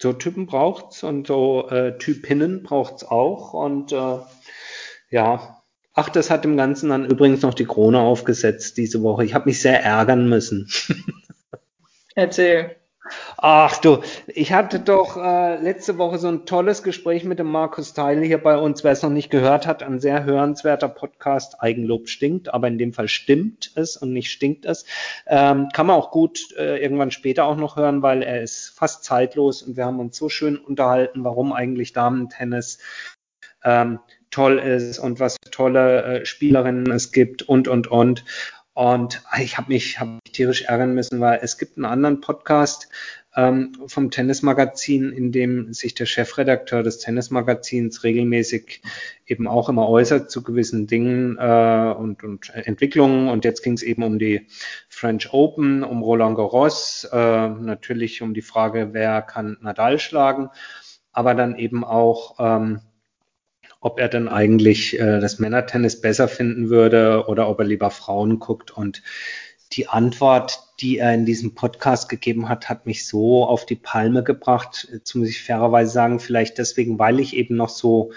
so 0.00 0.12
Typen 0.12 0.46
braucht's 0.46 1.02
und 1.02 1.26
so 1.26 1.68
äh, 1.68 1.98
Typinnen 1.98 2.62
braucht's 2.62 3.04
auch. 3.04 3.52
Und 3.52 3.92
äh, 3.92 4.18
ja, 5.10 5.62
ach, 5.94 6.08
das 6.08 6.30
hat 6.30 6.44
dem 6.44 6.56
Ganzen 6.56 6.90
dann 6.90 7.06
übrigens 7.06 7.42
noch 7.42 7.54
die 7.54 7.66
Krone 7.66 8.00
aufgesetzt 8.00 8.76
diese 8.76 9.02
Woche. 9.02 9.24
Ich 9.24 9.34
habe 9.34 9.46
mich 9.46 9.60
sehr 9.60 9.82
ärgern 9.82 10.28
müssen. 10.28 10.68
Erzähl. 12.14 12.76
Ach 13.36 13.78
du, 13.78 14.02
ich 14.28 14.52
hatte 14.52 14.78
doch 14.78 15.16
äh, 15.16 15.60
letzte 15.60 15.98
Woche 15.98 16.18
so 16.18 16.28
ein 16.28 16.46
tolles 16.46 16.84
Gespräch 16.84 17.24
mit 17.24 17.40
dem 17.40 17.50
Markus 17.50 17.94
Teil 17.94 18.22
hier 18.22 18.40
bei 18.40 18.56
uns. 18.56 18.84
Wer 18.84 18.92
es 18.92 19.02
noch 19.02 19.10
nicht 19.10 19.30
gehört 19.30 19.66
hat, 19.66 19.82
ein 19.82 19.98
sehr 19.98 20.24
hörenswerter 20.24 20.88
Podcast. 20.88 21.60
Eigenlob 21.60 22.08
stinkt, 22.08 22.54
aber 22.54 22.68
in 22.68 22.78
dem 22.78 22.92
Fall 22.92 23.08
stimmt 23.08 23.72
es 23.74 23.96
und 23.96 24.12
nicht 24.12 24.30
stinkt 24.30 24.64
es. 24.66 24.84
Ähm, 25.26 25.68
kann 25.72 25.86
man 25.86 25.96
auch 25.96 26.12
gut 26.12 26.52
äh, 26.56 26.78
irgendwann 26.78 27.10
später 27.10 27.44
auch 27.44 27.56
noch 27.56 27.76
hören, 27.76 28.02
weil 28.02 28.22
er 28.22 28.40
ist 28.42 28.68
fast 28.68 29.02
zeitlos 29.04 29.62
und 29.62 29.76
wir 29.76 29.84
haben 29.84 29.98
uns 29.98 30.16
so 30.16 30.28
schön 30.28 30.56
unterhalten, 30.56 31.24
warum 31.24 31.52
eigentlich 31.52 31.92
Damen-Tennis 31.92 32.78
ähm, 33.64 33.98
toll 34.30 34.58
ist 34.58 34.98
und 34.98 35.18
was 35.18 35.36
tolle 35.50 36.02
äh, 36.02 36.24
Spielerinnen 36.24 36.90
es 36.92 37.10
gibt 37.10 37.42
und 37.42 37.66
und 37.66 37.88
und. 37.88 38.24
Und 38.74 39.22
ich 39.38 39.58
habe 39.58 39.70
mich, 39.70 40.00
hab 40.00 40.08
mich 40.08 40.32
tierisch 40.32 40.62
ärgern 40.62 40.94
müssen, 40.94 41.20
weil 41.20 41.40
es 41.42 41.58
gibt 41.58 41.76
einen 41.76 41.84
anderen 41.84 42.20
Podcast 42.20 42.88
ähm, 43.36 43.72
vom 43.86 44.10
Tennismagazin, 44.10 45.12
in 45.12 45.30
dem 45.30 45.72
sich 45.72 45.94
der 45.94 46.06
Chefredakteur 46.06 46.82
des 46.82 46.98
Tennismagazins 46.98 48.02
regelmäßig 48.02 48.82
eben 49.26 49.46
auch 49.46 49.68
immer 49.68 49.88
äußert 49.88 50.30
zu 50.30 50.42
gewissen 50.42 50.86
Dingen 50.86 51.36
äh, 51.38 51.94
und, 51.96 52.24
und 52.24 52.50
Entwicklungen. 52.54 53.28
Und 53.28 53.44
jetzt 53.44 53.62
ging 53.62 53.74
es 53.74 53.82
eben 53.82 54.02
um 54.02 54.18
die 54.18 54.46
French 54.88 55.32
Open, 55.32 55.82
um 55.82 56.02
Roland 56.02 56.36
Garros, 56.36 57.08
äh, 57.12 57.48
natürlich 57.48 58.22
um 58.22 58.32
die 58.32 58.42
Frage, 58.42 58.90
wer 58.92 59.22
kann 59.22 59.58
Nadal 59.60 59.98
schlagen, 59.98 60.48
aber 61.12 61.34
dann 61.34 61.56
eben 61.56 61.84
auch 61.84 62.36
ähm, 62.38 62.80
ob 63.82 63.98
er 63.98 64.08
denn 64.08 64.28
eigentlich 64.28 64.98
äh, 64.98 65.20
das 65.20 65.38
Männertennis 65.38 66.00
besser 66.00 66.28
finden 66.28 66.70
würde 66.70 67.26
oder 67.26 67.48
ob 67.48 67.58
er 67.58 67.66
lieber 67.66 67.90
Frauen 67.90 68.38
guckt. 68.38 68.70
Und 68.70 69.02
die 69.72 69.88
Antwort, 69.88 70.60
die 70.80 70.98
er 70.98 71.12
in 71.12 71.26
diesem 71.26 71.54
Podcast 71.54 72.08
gegeben 72.08 72.48
hat, 72.48 72.68
hat 72.68 72.86
mich 72.86 73.06
so 73.06 73.44
auf 73.44 73.66
die 73.66 73.76
Palme 73.76 74.22
gebracht. 74.22 74.88
Jetzt 74.92 75.14
muss 75.14 75.28
ich 75.28 75.42
fairerweise 75.42 75.90
sagen, 75.90 76.20
vielleicht 76.20 76.58
deswegen, 76.58 76.98
weil 76.98 77.20
ich 77.20 77.36
eben 77.36 77.56
noch 77.56 77.70
so 77.70 78.12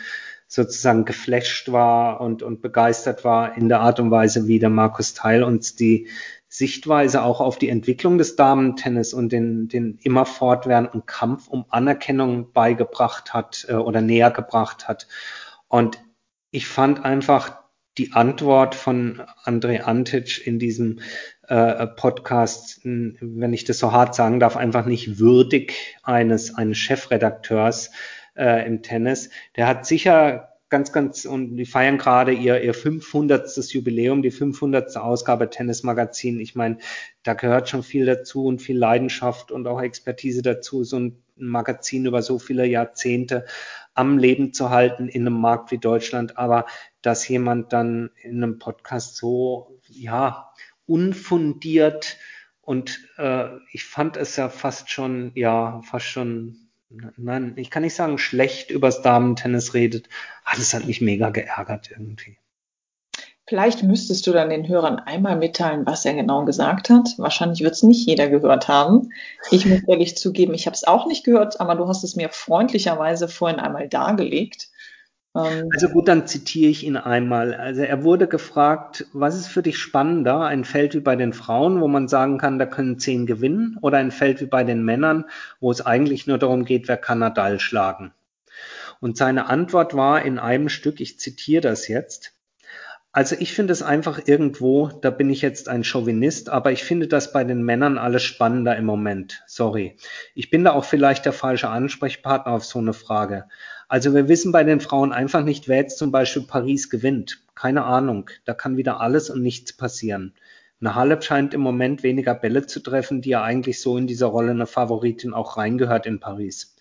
sozusagen 0.48 1.06
geflasht 1.06 1.72
war 1.72 2.22
und, 2.22 2.44
und 2.44 2.62
begeistert 2.62 3.24
war 3.24 3.58
in 3.58 3.68
der 3.68 3.82
Art 3.82 4.00
und 4.00 4.12
Weise, 4.12 4.48
wie 4.48 4.60
der 4.60 4.70
Markus 4.70 5.16
Teil 5.16 5.44
uns 5.44 5.76
die 5.76 6.08
Sichtweise 6.48 7.24
auch 7.24 7.42
auf 7.42 7.58
die 7.58 7.70
Entwicklung 7.70 8.20
des 8.20 8.36
Damentennis 8.36 9.14
und 9.16 9.32
den, 9.32 9.68
den 9.68 9.98
immer 10.04 10.26
fortwährenden 10.26 11.08
Kampf 11.08 11.48
um 11.48 11.66
Anerkennung 11.70 12.54
beigebracht 12.54 13.34
hat 13.34 13.66
äh, 13.68 13.74
oder 13.74 14.02
näher 14.02 14.30
gebracht 14.30 14.88
hat. 14.88 15.08
Und 15.68 16.02
ich 16.52 16.68
fand 16.68 17.04
einfach 17.04 17.58
die 17.98 18.12
Antwort 18.12 18.76
von 18.76 19.22
André 19.44 19.82
Antic 19.82 20.46
in 20.46 20.60
diesem 20.60 21.00
äh, 21.48 21.88
Podcast, 21.88 22.82
wenn 22.84 23.54
ich 23.54 23.64
das 23.64 23.80
so 23.80 23.92
hart 23.92 24.16
sagen 24.16 24.40
darf, 24.40 24.58
einfach 24.58 24.86
nicht 24.86 25.20
würdig 25.20 25.98
eines, 26.04 26.56
eines 26.56 26.78
Chefredakteurs 26.78 27.92
äh, 28.36 28.66
im 28.68 28.82
Tennis. 28.82 29.30
Der 29.56 29.68
hat 29.68 29.86
sicher 29.86 30.50
ganz, 30.70 30.92
ganz, 30.92 31.26
und 31.26 31.56
die 31.56 31.66
feiern 31.66 31.98
gerade 31.98 32.34
ihr, 32.34 32.62
ihr 32.62 32.74
500. 32.74 33.56
Jubiläum, 33.72 34.22
die 34.22 34.32
500. 34.32 34.98
Ausgabe 34.98 35.50
Tennis 35.50 35.84
Magazin. 35.84 36.40
Ich 36.40 36.56
meine, 36.56 36.80
da 37.24 37.34
gehört 37.34 37.70
schon 37.70 37.84
viel 37.84 38.06
dazu 38.06 38.46
und 38.46 38.62
viel 38.62 38.78
Leidenschaft 38.78 39.52
und 39.52 39.68
auch 39.68 39.82
Expertise 39.82 40.42
dazu, 40.42 40.84
so 40.84 41.00
ein 41.00 41.24
Magazin 41.38 42.06
über 42.06 42.22
so 42.22 42.40
viele 42.40 42.66
Jahrzehnte 42.66 43.46
am 43.96 44.18
Leben 44.18 44.54
zu 44.54 44.70
halten 44.70 45.08
in 45.08 45.26
einem 45.26 45.40
Markt 45.40 45.72
wie 45.72 45.78
Deutschland, 45.78 46.38
aber 46.38 46.66
dass 47.02 47.28
jemand 47.28 47.74
dann 47.74 48.12
in 48.22 48.44
einem 48.44 48.60
Podcast 48.60 49.16
so, 49.16 49.80
ja, 49.88 50.52
unfundiert 50.86 52.18
und 52.62 53.00
äh, 53.18 53.48
ich 53.72 53.86
fand 53.86 54.18
es 54.18 54.36
ja 54.36 54.50
fast 54.50 54.92
schon, 54.92 55.32
ja, 55.36 55.82
fast 55.82 56.06
schon, 56.06 56.70
nein, 56.90 57.54
ich 57.56 57.72
kann 57.72 57.84
nicht 57.84 57.96
sagen 57.96 58.18
schlecht 58.18 58.70
übers 58.70 59.02
Damentennis 59.02 59.74
redet, 59.74 60.10
hat 60.44 60.60
es 60.60 60.74
halt 60.74 60.86
mich 60.86 61.02
mega 61.02 61.30
geärgert 61.30 61.90
irgendwie. 61.92 62.38
Vielleicht 63.48 63.84
müsstest 63.84 64.26
du 64.26 64.32
dann 64.32 64.50
den 64.50 64.68
Hörern 64.68 64.98
einmal 64.98 65.36
mitteilen, 65.36 65.86
was 65.86 66.04
er 66.04 66.16
genau 66.16 66.46
gesagt 66.46 66.90
hat. 66.90 67.14
Wahrscheinlich 67.18 67.62
wird 67.62 67.74
es 67.74 67.84
nicht 67.84 68.08
jeder 68.08 68.28
gehört 68.28 68.68
haben. 68.68 69.12
Ich 69.52 69.68
muss 69.68 69.84
ehrlich 69.88 70.18
zugeben, 70.18 70.56
ich 70.56 70.66
habe 70.66 70.74
es 70.74 70.84
auch 70.84 71.06
nicht 71.06 71.24
gehört, 71.24 71.60
aber 71.60 71.76
du 71.76 71.88
hast 71.88 72.04
es 72.04 72.16
mir 72.16 72.30
freundlicherweise 72.30 73.28
vorhin 73.28 73.60
einmal 73.60 73.88
dargelegt. 73.88 74.70
Ähm, 75.36 75.70
also 75.72 75.90
gut, 75.90 76.08
dann 76.08 76.26
zitiere 76.26 76.72
ich 76.72 76.84
ihn 76.84 76.98
einmal. 76.98 77.54
Also 77.54 77.82
er 77.82 78.04
wurde 78.04 78.28
gefragt, 78.28 79.06
was 79.14 79.36
ist 79.36 79.48
für 79.48 79.62
dich 79.62 79.78
spannender, 79.78 80.42
ein 80.42 80.64
Feld 80.64 80.96
wie 80.96 81.02
bei 81.02 81.16
den 81.16 81.34
Frauen, 81.34 81.82
wo 81.82 81.88
man 81.88 82.08
sagen 82.08 82.40
kann, 82.40 82.58
da 82.58 82.66
können 82.66 82.98
zehn 82.98 83.28
gewinnen, 83.28 83.78
oder 83.82 84.00
ein 84.00 84.12
Feld 84.12 84.42
wie 84.42 84.48
bei 84.48 84.64
den 84.64 84.84
Männern, 84.84 85.26
wo 85.60 85.70
es 85.70 85.86
eigentlich 85.86 86.26
nur 86.26 86.40
darum 86.40 86.66
geht, 86.66 86.88
wer 86.88 86.98
kann 86.98 87.20
Nadal 87.20 87.60
schlagen? 87.60 88.12
Und 89.02 89.18
seine 89.18 89.48
Antwort 89.48 89.94
war 89.94 90.24
in 90.24 90.40
einem 90.40 90.70
Stück, 90.70 91.00
ich 91.00 91.20
zitiere 91.20 91.62
das 91.62 91.88
jetzt, 91.88 92.35
also 93.16 93.38
ich 93.40 93.54
finde 93.54 93.72
es 93.72 93.82
einfach 93.82 94.24
irgendwo, 94.26 94.90
da 94.90 95.10
bin 95.10 95.30
ich 95.30 95.42
jetzt 95.42 95.70
ein 95.70 95.86
Chauvinist, 95.86 96.50
aber 96.50 96.74
ich 96.74 96.84
finde 96.84 97.08
das 97.08 97.32
bei 97.32 97.46
den 97.46 97.64
Männern 97.64 97.98
alles 97.98 98.24
spannender 98.24 98.76
im 98.76 98.84
Moment. 98.84 99.42
Sorry. 99.48 99.96
Ich 100.34 100.50
bin 100.50 100.66
da 100.66 100.74
auch 100.74 100.84
vielleicht 100.84 101.24
der 101.24 101.32
falsche 101.32 101.70
Ansprechpartner 101.70 102.52
auf 102.52 102.66
so 102.66 102.78
eine 102.78 102.92
Frage. 102.92 103.46
Also 103.88 104.14
wir 104.14 104.28
wissen 104.28 104.52
bei 104.52 104.66
den 104.66 104.82
Frauen 104.82 105.14
einfach 105.14 105.46
nicht, 105.46 105.70
wer 105.70 105.78
jetzt 105.78 105.98
zum 105.98 106.12
Beispiel 106.12 106.42
Paris 106.42 106.90
gewinnt. 106.90 107.42
Keine 107.56 107.86
Ahnung. 107.86 108.30
Da 108.44 108.54
kann 108.54 108.76
wieder 108.76 109.00
alles 109.00 109.30
und 109.30 109.42
nichts 109.42 109.72
passieren. 109.72 110.34
Eine 110.82 110.96
Halep 110.96 111.24
scheint 111.24 111.54
im 111.54 111.62
Moment 111.62 112.04
weniger 112.04 112.36
Bälle 112.36 112.66
zu 112.66 112.82
treffen, 112.82 113.22
die 113.22 113.30
ja 113.30 113.44
eigentlich 113.44 113.80
so 113.80 113.98
in 113.98 114.08
dieser 114.08 114.28
Rolle 114.28 114.52
eine 114.52 114.68
Favoritin 114.68 115.34
auch 115.34 115.56
reingehört 115.56 116.06
in 116.06 116.20
Paris. 116.20 116.75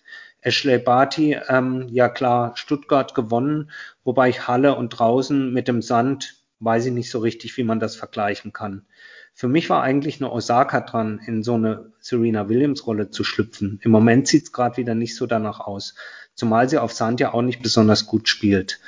Ashley 0.45 0.77
Barty, 0.77 1.37
ähm, 1.49 1.87
ja 1.89 2.07
klar, 2.07 2.55
Stuttgart 2.55 3.15
gewonnen, 3.15 3.71
wobei 4.03 4.29
ich 4.29 4.47
Halle 4.47 4.75
und 4.75 4.89
draußen 4.89 5.51
mit 5.51 5.67
dem 5.67 5.81
Sand 5.81 6.45
weiß 6.59 6.85
ich 6.85 6.93
nicht 6.93 7.09
so 7.09 7.19
richtig, 7.19 7.57
wie 7.57 7.63
man 7.63 7.79
das 7.79 7.95
vergleichen 7.95 8.53
kann. 8.53 8.85
Für 9.33 9.47
mich 9.49 9.69
war 9.69 9.81
eigentlich 9.81 10.21
eine 10.21 10.31
Osaka 10.31 10.81
dran, 10.81 11.19
in 11.25 11.43
so 11.43 11.55
eine 11.55 11.91
Serena 11.99 12.47
Williams 12.47 12.87
Rolle 12.87 13.09
zu 13.09 13.23
schlüpfen. 13.23 13.79
Im 13.83 13.91
Moment 13.91 14.27
sieht's 14.27 14.53
gerade 14.53 14.77
wieder 14.77 14.95
nicht 14.95 15.15
so 15.15 15.25
danach 15.25 15.59
aus. 15.59 15.95
Zumal 16.35 16.69
sie 16.69 16.77
auf 16.77 16.91
Sand 16.91 17.19
ja 17.19 17.33
auch 17.33 17.41
nicht 17.41 17.63
besonders 17.63 18.05
gut 18.05 18.27
spielt. 18.27 18.79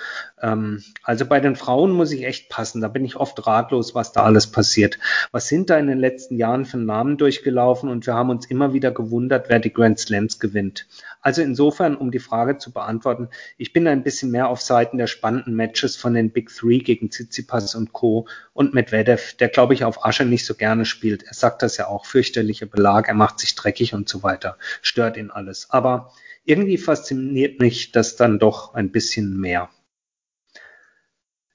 Ähm, 0.42 0.84
also 1.04 1.26
bei 1.26 1.40
den 1.40 1.56
Frauen 1.56 1.92
muss 1.92 2.12
ich 2.12 2.26
echt 2.26 2.50
passen, 2.50 2.82
da 2.82 2.90
bin 2.90 3.06
ich 3.06 3.16
oft 3.16 3.48
ratlos, 3.48 3.96
was 3.96 4.12
da 4.12 4.24
alles 4.24 4.48
passiert. 4.48 5.00
Was 5.32 5.48
sind 5.48 5.70
da 5.70 5.78
in 5.78 5.88
den 5.88 5.98
letzten 5.98 6.38
Jahren 6.38 6.66
für 6.66 6.78
Namen 6.78 7.18
durchgelaufen 7.18 7.90
und 7.90 8.06
wir 8.06 8.14
haben 8.14 8.30
uns 8.30 8.46
immer 8.46 8.74
wieder 8.74 8.92
gewundert, 8.92 9.50
wer 9.50 9.60
die 9.60 9.74
Grand 9.74 9.98
Slams 9.98 10.40
gewinnt. 10.40 10.88
Also 11.22 11.42
insofern, 11.42 11.96
um 11.96 12.12
die 12.12 12.20
Frage 12.20 12.58
zu 12.58 12.72
beantworten, 12.72 13.30
ich 13.58 13.74
bin 13.74 13.88
ein 13.88 14.04
bisschen 14.04 14.30
mehr 14.30 14.50
auf 14.50 14.62
Seiten 14.62 14.98
der 14.98 15.08
spannenden 15.08 15.56
Matches 15.56 15.96
von 15.96 16.14
den 16.14 16.32
Big 16.32 16.50
Three 16.54 16.80
gegen 16.80 17.10
Tsitsipas 17.10 17.76
und 17.76 17.94
Co. 17.94 18.28
und 18.54 18.74
Medvedev, 18.74 19.34
der 19.38 19.50
glaube 19.50 19.74
ich 19.74 19.84
auf 19.84 20.06
Asche 20.06 20.26
nicht 20.26 20.46
so 20.46 20.54
gerne 20.54 20.86
spielt. 20.86 21.24
Er 21.24 21.34
sagt 21.34 21.62
das 21.62 21.78
ja 21.78 21.88
auch, 21.88 22.06
fürchterliche 22.06 22.68
Belag, 22.68 23.08
er 23.08 23.14
macht 23.14 23.40
sich 23.40 23.56
dreckig 23.56 23.94
und 23.94 24.08
so 24.08 24.24
weiter, 24.24 24.58
stört 24.82 25.18
ihn 25.18 25.32
alles. 25.32 25.68
Aber 25.70 26.12
irgendwie 26.48 26.78
fasziniert 26.78 27.60
mich 27.60 27.92
das 27.92 28.16
dann 28.16 28.40
doch 28.40 28.74
ein 28.74 28.92
bisschen 28.92 29.38
mehr. 29.38 29.70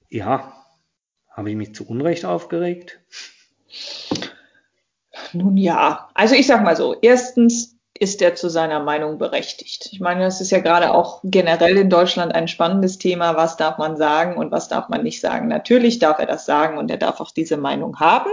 Ja, 0.09 0.53
habe 1.29 1.49
ich 1.49 1.55
mich 1.55 1.73
zu 1.73 1.87
Unrecht 1.87 2.25
aufgeregt? 2.25 2.99
Nun 5.33 5.57
ja, 5.57 6.09
also 6.13 6.35
ich 6.35 6.45
sag 6.45 6.63
mal 6.63 6.75
so, 6.75 6.95
erstens 7.01 7.73
ist 7.99 8.21
er 8.21 8.35
zu 8.35 8.49
seiner 8.49 8.81
Meinung 8.81 9.17
berechtigt. 9.17 9.89
Ich 9.91 9.99
meine, 9.99 10.23
das 10.23 10.41
ist 10.41 10.51
ja 10.51 10.59
gerade 10.59 10.93
auch 10.93 11.21
generell 11.23 11.77
in 11.77 11.89
Deutschland 11.89 12.33
ein 12.35 12.47
spannendes 12.47 12.97
Thema. 12.97 13.35
Was 13.35 13.57
darf 13.57 13.77
man 13.77 13.97
sagen 13.97 14.37
und 14.37 14.51
was 14.51 14.67
darf 14.67 14.89
man 14.89 15.03
nicht 15.03 15.21
sagen? 15.21 15.47
Natürlich 15.47 15.99
darf 15.99 16.19
er 16.19 16.25
das 16.25 16.45
sagen 16.45 16.77
und 16.77 16.91
er 16.91 16.97
darf 16.97 17.19
auch 17.19 17.31
diese 17.31 17.57
Meinung 17.57 17.99
haben. 17.99 18.29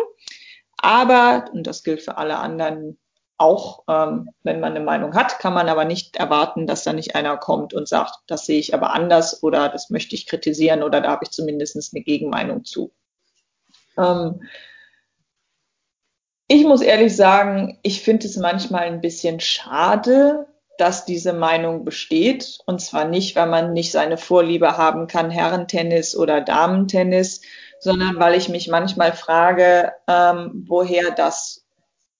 Aber, 0.79 1.47
und 1.53 1.67
das 1.67 1.83
gilt 1.85 2.03
für 2.03 2.19
alle 2.19 2.39
anderen 2.39 2.99
auch, 3.41 3.85
ähm, 3.89 4.31
wenn 4.43 4.61
man 4.61 4.75
eine 4.75 4.85
Meinung 4.85 5.15
hat, 5.15 5.39
kann 5.39 5.55
man 5.55 5.69
aber 5.69 5.85
nicht 5.85 6.17
erwarten, 6.17 6.67
dass 6.67 6.85
da 6.85 6.93
nicht 6.93 7.15
einer 7.15 7.37
kommt 7.37 7.73
und 7.73 7.89
sagt, 7.89 8.15
das 8.27 8.47
sehe 8.47 8.59
ich 8.59 8.75
aber 8.75 8.93
anders 8.95 9.43
oder 9.43 9.69
das 9.69 9.91
möchte 9.91 10.15
ich 10.15 10.27
kritisieren 10.27 10.83
oder 10.83 11.01
da 11.01 11.11
habe 11.11 11.25
ich 11.25 11.31
zumindest 11.31 11.95
eine 11.95 12.05
Gegenmeinung 12.05 12.65
zu. 12.65 12.93
Ähm, 13.97 14.43
ich 16.49 16.65
muss 16.65 16.83
ehrlich 16.83 17.15
sagen, 17.17 17.79
ich 17.83 18.03
finde 18.03 18.27
es 18.27 18.37
manchmal 18.37 18.83
ein 18.83 19.01
bisschen 19.01 19.41
schade, 19.41 20.47
dass 20.79 21.05
diese 21.05 21.33
Meinung 21.33 21.85
besteht. 21.85 22.59
Und 22.67 22.81
zwar 22.81 23.05
nicht, 23.05 23.37
weil 23.37 23.47
man 23.47 23.73
nicht 23.73 23.93
seine 23.93 24.17
Vorliebe 24.17 24.77
haben 24.77 25.07
kann, 25.07 25.31
Herrentennis 25.31 26.17
oder 26.17 26.41
Damentennis, 26.41 27.43
sondern 27.79 28.19
weil 28.19 28.35
ich 28.35 28.49
mich 28.49 28.69
manchmal 28.69 29.13
frage, 29.13 29.93
ähm, 30.09 30.65
woher 30.67 31.11
das 31.11 31.65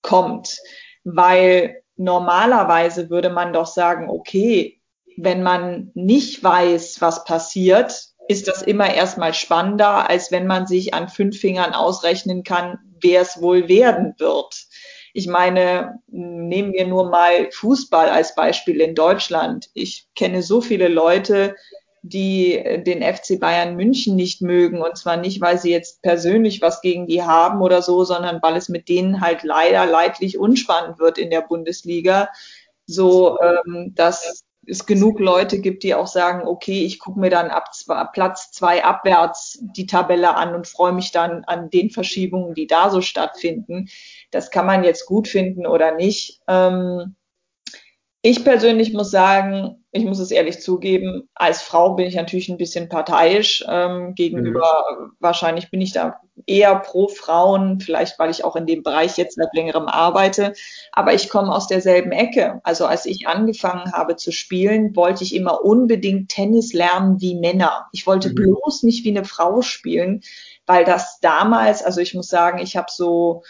kommt. 0.01 0.57
Weil 1.03 1.83
normalerweise 1.95 3.09
würde 3.09 3.29
man 3.29 3.53
doch 3.53 3.67
sagen, 3.67 4.09
okay, 4.09 4.81
wenn 5.17 5.43
man 5.43 5.91
nicht 5.93 6.43
weiß, 6.43 7.01
was 7.01 7.25
passiert, 7.25 8.11
ist 8.27 8.47
das 8.47 8.61
immer 8.61 8.93
erstmal 8.93 9.33
spannender, 9.33 10.09
als 10.09 10.31
wenn 10.31 10.47
man 10.47 10.65
sich 10.65 10.93
an 10.93 11.09
fünf 11.09 11.39
Fingern 11.39 11.73
ausrechnen 11.73 12.43
kann, 12.43 12.79
wer 13.01 13.21
es 13.21 13.41
wohl 13.41 13.67
werden 13.67 14.15
wird. 14.17 14.67
Ich 15.13 15.27
meine, 15.27 15.99
nehmen 16.07 16.73
wir 16.73 16.87
nur 16.87 17.09
mal 17.09 17.51
Fußball 17.51 18.09
als 18.09 18.33
Beispiel 18.35 18.79
in 18.79 18.95
Deutschland. 18.95 19.69
Ich 19.73 20.07
kenne 20.15 20.41
so 20.41 20.61
viele 20.61 20.87
Leute, 20.87 21.55
die 22.03 22.81
den 22.85 23.03
FC 23.03 23.39
Bayern 23.39 23.75
München 23.75 24.15
nicht 24.15 24.41
mögen. 24.41 24.81
Und 24.81 24.97
zwar 24.97 25.17
nicht, 25.17 25.41
weil 25.41 25.57
sie 25.57 25.71
jetzt 25.71 26.01
persönlich 26.01 26.61
was 26.61 26.81
gegen 26.81 27.07
die 27.07 27.23
haben 27.23 27.61
oder 27.61 27.81
so, 27.81 28.03
sondern 28.03 28.41
weil 28.41 28.55
es 28.55 28.69
mit 28.69 28.89
denen 28.89 29.21
halt 29.21 29.43
leider 29.43 29.85
leidlich 29.85 30.37
unspannend 30.39 30.99
wird 30.99 31.17
in 31.17 31.29
der 31.29 31.41
Bundesliga. 31.41 32.29
So, 32.87 33.37
ähm, 33.39 33.93
dass 33.95 34.43
es 34.65 34.85
genug 34.85 35.19
Leute 35.19 35.59
gibt, 35.59 35.83
die 35.83 35.95
auch 35.95 36.07
sagen, 36.07 36.47
okay, 36.47 36.83
ich 36.83 36.99
gucke 36.99 37.19
mir 37.19 37.29
dann 37.29 37.49
ab 37.49 37.71
Platz 38.13 38.51
zwei 38.51 38.83
abwärts 38.83 39.59
die 39.61 39.87
Tabelle 39.87 40.35
an 40.35 40.53
und 40.53 40.67
freue 40.67 40.93
mich 40.93 41.11
dann 41.11 41.43
an 41.45 41.69
den 41.69 41.89
Verschiebungen, 41.89 42.53
die 42.53 42.67
da 42.67 42.89
so 42.89 43.01
stattfinden. 43.01 43.89
Das 44.29 44.51
kann 44.51 44.65
man 44.65 44.83
jetzt 44.83 45.05
gut 45.05 45.27
finden 45.27 45.65
oder 45.65 45.95
nicht. 45.95 46.41
Ähm, 46.47 47.15
ich 48.23 48.43
persönlich 48.43 48.93
muss 48.93 49.09
sagen, 49.09 49.83
ich 49.91 50.05
muss 50.05 50.19
es 50.19 50.31
ehrlich 50.31 50.61
zugeben, 50.61 51.27
als 51.33 51.61
Frau 51.61 51.95
bin 51.95 52.05
ich 52.05 52.15
natürlich 52.15 52.49
ein 52.49 52.57
bisschen 52.57 52.87
parteiisch 52.87 53.65
ähm, 53.67 54.13
gegenüber, 54.13 54.85
mhm. 54.99 55.11
wahrscheinlich 55.19 55.71
bin 55.71 55.81
ich 55.81 55.91
da 55.91 56.21
eher 56.45 56.79
pro 56.79 57.07
Frauen, 57.07 57.79
vielleicht 57.79 58.19
weil 58.19 58.29
ich 58.29 58.45
auch 58.45 58.55
in 58.55 58.67
dem 58.67 58.83
Bereich 58.83 59.17
jetzt 59.17 59.35
seit 59.35 59.53
längerem 59.53 59.87
arbeite, 59.87 60.53
aber 60.91 61.13
ich 61.13 61.29
komme 61.29 61.53
aus 61.53 61.67
derselben 61.67 62.11
Ecke. 62.11 62.61
Also 62.63 62.85
als 62.85 63.05
ich 63.05 63.27
angefangen 63.27 63.91
habe 63.91 64.15
zu 64.15 64.31
spielen, 64.31 64.95
wollte 64.95 65.23
ich 65.23 65.35
immer 65.35 65.65
unbedingt 65.65 66.29
Tennis 66.29 66.73
lernen 66.73 67.19
wie 67.19 67.35
Männer. 67.35 67.87
Ich 67.91 68.05
wollte 68.05 68.29
mhm. 68.29 68.35
bloß 68.35 68.83
nicht 68.83 69.03
wie 69.03 69.09
eine 69.09 69.25
Frau 69.25 69.61
spielen, 69.61 70.21
weil 70.67 70.85
das 70.85 71.19
damals, 71.21 71.83
also 71.83 71.99
ich 72.01 72.13
muss 72.13 72.27
sagen, 72.27 72.59
ich 72.59 72.77
habe 72.77 72.87
so 72.89 73.43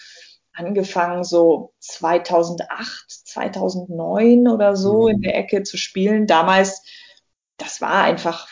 angefangen, 0.53 1.23
so 1.23 1.73
2008, 1.79 3.20
2009 3.31 4.47
oder 4.47 4.75
so 4.75 5.03
mhm. 5.03 5.15
in 5.15 5.21
der 5.21 5.37
Ecke 5.37 5.63
zu 5.63 5.77
spielen. 5.77 6.27
Damals, 6.27 6.83
das 7.57 7.81
war 7.81 8.03
einfach, 8.03 8.47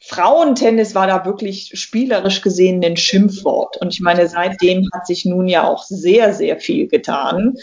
Frauentennis 0.00 0.94
war 0.94 1.06
da 1.06 1.24
wirklich 1.24 1.72
spielerisch 1.74 2.42
gesehen 2.42 2.84
ein 2.84 2.96
Schimpfwort. 2.96 3.76
Und 3.78 3.92
ich 3.92 4.00
meine, 4.00 4.28
seitdem 4.28 4.88
hat 4.94 5.06
sich 5.06 5.24
nun 5.24 5.48
ja 5.48 5.66
auch 5.66 5.84
sehr, 5.84 6.34
sehr 6.34 6.58
viel 6.58 6.88
getan. 6.88 7.56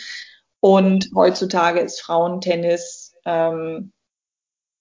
Und 0.60 1.10
heutzutage 1.14 1.82
ist 1.82 2.02
Frauentennis, 2.02 3.14
ähm, 3.26 3.92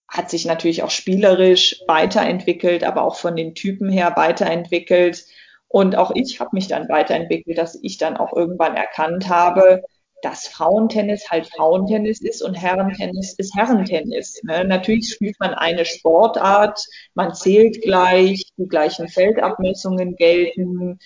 hat 0.08 0.30
sich 0.30 0.44
natürlich 0.44 0.82
auch 0.82 0.90
spielerisch 0.90 1.82
weiterentwickelt, 1.86 2.84
aber 2.84 3.02
auch 3.02 3.16
von 3.16 3.34
den 3.34 3.54
Typen 3.54 3.90
her 3.90 4.12
weiterentwickelt. 4.14 5.24
Und 5.68 5.96
auch 5.96 6.12
ich 6.14 6.38
habe 6.38 6.50
mich 6.52 6.68
dann 6.68 6.88
weiterentwickelt, 6.90 7.56
dass 7.56 7.78
ich 7.82 7.96
dann 7.96 8.18
auch 8.18 8.34
irgendwann 8.36 8.76
erkannt 8.76 9.30
habe, 9.30 9.82
dass 10.22 10.46
Frauentennis 10.46 11.28
halt 11.30 11.48
Frauentennis 11.48 12.20
ist 12.20 12.42
und 12.42 12.54
Herrentennis 12.54 13.34
ist 13.36 13.54
Herrentennis. 13.54 14.40
Ne? 14.44 14.64
Natürlich 14.64 15.12
spielt 15.12 15.38
man 15.40 15.54
eine 15.54 15.84
Sportart, 15.84 16.80
man 17.14 17.34
zählt 17.34 17.82
gleich, 17.82 18.44
die 18.56 18.68
gleichen 18.68 19.08
Feldabmessungen 19.08 20.16
gelten. 20.16 20.98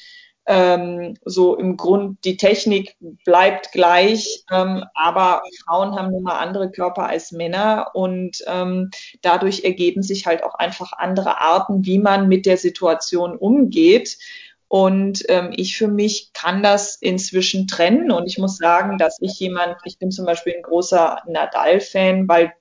Ähm, 0.48 1.16
so 1.24 1.56
im 1.56 1.76
Grund, 1.76 2.24
die 2.24 2.36
Technik 2.36 2.94
bleibt 3.24 3.72
gleich, 3.72 4.44
ähm, 4.52 4.84
aber 4.94 5.42
Frauen 5.64 5.96
haben 5.96 6.12
nun 6.12 6.22
mal 6.22 6.38
andere 6.38 6.70
Körper 6.70 7.06
als 7.08 7.32
Männer 7.32 7.90
und 7.94 8.44
ähm, 8.46 8.90
dadurch 9.22 9.64
ergeben 9.64 10.04
sich 10.04 10.24
halt 10.24 10.44
auch 10.44 10.54
einfach 10.54 10.92
andere 10.92 11.40
Arten, 11.40 11.84
wie 11.84 11.98
man 11.98 12.28
mit 12.28 12.46
der 12.46 12.58
Situation 12.58 13.36
umgeht. 13.36 14.18
Und 14.68 15.24
ähm, 15.28 15.52
ich 15.54 15.76
für 15.76 15.88
mich 15.88 16.32
kann 16.32 16.62
das 16.62 16.96
inzwischen 16.96 17.68
trennen. 17.68 18.10
Und 18.10 18.26
ich 18.26 18.38
muss 18.38 18.56
sagen, 18.56 18.98
dass 18.98 19.18
ich 19.20 19.38
jemand, 19.38 19.76
ich 19.84 19.98
bin 19.98 20.10
zum 20.10 20.26
Beispiel 20.26 20.54
ein 20.54 20.62
großer 20.62 21.22
Nadal-Fan, 21.26 22.28
weil 22.28 22.52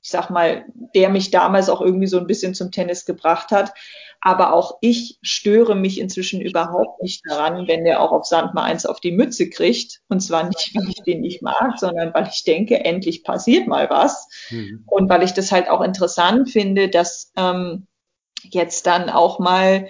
ich 0.00 0.10
sag 0.10 0.30
mal, 0.30 0.64
der 0.94 1.08
mich 1.08 1.30
damals 1.30 1.68
auch 1.68 1.80
irgendwie 1.80 2.06
so 2.06 2.18
ein 2.18 2.26
bisschen 2.26 2.54
zum 2.54 2.70
Tennis 2.70 3.04
gebracht 3.04 3.50
hat. 3.50 3.72
Aber 4.20 4.52
auch 4.52 4.78
ich 4.80 5.18
störe 5.22 5.74
mich 5.74 6.00
inzwischen 6.00 6.40
überhaupt 6.40 7.02
nicht 7.02 7.22
daran, 7.28 7.68
wenn 7.68 7.84
der 7.84 8.00
auch 8.00 8.12
auf 8.12 8.24
Sand 8.24 8.52
mal 8.52 8.64
eins 8.64 8.84
auf 8.84 9.00
die 9.00 9.12
Mütze 9.12 9.48
kriegt. 9.48 10.00
Und 10.08 10.20
zwar 10.20 10.44
nicht, 10.44 10.74
weil 10.74 10.88
ich 10.88 11.02
den 11.02 11.20
nicht 11.20 11.42
mag, 11.42 11.78
sondern 11.78 12.12
weil 12.14 12.28
ich 12.32 12.42
denke, 12.44 12.84
endlich 12.84 13.22
passiert 13.22 13.68
mal 13.68 13.88
was. 13.90 14.28
Mhm. 14.50 14.84
Und 14.86 15.08
weil 15.08 15.22
ich 15.22 15.32
das 15.32 15.52
halt 15.52 15.68
auch 15.68 15.80
interessant 15.80 16.50
finde, 16.50 16.88
dass 16.88 17.32
ähm, 17.36 17.86
jetzt 18.42 18.86
dann 18.86 19.08
auch 19.10 19.38
mal 19.38 19.88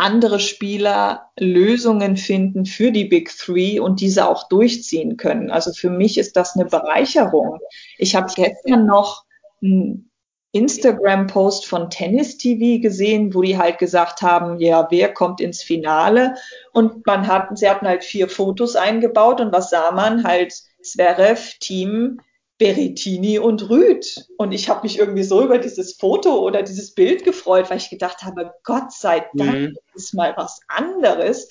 andere 0.00 0.40
Spieler 0.40 1.30
Lösungen 1.38 2.16
finden 2.16 2.64
für 2.64 2.90
die 2.90 3.04
Big 3.04 3.36
Three 3.36 3.78
und 3.78 4.00
diese 4.00 4.26
auch 4.26 4.48
durchziehen 4.48 5.16
können. 5.16 5.50
Also 5.50 5.72
für 5.72 5.90
mich 5.90 6.18
ist 6.18 6.36
das 6.36 6.56
eine 6.56 6.64
Bereicherung. 6.64 7.58
Ich 7.98 8.16
habe 8.16 8.32
gestern 8.34 8.86
noch 8.86 9.24
einen 9.62 10.10
Instagram-Post 10.52 11.66
von 11.66 11.90
Tennis 11.90 12.38
TV 12.38 12.80
gesehen, 12.80 13.34
wo 13.34 13.42
die 13.42 13.58
halt 13.58 13.78
gesagt 13.78 14.22
haben, 14.22 14.58
ja, 14.58 14.88
wer 14.90 15.12
kommt 15.12 15.40
ins 15.40 15.62
Finale? 15.62 16.34
Und 16.72 17.06
man 17.06 17.26
hat, 17.26 17.56
sie 17.58 17.68
hatten 17.68 17.86
halt 17.86 18.02
vier 18.02 18.28
Fotos 18.28 18.76
eingebaut 18.76 19.40
und 19.40 19.52
was 19.52 19.70
sah 19.70 19.92
man? 19.92 20.24
Halt 20.24 20.54
Zverev, 20.82 21.58
Team, 21.60 22.20
Berettini 22.60 23.38
und 23.38 23.70
Rüd. 23.70 24.26
Und 24.36 24.52
ich 24.52 24.68
habe 24.68 24.82
mich 24.82 24.98
irgendwie 24.98 25.22
so 25.22 25.42
über 25.42 25.56
dieses 25.56 25.94
Foto 25.94 26.40
oder 26.40 26.62
dieses 26.62 26.94
Bild 26.94 27.24
gefreut, 27.24 27.70
weil 27.70 27.78
ich 27.78 27.88
gedacht 27.88 28.22
habe, 28.22 28.52
Gott 28.64 28.92
sei 28.92 29.26
Dank 29.34 29.70
mhm. 29.70 29.76
ist 29.94 30.12
mal 30.12 30.34
was 30.36 30.60
anderes. 30.68 31.48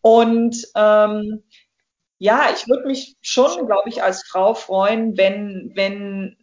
Und 0.00 0.56
ähm, 0.74 1.42
ja, 2.16 2.48
ich 2.50 2.66
würde 2.66 2.86
mich 2.86 3.16
schon, 3.20 3.66
glaube 3.66 3.90
ich, 3.90 4.02
als 4.02 4.26
Frau 4.26 4.54
freuen, 4.54 5.18
wenn, 5.18 5.72
wenn 5.74 6.38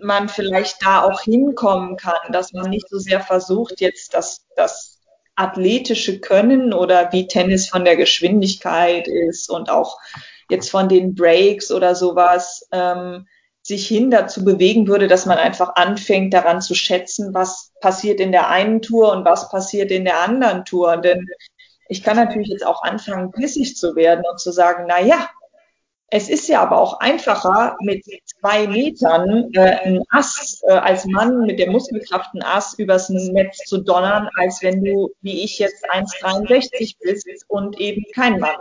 man 0.00 0.28
vielleicht 0.28 0.84
da 0.84 1.04
auch 1.04 1.20
hinkommen 1.20 1.96
kann, 1.96 2.32
dass 2.32 2.52
man 2.52 2.70
nicht 2.70 2.88
so 2.88 2.98
sehr 2.98 3.20
versucht, 3.20 3.80
jetzt 3.80 4.14
das, 4.14 4.48
das 4.56 4.91
athletische 5.36 6.20
Können 6.20 6.72
oder 6.72 7.12
wie 7.12 7.26
Tennis 7.26 7.68
von 7.68 7.84
der 7.84 7.96
Geschwindigkeit 7.96 9.08
ist 9.08 9.50
und 9.50 9.70
auch 9.70 9.98
jetzt 10.50 10.70
von 10.70 10.88
den 10.88 11.14
Breaks 11.14 11.70
oder 11.70 11.94
sowas, 11.94 12.68
ähm, 12.72 13.26
sich 13.62 13.86
hin 13.86 14.10
dazu 14.10 14.44
bewegen 14.44 14.88
würde, 14.88 15.06
dass 15.06 15.24
man 15.24 15.38
einfach 15.38 15.76
anfängt 15.76 16.34
daran 16.34 16.60
zu 16.60 16.74
schätzen, 16.74 17.32
was 17.32 17.72
passiert 17.80 18.20
in 18.20 18.32
der 18.32 18.48
einen 18.48 18.82
Tour 18.82 19.12
und 19.12 19.24
was 19.24 19.48
passiert 19.50 19.90
in 19.90 20.04
der 20.04 20.20
anderen 20.20 20.64
Tour. 20.64 20.96
Denn 20.96 21.26
ich 21.88 22.02
kann 22.02 22.16
natürlich 22.16 22.48
jetzt 22.48 22.66
auch 22.66 22.82
anfangen, 22.82 23.30
pissig 23.30 23.76
zu 23.76 23.94
werden 23.94 24.24
und 24.30 24.40
zu 24.40 24.50
sagen, 24.50 24.86
na 24.88 25.00
ja, 25.00 25.28
es 26.14 26.28
ist 26.28 26.46
ja 26.46 26.60
aber 26.60 26.78
auch 26.78 27.00
einfacher, 27.00 27.74
mit 27.80 28.04
zwei 28.38 28.66
Metern 28.66 29.50
äh, 29.54 29.78
ein 29.82 30.02
Ass 30.10 30.60
äh, 30.68 30.72
als 30.72 31.06
Mann 31.06 31.46
mit 31.46 31.58
der 31.58 31.70
Muskelkraft 31.70 32.34
ein 32.34 32.42
Ass 32.42 32.74
übers 32.78 33.08
Netz 33.08 33.56
zu 33.64 33.78
donnern, 33.78 34.28
als 34.36 34.62
wenn 34.62 34.84
du, 34.84 35.10
wie 35.22 35.42
ich 35.42 35.58
jetzt 35.58 35.82
1,63 35.90 36.96
bist 37.00 37.26
und 37.48 37.80
eben 37.80 38.04
kein 38.14 38.38
Mann. 38.38 38.56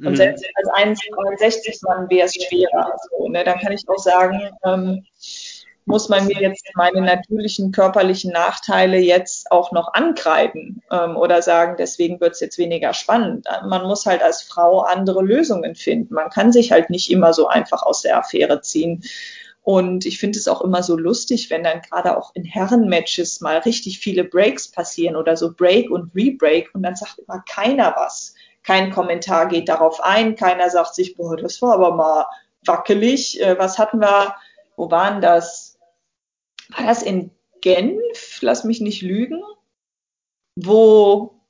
Und 0.00 0.10
mhm. 0.10 0.16
selbst 0.16 0.44
als 0.56 0.98
1,60 1.38 1.86
Mann 1.86 2.10
wäre 2.10 2.26
es 2.26 2.34
schwerer. 2.34 2.96
So, 3.08 3.28
ne? 3.28 3.44
Dann 3.44 3.60
kann 3.60 3.70
ich 3.70 3.84
auch 3.86 4.02
sagen, 4.02 4.50
ähm, 4.64 5.06
muss 5.86 6.08
man 6.08 6.26
mir 6.26 6.40
jetzt 6.40 6.64
meine 6.74 7.00
natürlichen 7.00 7.70
körperlichen 7.70 8.32
Nachteile 8.32 8.98
jetzt 8.98 9.50
auch 9.52 9.70
noch 9.70 9.94
ankreiden 9.94 10.82
ähm, 10.90 11.16
oder 11.16 11.42
sagen, 11.42 11.76
deswegen 11.78 12.20
wird 12.20 12.32
es 12.32 12.40
jetzt 12.40 12.58
weniger 12.58 12.92
spannend. 12.92 13.46
Man 13.68 13.86
muss 13.86 14.04
halt 14.04 14.22
als 14.22 14.42
Frau 14.42 14.80
andere 14.80 15.22
Lösungen 15.22 15.76
finden. 15.76 16.12
Man 16.12 16.28
kann 16.30 16.52
sich 16.52 16.72
halt 16.72 16.90
nicht 16.90 17.10
immer 17.10 17.32
so 17.32 17.46
einfach 17.46 17.82
aus 17.82 18.02
der 18.02 18.18
Affäre 18.18 18.60
ziehen. 18.60 19.02
Und 19.62 20.06
ich 20.06 20.18
finde 20.18 20.38
es 20.38 20.46
auch 20.46 20.60
immer 20.60 20.82
so 20.82 20.96
lustig, 20.96 21.50
wenn 21.50 21.64
dann 21.64 21.82
gerade 21.82 22.16
auch 22.16 22.32
in 22.34 22.44
Herrenmatches 22.44 23.40
mal 23.40 23.58
richtig 23.58 23.98
viele 23.98 24.22
Breaks 24.22 24.70
passieren 24.70 25.16
oder 25.16 25.36
so 25.36 25.52
Break 25.52 25.90
und 25.90 26.14
Rebreak 26.14 26.70
und 26.72 26.82
dann 26.84 26.94
sagt 26.94 27.18
immer 27.18 27.42
keiner 27.48 27.94
was. 27.96 28.34
Kein 28.62 28.92
Kommentar 28.92 29.48
geht 29.48 29.68
darauf 29.68 30.00
ein, 30.02 30.36
keiner 30.36 30.70
sagt 30.70 30.94
sich, 30.94 31.16
boah, 31.16 31.36
das 31.36 31.62
war 31.62 31.74
aber 31.74 31.94
mal 31.94 32.26
wackelig. 32.64 33.40
Äh, 33.40 33.58
was 33.58 33.78
hatten 33.78 34.00
wir, 34.00 34.34
wo 34.76 34.90
waren 34.90 35.20
das? 35.20 35.65
War 36.70 36.86
das 36.86 37.02
in 37.02 37.30
Genf? 37.60 38.38
Lass 38.40 38.64
mich 38.64 38.80
nicht 38.80 39.02
lügen. 39.02 39.42
Wo 40.56 41.40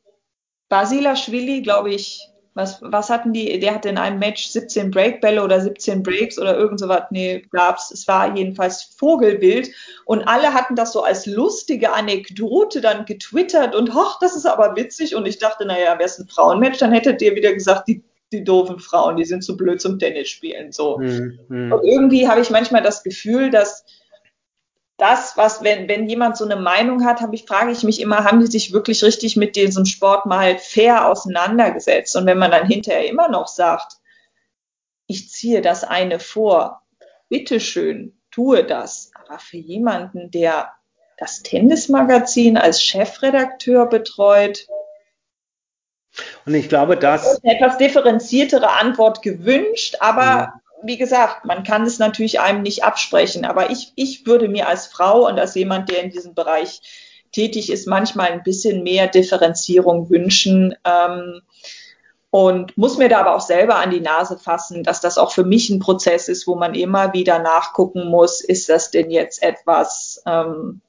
Basilashvili, 0.68 1.62
glaube 1.62 1.90
ich, 1.94 2.28
was, 2.56 2.80
was 2.80 3.10
hatten 3.10 3.34
die? 3.34 3.60
Der 3.60 3.74
hatte 3.74 3.90
in 3.90 3.98
einem 3.98 4.18
Match 4.18 4.46
17 4.46 4.90
Breakbälle 4.90 5.44
oder 5.44 5.60
17 5.60 6.02
Breaks 6.02 6.38
oder 6.38 6.56
irgend 6.56 6.80
so 6.80 6.88
was. 6.88 7.02
Nee, 7.10 7.44
gab's. 7.52 7.90
Es 7.90 8.08
war 8.08 8.34
jedenfalls 8.34 8.94
Vogelbild. 8.96 9.70
Und 10.06 10.26
alle 10.26 10.54
hatten 10.54 10.74
das 10.74 10.94
so 10.94 11.02
als 11.02 11.26
lustige 11.26 11.92
Anekdote 11.92 12.80
dann 12.80 13.04
getwittert 13.04 13.74
und 13.74 13.94
hoch, 13.94 14.18
das 14.20 14.34
ist 14.34 14.46
aber 14.46 14.74
witzig. 14.74 15.14
Und 15.14 15.26
ich 15.26 15.38
dachte, 15.38 15.66
naja, 15.66 15.98
wäre 15.98 16.04
es 16.04 16.18
ein 16.18 16.28
Frauenmatch, 16.28 16.78
dann 16.78 16.92
hättet 16.92 17.20
ihr 17.20 17.36
wieder 17.36 17.52
gesagt, 17.52 17.88
die, 17.88 18.02
die 18.32 18.42
doofen 18.42 18.78
Frauen, 18.78 19.18
die 19.18 19.26
sind 19.26 19.44
zu 19.44 19.54
blöd 19.54 19.82
zum 19.82 19.98
Tennis 19.98 20.30
spielen. 20.30 20.72
So. 20.72 20.98
Hm, 20.98 21.38
hm. 21.48 21.72
Und 21.72 21.84
irgendwie 21.84 22.26
habe 22.26 22.40
ich 22.40 22.48
manchmal 22.48 22.82
das 22.82 23.02
Gefühl, 23.02 23.50
dass 23.50 23.84
das, 24.96 25.36
was, 25.36 25.62
wenn, 25.62 25.88
wenn 25.88 26.08
jemand 26.08 26.36
so 26.36 26.44
eine 26.44 26.56
Meinung 26.56 27.04
hat, 27.04 27.20
habe 27.20 27.34
ich, 27.34 27.44
frage 27.44 27.70
ich 27.70 27.82
mich 27.82 28.00
immer, 28.00 28.24
haben 28.24 28.40
die 28.40 28.46
sich 28.46 28.72
wirklich 28.72 29.02
richtig 29.04 29.36
mit 29.36 29.54
diesem 29.54 29.84
Sport 29.84 30.24
mal 30.24 30.58
fair 30.58 31.06
auseinandergesetzt? 31.08 32.16
Und 32.16 32.26
wenn 32.26 32.38
man 32.38 32.50
dann 32.50 32.66
hinterher 32.66 33.06
immer 33.06 33.28
noch 33.28 33.46
sagt, 33.46 33.98
ich 35.06 35.30
ziehe 35.30 35.60
das 35.60 35.84
eine 35.84 36.18
vor, 36.18 36.82
bitteschön, 37.28 38.18
tue 38.30 38.64
das. 38.64 39.10
Aber 39.14 39.38
für 39.38 39.58
jemanden, 39.58 40.30
der 40.30 40.72
das 41.18 41.42
Tennismagazin 41.42 42.56
als 42.56 42.82
Chefredakteur 42.82 43.86
betreut, 43.86 44.66
und 46.46 46.54
ich 46.54 46.70
glaube, 46.70 46.96
das. 46.96 47.42
Eine 47.42 47.56
etwas 47.56 47.76
differenziertere 47.76 48.70
Antwort 48.70 49.20
gewünscht, 49.20 49.96
aber 50.00 50.22
ja 50.22 50.60
wie 50.82 50.96
gesagt, 50.96 51.44
man 51.44 51.64
kann 51.64 51.84
es 51.84 51.98
natürlich 51.98 52.40
einem 52.40 52.62
nicht 52.62 52.84
absprechen, 52.84 53.44
aber 53.44 53.70
ich, 53.70 53.92
ich 53.96 54.26
würde 54.26 54.48
mir 54.48 54.68
als 54.68 54.86
Frau 54.86 55.26
und 55.26 55.38
als 55.38 55.54
jemand, 55.54 55.88
der 55.88 56.02
in 56.02 56.10
diesem 56.10 56.34
Bereich 56.34 56.80
tätig 57.32 57.70
ist, 57.70 57.86
manchmal 57.86 58.30
ein 58.30 58.42
bisschen 58.42 58.82
mehr 58.82 59.08
Differenzierung 59.08 60.10
wünschen. 60.10 60.74
Ähm, 60.84 61.42
und 62.30 62.76
muss 62.76 62.98
mir 62.98 63.08
da 63.08 63.20
aber 63.20 63.34
auch 63.34 63.40
selber 63.40 63.76
an 63.76 63.90
die 63.90 64.00
Nase 64.00 64.38
fassen, 64.38 64.82
dass 64.82 65.00
das 65.00 65.16
auch 65.16 65.32
für 65.32 65.44
mich 65.44 65.70
ein 65.70 65.78
Prozess 65.78 66.28
ist, 66.28 66.46
wo 66.46 66.54
man 66.54 66.74
immer 66.74 67.12
wieder 67.12 67.38
nachgucken 67.38 68.08
muss, 68.08 68.40
ist 68.40 68.68
das 68.68 68.90
denn 68.90 69.10
jetzt 69.10 69.42
etwas, 69.42 70.22
ähm, 70.26 70.82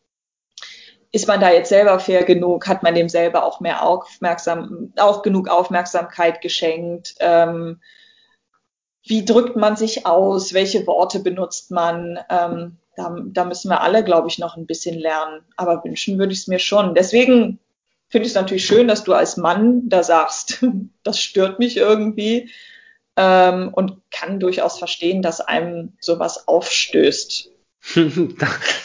ist 1.11 1.27
man 1.27 1.39
da 1.39 1.51
jetzt 1.51 1.69
selber 1.69 1.99
fair 1.99 2.25
genug, 2.25 2.67
hat 2.67 2.83
man 2.83 2.95
dem 2.95 3.07
selber 3.07 3.45
auch 3.45 3.61
mehr 3.61 3.83
aufmerksam, 3.83 4.91
auch 4.97 5.21
genug 5.21 5.47
Aufmerksamkeit 5.47 6.41
geschenkt, 6.41 7.15
ähm, 7.19 7.79
wie 9.07 9.25
drückt 9.25 9.55
man 9.55 9.75
sich 9.75 10.05
aus, 10.05 10.53
welche 10.53 10.85
Worte 10.87 11.19
benutzt 11.19 11.71
man. 11.71 12.19
Ähm, 12.29 12.77
da, 12.95 13.15
da, 13.25 13.45
müssen 13.45 13.69
wir 13.69 13.81
alle, 13.81 14.03
glaube 14.03 14.27
ich, 14.27 14.39
noch 14.39 14.57
ein 14.57 14.65
bisschen 14.65 14.97
lernen. 14.97 15.41
Aber 15.55 15.83
wünschen 15.83 16.17
würde 16.17 16.33
ich 16.33 16.39
es 16.39 16.47
mir 16.47 16.59
schon. 16.59 16.95
Deswegen 16.95 17.59
finde 18.09 18.25
ich 18.25 18.31
es 18.31 18.35
natürlich 18.35 18.65
schön, 18.65 18.87
dass 18.87 19.03
du 19.03 19.13
als 19.13 19.37
Mann 19.37 19.87
da 19.89 20.03
sagst, 20.03 20.65
das 21.03 21.19
stört 21.19 21.59
mich 21.59 21.77
irgendwie. 21.77 22.51
Ähm, 23.15 23.73
und 23.73 24.01
kann 24.11 24.39
durchaus 24.39 24.77
verstehen, 24.77 25.21
dass 25.23 25.41
einem 25.41 25.93
sowas 25.99 26.47
aufstößt. 26.47 27.49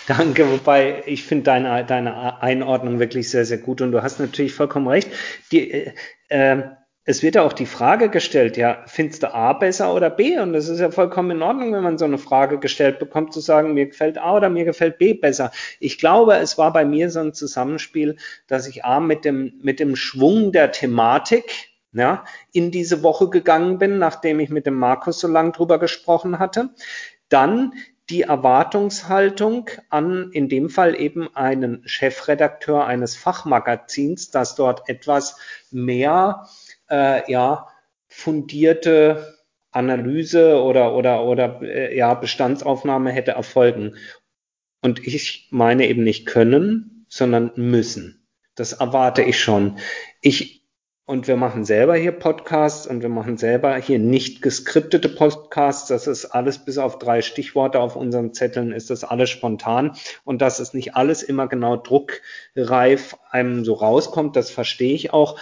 Danke, 0.07 0.51
wobei 0.51 1.03
ich 1.07 1.25
finde 1.25 1.45
deine, 1.45 1.85
deine 1.85 2.41
Einordnung 2.41 2.99
wirklich 2.99 3.29
sehr, 3.29 3.45
sehr 3.45 3.59
gut 3.59 3.81
und 3.81 3.93
du 3.93 4.03
hast 4.03 4.21
natürlich 4.21 4.55
vollkommen 4.55 4.89
recht. 4.89 5.11
Die, 5.51 5.71
äh, 5.71 5.93
äh 6.29 6.63
es 7.05 7.23
wird 7.23 7.35
ja 7.35 7.43
auch 7.43 7.53
die 7.53 7.67
Frage 7.67 8.11
gestellt, 8.11 8.57
ja, 8.57 8.85
findest 8.87 9.25
du 9.25 9.35
A 9.35 9.55
besser 9.55 9.93
oder 9.93 10.09
B? 10.09 10.39
Und 10.39 10.53
das 10.53 10.69
ist 10.69 10.79
ja 10.79 10.91
vollkommen 10.91 11.33
in 11.33 11.43
Ordnung, 11.43 11.73
wenn 11.73 11.83
man 11.83 11.99
so 11.99 12.05
eine 12.05 12.19
Frage 12.19 12.59
gestellt 12.59 13.01
bekommt, 13.01 13.33
zu 13.33 13.41
sagen, 13.41 13.75
mir 13.75 13.87
gefällt 13.87 14.19
A 14.19 14.37
oder 14.37 14.51
mir 14.51 14.65
gefällt 14.65 14.99
B 14.99 15.15
besser. 15.15 15.51
Ich 15.81 15.99
glaube, 15.99 16.37
es 16.37 16.59
war 16.59 16.73
bei 16.73 16.85
mir 16.85 17.11
so 17.11 17.19
ein 17.21 17.35
Zusammenspiel, 17.35 18.17
dass 18.47 18.69
ich 18.69 18.85
A 18.85 19.01
mit 19.01 19.25
dem, 19.25 19.55
mit 19.63 19.81
dem 19.81 19.97
Schwung 19.97 20.53
der 20.53 20.71
Thematik, 20.71 21.71
ja, 21.93 22.25
in 22.53 22.71
diese 22.71 23.03
Woche 23.03 23.29
gegangen 23.29 23.79
bin, 23.79 23.99
nachdem 23.99 24.39
ich 24.39 24.49
mit 24.49 24.67
dem 24.67 24.75
Markus 24.75 25.19
so 25.19 25.29
lange 25.29 25.53
drüber 25.53 25.79
gesprochen 25.79 26.39
hatte. 26.39 26.71
Dann 27.29 27.73
die 28.11 28.23
Erwartungshaltung 28.23 29.71
an, 29.89 30.31
in 30.33 30.49
dem 30.49 30.71
Fall 30.71 30.99
eben 31.01 31.35
einen 31.35 31.83
Chefredakteur 31.87 32.87
eines 32.87 33.17
Fachmagazins, 33.17 34.31
dass 34.31 34.55
dort 34.55 34.89
etwas 34.89 35.37
mehr 35.71 36.47
äh, 36.93 37.31
ja, 37.31 37.67
fundierte 38.07 39.39
Analyse 39.71 40.63
oder, 40.63 40.95
oder, 40.95 41.25
oder 41.25 41.63
äh, 41.63 41.97
ja, 41.97 42.15
Bestandsaufnahme 42.15 43.11
hätte 43.11 43.33
erfolgen. 43.33 43.97
Und 44.83 45.05
ich 45.07 45.49
meine 45.51 45.89
eben 45.89 46.05
nicht 46.05 46.27
können, 46.27 47.07
sondern 47.09 47.53
müssen. 47.57 48.29
Das 48.55 48.75
erwarte 48.75 49.23
ich 49.23 49.41
schon. 49.41 49.79
Ich, 50.21 50.67
und 51.07 51.27
wir 51.27 51.37
machen 51.37 51.65
selber 51.65 51.97
hier 51.97 52.13
Podcasts 52.13 52.87
und 52.87 53.01
wir 53.01 53.09
machen 53.09 53.39
selber 53.39 53.77
hier 53.77 53.99
nicht 53.99 54.43
geskriptete 54.43 55.09
Podcasts. 55.09 55.89
Das 55.89 56.07
ist 56.07 56.27
alles 56.27 56.65
bis 56.65 56.77
auf 56.77 56.99
drei 56.99 57.23
Stichworte 57.23 57.81
auf 57.81 57.97
unseren 57.97 58.35
Zetteln, 58.35 58.73
ist 58.73 58.91
das 58.91 59.05
alles 59.05 59.31
spontan. 59.31 59.97
Und 60.25 60.43
dass 60.43 60.61
es 60.61 60.75
nicht 60.75 60.95
alles 60.97 61.23
immer 61.23 61.49
genau 61.49 61.77
druckreif 61.77 63.17
einem 63.31 63.65
so 63.65 63.75
rauskommt, 63.75 64.37
das 64.37 64.51
verstehe 64.51 64.95
ich 64.95 65.13
auch 65.15 65.39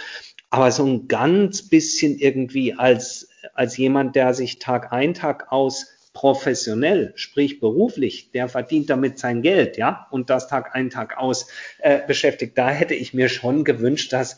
aber 0.51 0.71
so 0.71 0.85
ein 0.85 1.07
ganz 1.07 1.67
bisschen 1.67 2.19
irgendwie 2.19 2.73
als, 2.73 3.29
als 3.53 3.77
jemand, 3.77 4.15
der 4.15 4.33
sich 4.33 4.59
Tag 4.59 4.91
ein, 4.91 5.13
Tag 5.13 5.51
aus 5.51 5.87
professionell, 6.13 7.13
sprich 7.15 7.61
beruflich, 7.61 8.31
der 8.31 8.49
verdient 8.49 8.89
damit 8.89 9.17
sein 9.17 9.41
Geld, 9.41 9.77
ja, 9.77 10.07
und 10.11 10.29
das 10.29 10.49
Tag 10.49 10.75
ein, 10.75 10.89
Tag 10.89 11.17
aus 11.17 11.47
äh, 11.79 12.05
beschäftigt. 12.05 12.57
Da 12.57 12.69
hätte 12.69 12.93
ich 12.93 13.13
mir 13.13 13.29
schon 13.29 13.63
gewünscht, 13.63 14.11
dass 14.11 14.37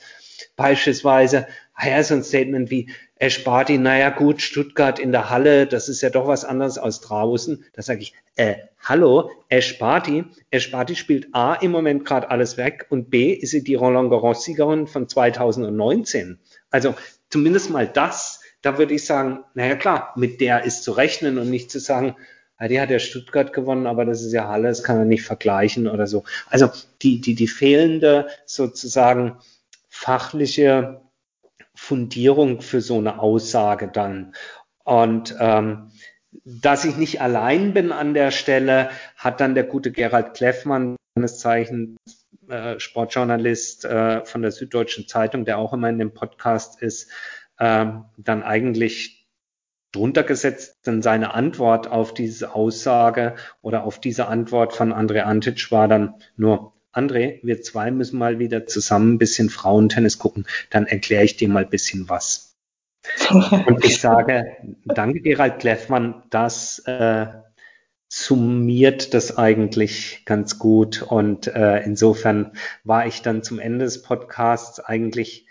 beispielsweise, 0.55 1.47
ah 1.73 2.03
so 2.03 2.15
ein 2.15 2.23
Statement 2.23 2.69
wie, 2.69 2.89
erspart 3.15 3.69
ihn, 3.69 3.83
naja 3.83 4.09
gut, 4.09 4.41
Stuttgart 4.41 4.99
in 4.99 5.11
der 5.11 5.29
Halle, 5.29 5.65
das 5.65 5.87
ist 5.87 6.01
ja 6.01 6.09
doch 6.09 6.27
was 6.27 6.43
anderes 6.43 6.77
als 6.77 6.99
draußen. 6.99 7.63
Da 7.73 7.81
sage 7.81 8.01
ich, 8.01 8.13
äh, 8.35 8.55
hallo, 8.79 9.31
Esparti, 9.49 10.25
Esparti 10.51 10.95
spielt 10.95 11.27
A 11.33 11.53
im 11.53 11.71
Moment 11.71 12.03
gerade 12.05 12.29
alles 12.29 12.57
weg 12.57 12.87
und 12.89 13.09
B 13.09 13.31
ist 13.31 13.51
sie 13.51 13.63
die 13.63 13.75
Roland 13.75 14.09
Garros-Siegerin 14.09 14.87
von 14.87 15.07
2019. 15.07 16.39
Also 16.69 16.95
zumindest 17.29 17.69
mal 17.69 17.87
das, 17.87 18.41
da 18.61 18.77
würde 18.77 18.93
ich 18.93 19.05
sagen, 19.05 19.39
naja 19.53 19.75
klar, 19.75 20.13
mit 20.17 20.41
der 20.41 20.63
ist 20.63 20.83
zu 20.83 20.91
rechnen 20.91 21.37
und 21.37 21.49
nicht 21.49 21.71
zu 21.71 21.79
sagen, 21.79 22.15
ja, 22.59 22.67
die 22.67 22.79
hat 22.79 22.91
ja 22.91 22.99
Stuttgart 22.99 23.53
gewonnen, 23.53 23.87
aber 23.87 24.05
das 24.05 24.21
ist 24.21 24.33
ja 24.33 24.47
Halle, 24.47 24.69
das 24.69 24.83
kann 24.83 24.97
man 24.97 25.07
nicht 25.07 25.23
vergleichen 25.23 25.87
oder 25.87 26.07
so. 26.07 26.23
Also 26.49 26.69
die, 27.01 27.19
die, 27.19 27.35
die 27.35 27.47
fehlende 27.47 28.27
sozusagen 28.45 29.37
fachliche 30.03 31.01
Fundierung 31.75 32.61
für 32.61 32.81
so 32.81 32.97
eine 32.97 33.19
Aussage 33.19 33.87
dann. 33.87 34.33
Und 34.83 35.33
ähm, 35.39 35.91
dass 36.43 36.83
ich 36.83 36.97
nicht 36.97 37.21
allein 37.21 37.73
bin 37.73 37.93
an 37.93 38.13
der 38.13 38.31
Stelle, 38.31 38.89
hat 39.15 39.39
dann 39.39 39.55
der 39.55 39.63
gute 39.63 39.91
Gerald 39.91 40.33
Kleffmann, 40.33 40.97
seines 41.15 41.39
Zeichens 41.39 41.97
äh, 42.49 42.79
Sportjournalist 42.79 43.85
äh, 43.85 44.25
von 44.25 44.41
der 44.41 44.51
Süddeutschen 44.51 45.07
Zeitung, 45.07 45.45
der 45.45 45.57
auch 45.57 45.71
immer 45.71 45.87
in 45.87 45.99
dem 45.99 46.13
Podcast 46.13 46.81
ist, 46.81 47.09
äh, 47.57 47.85
dann 48.17 48.43
eigentlich 48.43 49.29
drunter 49.93 50.23
gesetzt, 50.23 50.85
denn 50.85 51.01
seine 51.01 51.33
Antwort 51.33 51.87
auf 51.87 52.13
diese 52.13 52.53
Aussage 52.53 53.35
oder 53.61 53.85
auf 53.85 53.99
diese 53.99 54.27
Antwort 54.27 54.73
von 54.73 54.91
André 54.91 55.21
Antic 55.21 55.71
war 55.71 55.87
dann 55.87 56.15
nur, 56.35 56.72
André, 56.93 57.39
wir 57.43 57.61
zwei 57.61 57.91
müssen 57.91 58.19
mal 58.19 58.39
wieder 58.39 58.67
zusammen 58.67 59.15
ein 59.15 59.17
bisschen 59.17 59.49
Frauentennis 59.49 60.19
gucken, 60.19 60.45
dann 60.69 60.85
erkläre 60.85 61.23
ich 61.23 61.35
dir 61.37 61.49
mal 61.49 61.63
ein 61.63 61.69
bisschen 61.69 62.07
was. 62.07 62.55
Und 63.29 63.83
ich 63.83 63.99
sage, 63.99 64.45
danke 64.85 65.19
Gerald 65.19 65.59
Kleffmann, 65.59 66.23
das 66.29 66.79
äh, 66.85 67.27
summiert 68.07 69.13
das 69.13 69.37
eigentlich 69.37 70.23
ganz 70.25 70.59
gut. 70.59 71.01
Und 71.01 71.47
äh, 71.47 71.79
insofern 71.83 72.51
war 72.83 73.07
ich 73.07 73.23
dann 73.23 73.43
zum 73.43 73.59
Ende 73.59 73.85
des 73.85 74.03
Podcasts 74.03 74.79
eigentlich 74.79 75.47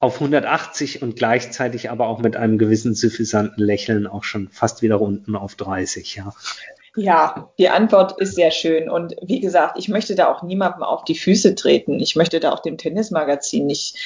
auf 0.00 0.14
180 0.14 1.00
und 1.00 1.14
gleichzeitig 1.14 1.90
aber 1.90 2.08
auch 2.08 2.18
mit 2.18 2.36
einem 2.36 2.58
gewissen 2.58 2.94
suffisanten 2.94 3.62
Lächeln 3.62 4.08
auch 4.08 4.24
schon 4.24 4.48
fast 4.48 4.82
wieder 4.82 5.00
unten 5.00 5.36
auf 5.36 5.54
30, 5.54 6.16
ja. 6.16 6.34
Ja, 6.96 7.50
die 7.58 7.70
Antwort 7.70 8.20
ist 8.20 8.34
sehr 8.34 8.50
schön. 8.50 8.90
Und 8.90 9.14
wie 9.22 9.40
gesagt, 9.40 9.78
ich 9.78 9.88
möchte 9.88 10.14
da 10.14 10.30
auch 10.30 10.42
niemandem 10.42 10.82
auf 10.82 11.04
die 11.04 11.14
Füße 11.14 11.54
treten. 11.54 12.00
Ich 12.00 12.16
möchte 12.16 12.38
da 12.38 12.52
auch 12.52 12.60
dem 12.60 12.76
Tennismagazin 12.76 13.66
nicht 13.66 13.96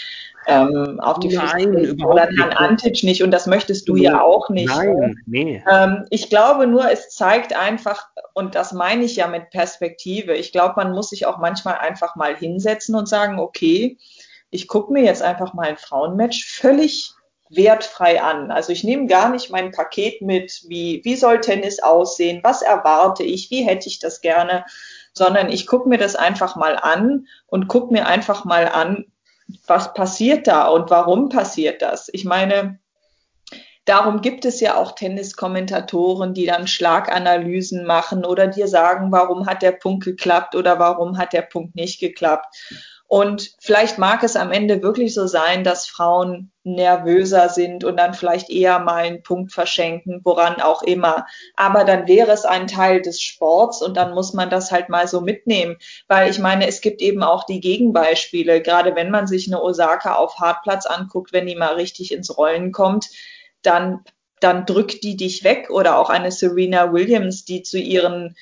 ähm, 0.46 1.00
auf 1.00 1.18
die 1.18 1.34
Nein, 1.34 1.48
Füße 1.48 1.70
treten 1.72 2.04
oder 2.04 2.28
Herrn 2.36 2.52
Antic 2.52 3.02
nicht. 3.02 3.24
Und 3.24 3.32
das 3.32 3.48
möchtest 3.48 3.88
du 3.88 3.96
ja 3.96 4.22
auch 4.22 4.50
nicht. 4.50 4.68
Nein, 4.68 5.16
nee. 5.26 5.64
Ähm, 5.68 6.06
ich 6.10 6.30
glaube 6.30 6.68
nur, 6.68 6.88
es 6.88 7.08
zeigt 7.08 7.56
einfach, 7.56 8.06
und 8.34 8.54
das 8.54 8.72
meine 8.72 9.04
ich 9.04 9.16
ja 9.16 9.26
mit 9.26 9.50
Perspektive, 9.50 10.34
ich 10.34 10.52
glaube, 10.52 10.74
man 10.76 10.92
muss 10.92 11.10
sich 11.10 11.26
auch 11.26 11.38
manchmal 11.38 11.78
einfach 11.78 12.14
mal 12.14 12.36
hinsetzen 12.36 12.94
und 12.94 13.08
sagen, 13.08 13.40
okay, 13.40 13.98
ich 14.50 14.68
gucke 14.68 14.92
mir 14.92 15.02
jetzt 15.02 15.22
einfach 15.22 15.54
mal 15.54 15.66
ein 15.66 15.76
Frauenmatch 15.76 16.44
völlig 16.44 17.15
wertfrei 17.50 18.22
an. 18.22 18.50
Also 18.50 18.72
ich 18.72 18.84
nehme 18.84 19.06
gar 19.06 19.30
nicht 19.30 19.50
mein 19.50 19.70
Paket 19.70 20.22
mit, 20.22 20.62
wie, 20.68 21.00
wie 21.04 21.16
soll 21.16 21.40
Tennis 21.40 21.80
aussehen, 21.80 22.40
was 22.42 22.62
erwarte 22.62 23.22
ich, 23.22 23.50
wie 23.50 23.62
hätte 23.62 23.88
ich 23.88 23.98
das 23.98 24.20
gerne, 24.20 24.64
sondern 25.12 25.50
ich 25.50 25.66
gucke 25.66 25.88
mir 25.88 25.98
das 25.98 26.16
einfach 26.16 26.56
mal 26.56 26.76
an 26.76 27.26
und 27.46 27.68
gucke 27.68 27.92
mir 27.92 28.06
einfach 28.06 28.44
mal 28.44 28.68
an, 28.68 29.06
was 29.66 29.94
passiert 29.94 30.46
da 30.46 30.66
und 30.68 30.90
warum 30.90 31.28
passiert 31.28 31.82
das. 31.82 32.08
Ich 32.12 32.24
meine, 32.24 32.80
darum 33.84 34.20
gibt 34.20 34.44
es 34.44 34.60
ja 34.60 34.76
auch 34.76 34.92
Tenniskommentatoren, 34.92 36.34
die 36.34 36.46
dann 36.46 36.66
Schlaganalysen 36.66 37.86
machen 37.86 38.24
oder 38.24 38.48
dir 38.48 38.68
sagen, 38.68 39.12
warum 39.12 39.46
hat 39.46 39.62
der 39.62 39.72
Punkt 39.72 40.04
geklappt 40.04 40.54
oder 40.54 40.78
warum 40.78 41.16
hat 41.16 41.32
der 41.32 41.42
Punkt 41.42 41.76
nicht 41.76 42.00
geklappt. 42.00 42.46
Und 43.08 43.54
vielleicht 43.60 43.98
mag 43.98 44.24
es 44.24 44.34
am 44.34 44.50
Ende 44.50 44.82
wirklich 44.82 45.14
so 45.14 45.28
sein, 45.28 45.62
dass 45.62 45.86
Frauen 45.86 46.50
nervöser 46.64 47.48
sind 47.48 47.84
und 47.84 47.96
dann 47.98 48.14
vielleicht 48.14 48.50
eher 48.50 48.80
mal 48.80 49.04
einen 49.04 49.22
Punkt 49.22 49.52
verschenken, 49.52 50.20
woran 50.24 50.60
auch 50.60 50.82
immer. 50.82 51.24
Aber 51.54 51.84
dann 51.84 52.08
wäre 52.08 52.32
es 52.32 52.44
ein 52.44 52.66
Teil 52.66 53.00
des 53.00 53.22
Sports 53.22 53.80
und 53.80 53.96
dann 53.96 54.12
muss 54.12 54.32
man 54.32 54.50
das 54.50 54.72
halt 54.72 54.88
mal 54.88 55.06
so 55.06 55.20
mitnehmen. 55.20 55.76
Weil 56.08 56.30
ich 56.30 56.40
meine, 56.40 56.66
es 56.66 56.80
gibt 56.80 57.00
eben 57.00 57.22
auch 57.22 57.44
die 57.44 57.60
Gegenbeispiele. 57.60 58.60
Gerade 58.60 58.96
wenn 58.96 59.12
man 59.12 59.28
sich 59.28 59.46
eine 59.46 59.62
Osaka 59.62 60.16
auf 60.16 60.40
Hartplatz 60.40 60.86
anguckt, 60.86 61.32
wenn 61.32 61.46
die 61.46 61.54
mal 61.54 61.74
richtig 61.74 62.12
ins 62.12 62.36
Rollen 62.36 62.72
kommt, 62.72 63.08
dann, 63.62 64.00
dann 64.40 64.66
drückt 64.66 65.04
die 65.04 65.16
dich 65.16 65.44
weg. 65.44 65.70
Oder 65.70 65.96
auch 65.98 66.10
eine 66.10 66.32
Serena 66.32 66.92
Williams, 66.92 67.44
die 67.44 67.62
zu 67.62 67.78
ihren 67.78 68.34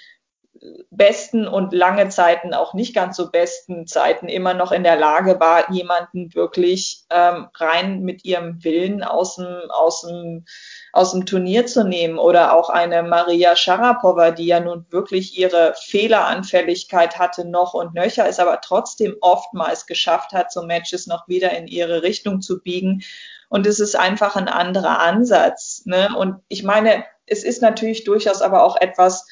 besten 0.91 1.47
und 1.49 1.73
lange 1.73 2.09
Zeiten 2.09 2.55
auch 2.55 2.75
nicht 2.75 2.95
ganz 2.95 3.17
so 3.17 3.31
besten 3.31 3.87
Zeiten 3.87 4.29
immer 4.29 4.55
noch 4.55 4.73
in 4.73 4.85
der 4.85 4.97
Lage 4.97 5.41
war, 5.41 5.71
jemanden 5.71 6.35
wirklich 6.35 7.05
ähm, 7.11 7.49
rein 7.55 8.03
mit 8.03 8.25
ihrem 8.25 8.63
Willen 8.63 9.03
aus 9.03 9.37
dem, 9.37 9.71
aus, 9.71 10.03
dem, 10.03 10.45
aus 10.93 11.13
dem 11.13 11.27
Turnier 11.27 11.67
zu 11.67 11.85
nehmen. 11.85 12.19
Oder 12.19 12.55
auch 12.55 12.71
eine 12.71 13.03
Maria 13.03 13.57
Sharapova, 13.57 14.31
die 14.31 14.47
ja 14.47 14.61
nun 14.61 14.87
wirklich 14.91 15.39
ihre 15.39 15.75
Fehleranfälligkeit 15.79 17.19
hatte 17.19 17.45
noch 17.45 17.75
und 17.75 17.95
nöcher, 17.95 18.29
ist 18.29 18.41
aber 18.41 18.61
trotzdem 18.61 19.17
oftmals 19.21 19.87
geschafft 19.87 20.33
hat, 20.33 20.53
so 20.53 20.63
Matches 20.63 21.07
noch 21.07 21.29
wieder 21.29 21.51
in 21.53 21.67
ihre 21.67 22.03
Richtung 22.03 22.41
zu 22.41 22.63
biegen. 22.63 23.03
Und 23.49 23.67
es 23.67 23.81
ist 23.81 23.97
einfach 23.97 24.37
ein 24.37 24.49
anderer 24.49 25.01
Ansatz. 25.01 25.83
Ne? 25.85 26.09
Und 26.17 26.37
ich 26.49 26.63
meine, 26.63 27.05
es 27.27 27.45
ist 27.45 27.63
natürlich 27.63 28.05
durchaus 28.05 28.43
aber 28.43 28.63
auch 28.63 28.77
etwas, 28.77 29.27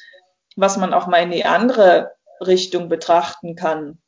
was 0.55 0.77
man 0.77 0.93
auch 0.93 1.07
mal 1.07 1.23
in 1.23 1.31
die 1.31 1.45
andere 1.45 2.11
Richtung 2.41 2.89
betrachten 2.89 3.55
kann. 3.55 3.99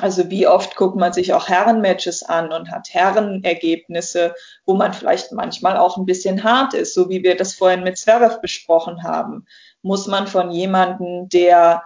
Also 0.00 0.30
wie 0.30 0.48
oft 0.48 0.74
guckt 0.74 0.96
man 0.96 1.12
sich 1.12 1.32
auch 1.32 1.48
Herrenmatches 1.48 2.24
an 2.24 2.52
und 2.52 2.70
hat 2.72 2.88
Herrenergebnisse, 2.92 4.34
wo 4.64 4.74
man 4.74 4.92
vielleicht 4.92 5.30
manchmal 5.30 5.76
auch 5.76 5.96
ein 5.96 6.06
bisschen 6.06 6.42
hart 6.42 6.74
ist, 6.74 6.92
so 6.92 7.08
wie 7.08 7.22
wir 7.22 7.36
das 7.36 7.54
vorhin 7.54 7.84
mit 7.84 7.96
Zverev 7.96 8.40
besprochen 8.40 9.04
haben. 9.04 9.46
Muss 9.82 10.08
man 10.08 10.26
von 10.26 10.50
jemandem, 10.50 11.28
der 11.28 11.84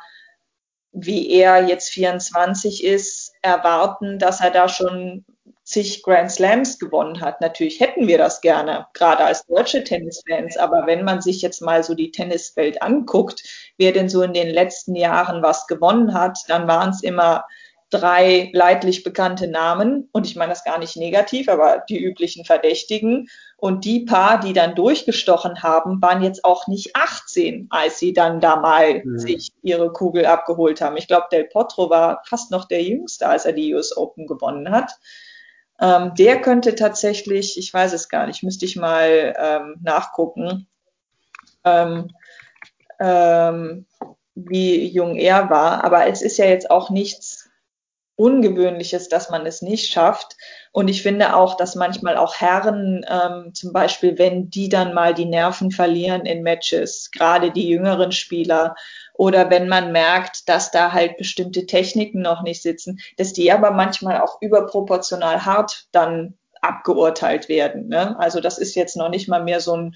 wie 0.93 1.31
er 1.31 1.67
jetzt 1.67 1.91
24 1.91 2.83
ist, 2.83 3.33
erwarten, 3.43 4.19
dass 4.19 4.41
er 4.41 4.51
da 4.51 4.69
schon 4.69 5.25
zig 5.71 6.03
Grand 6.03 6.31
Slams 6.31 6.79
gewonnen 6.79 7.21
hat. 7.21 7.41
Natürlich 7.41 7.81
hätten 7.81 8.09
wir 8.09 8.19
das 8.19 8.41
gerne, 8.41 8.87
gerade 8.93 9.25
als 9.25 9.47
deutsche 9.47 9.85
Tennisfans. 9.85 10.57
Aber 10.57 10.87
wenn 10.87 11.05
man 11.05 11.23
sich 11.23 11.43
jetzt 11.43 11.63
mal 11.63 11.85
so 11.85 11.95
die 11.95 12.11
Tenniswelt 12.11 12.83
anguckt, 12.83 13.43
wer 13.79 13.93
denn 13.93 14.09
so 14.09 14.23
in 14.23 14.35
den 14.35 14.49
letzten 14.49 14.97
Jahren 14.97 15.43
was 15.43 15.67
gewonnen 15.67 16.13
hat, 16.13 16.39
dann 16.49 16.67
waren 16.67 16.91
es 16.91 17.03
immer 17.03 17.45
drei 17.91 18.51
leidlich 18.53 19.05
bekannte 19.05 19.49
Namen. 19.49 20.09
Und 20.13 20.27
ich 20.27 20.37
meine 20.37 20.51
das 20.51 20.65
gar 20.65 20.79
nicht 20.79 20.97
negativ, 20.97 21.49
aber 21.49 21.85
die 21.89 22.03
üblichen 22.03 22.45
Verdächtigen. 22.45 23.29
Und 23.57 23.85
die 23.85 24.05
paar, 24.05 24.41
die 24.41 24.53
dann 24.53 24.75
durchgestochen 24.75 25.63
haben, 25.63 26.01
waren 26.03 26.23
jetzt 26.23 26.45
auch 26.45 26.67
nicht 26.67 26.97
18, 26.97 27.67
als 27.71 27.99
sie 27.99 28.13
dann 28.13 28.41
da 28.41 28.57
mal 28.57 29.05
mhm. 29.05 29.19
sich 29.19 29.51
ihre 29.63 29.93
Kugel 29.93 30.27
abgeholt 30.27 30.81
haben. 30.81 30.97
Ich 30.97 31.09
glaube, 31.09 31.27
Del 31.31 31.45
Potro 31.45 31.91
war 31.91 32.23
fast 32.27 32.51
noch 32.51 32.67
der 32.67 32.83
Jüngste, 32.83 33.29
als 33.29 33.45
er 33.45 33.53
die 33.53 33.73
US 33.75 33.97
Open 33.97 34.27
gewonnen 34.27 34.71
hat. 34.71 34.93
Ähm, 35.81 36.15
der 36.15 36.41
könnte 36.41 36.75
tatsächlich, 36.75 37.59
ich 37.59 37.73
weiß 37.73 37.93
es 37.93 38.09
gar 38.09 38.27
nicht, 38.27 38.43
müsste 38.43 38.67
ich 38.67 38.77
mal 38.77 39.35
ähm, 39.39 39.77
nachgucken, 39.83 40.69
ähm, 41.65 42.11
ähm, 42.99 43.87
wie 44.35 44.87
jung 44.87 45.17
er 45.17 45.49
war. 45.49 45.85
Aber 45.85 46.07
es 46.07 46.23
ist 46.23 46.37
ja 46.37 46.47
jetzt 46.47 46.71
auch 46.71 46.91
nichts 46.91 47.51
Ungewöhnliches, 48.21 49.09
dass 49.09 49.31
man 49.31 49.47
es 49.47 49.63
nicht 49.63 49.91
schafft. 49.91 50.37
Und 50.73 50.89
ich 50.89 51.03
finde 51.03 51.35
auch, 51.35 51.57
dass 51.57 51.75
manchmal 51.75 52.19
auch 52.19 52.35
Herren, 52.35 53.03
ähm, 53.09 53.55
zum 53.55 53.73
Beispiel, 53.73 54.19
wenn 54.19 54.51
die 54.51 54.69
dann 54.69 54.93
mal 54.93 55.15
die 55.15 55.25
Nerven 55.25 55.71
verlieren 55.71 56.27
in 56.27 56.43
Matches, 56.43 57.11
gerade 57.13 57.51
die 57.51 57.67
jüngeren 57.67 58.13
Spieler, 58.13 58.75
oder 59.21 59.51
wenn 59.51 59.69
man 59.69 59.93
merkt, 59.93 60.49
dass 60.49 60.71
da 60.71 60.93
halt 60.93 61.19
bestimmte 61.19 61.67
Techniken 61.67 62.23
noch 62.23 62.43
nicht 62.43 62.63
sitzen, 62.63 63.01
dass 63.19 63.35
die 63.35 63.53
aber 63.53 63.71
manchmal 63.71 64.23
auch 64.23 64.41
überproportional 64.41 65.45
hart 65.45 65.89
dann 65.93 66.39
abgeurteilt 66.63 67.51
werden. 67.51 67.89
Ne? 67.89 68.19
Also 68.19 68.41
das 68.41 68.57
ist 68.57 68.75
jetzt 68.77 68.97
noch 68.97 69.11
nicht 69.11 69.29
mal 69.29 69.45
mehr 69.45 69.61
so 69.61 69.77
ein 69.77 69.95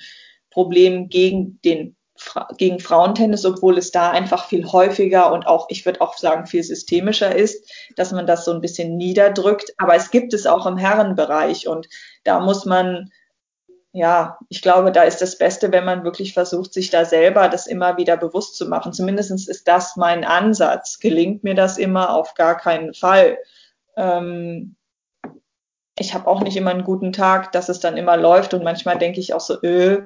Problem 0.51 1.09
gegen 1.09 1.59
den 1.65 1.97
gegen 2.59 2.81
Frauentennis, 2.81 3.47
obwohl 3.47 3.79
es 3.79 3.91
da 3.91 4.11
einfach 4.11 4.47
viel 4.47 4.71
häufiger 4.71 5.33
und 5.33 5.47
auch, 5.47 5.67
ich 5.69 5.85
würde 5.87 6.03
auch 6.03 6.17
sagen, 6.17 6.47
viel 6.47 6.63
systemischer 6.63 7.35
ist, 7.35 7.69
dass 7.97 8.13
man 8.13 8.27
das 8.27 8.45
so 8.45 8.53
ein 8.53 8.61
bisschen 8.61 8.97
niederdrückt. 8.99 9.73
Aber 9.79 9.97
es 9.97 10.11
gibt 10.11 10.35
es 10.35 10.47
auch 10.47 10.67
im 10.67 10.77
Herrenbereich 10.77 11.67
und 11.67 11.89
da 12.25 12.41
muss 12.41 12.67
man 12.67 13.11
ja, 13.97 14.39
ich 14.49 14.61
glaube, 14.61 14.91
da 14.91 15.05
ist 15.05 15.23
das 15.23 15.39
Beste, 15.39 15.71
wenn 15.71 15.85
man 15.85 16.03
wirklich 16.03 16.35
versucht, 16.35 16.73
sich 16.73 16.91
da 16.91 17.05
selber 17.05 17.49
das 17.49 17.69
immer 17.69 17.97
wieder 17.97 18.17
bewusst 18.17 18.57
zu 18.57 18.67
machen. 18.67 18.93
Zumindest 18.93 19.31
ist 19.49 19.69
das 19.69 19.95
mein 19.95 20.25
Ansatz. 20.25 20.99
Gelingt 20.99 21.45
mir 21.45 21.55
das 21.55 21.79
immer? 21.79 22.13
Auf 22.13 22.35
gar 22.35 22.57
keinen 22.57 22.93
Fall. 22.93 23.39
Ähm, 23.97 24.75
ich 25.97 26.13
habe 26.13 26.27
auch 26.27 26.41
nicht 26.41 26.57
immer 26.57 26.73
einen 26.73 26.83
guten 26.83 27.13
Tag, 27.13 27.53
dass 27.53 27.69
es 27.69 27.79
dann 27.79 27.97
immer 27.97 28.17
läuft 28.17 28.53
und 28.53 28.65
manchmal 28.65 28.99
denke 28.99 29.21
ich 29.21 29.33
auch 29.33 29.41
so, 29.41 29.63
öh, 29.63 30.03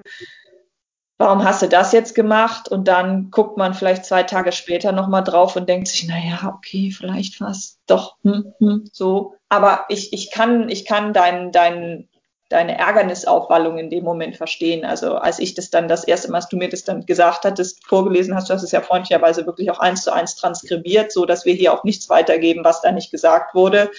warum 1.17 1.43
hast 1.43 1.63
du 1.63 1.67
das 1.67 1.93
jetzt 1.93 2.15
gemacht? 2.15 2.69
Und 2.69 2.89
dann 2.89 3.31
guckt 3.31 3.57
man 3.57 3.73
vielleicht 3.73 4.05
zwei 4.05 4.23
Tage 4.23 4.53
später 4.53 4.93
nochmal 4.93 5.25
drauf 5.25 5.57
und 5.57 5.67
denkt 5.67 5.89
sich, 5.89 6.07
naja, 6.07 6.55
okay, 6.55 6.91
vielleicht 6.91 7.41
war 7.41 7.53
es 7.53 7.81
doch 7.87 8.17
hm, 8.23 8.53
hm, 8.59 8.91
so. 8.93 9.35
Aber 9.49 9.87
ich, 9.89 10.13
ich 10.13 10.31
kann, 10.31 10.69
ich 10.69 10.85
kann 10.85 11.15
deinen, 11.15 11.53
deinen 11.53 12.11
deine 12.49 12.79
Ärgernisaufwallung 12.79 13.79
in 13.79 13.91
dem 13.91 14.05
Moment 14.05 14.37
verstehen. 14.37 14.85
Also 14.85 15.17
als 15.17 15.39
ich 15.39 15.55
das 15.55 15.71
dann 15.71 15.87
das 15.87 16.05
erste 16.05 16.31
Mal, 16.31 16.39
als 16.39 16.49
du 16.49 16.57
mir 16.57 16.69
das 16.69 16.85
dann 16.85 17.05
gesagt 17.05 17.45
hattest, 17.45 17.87
vorgelesen 17.87 18.35
hast, 18.35 18.49
du 18.49 18.55
hast 18.55 18.63
es 18.63 18.73
ja 18.73 18.81
freundlicherweise 18.81 19.47
wirklich 19.47 19.71
auch 19.71 19.81
eins 19.81 20.03
zu 20.03 20.13
eins 20.13 20.35
transkribiert, 20.37 21.13
so 21.13 21.27
dass 21.27 21.45
wir 21.45 21.55
hier 21.55 21.73
auch 21.73 21.85
nichts 21.85 22.09
weitergeben, 22.09 22.65
was 22.65 22.81
da 22.81 22.91
nicht 22.91 23.11
gesagt 23.11 23.55
wurde. 23.55 23.91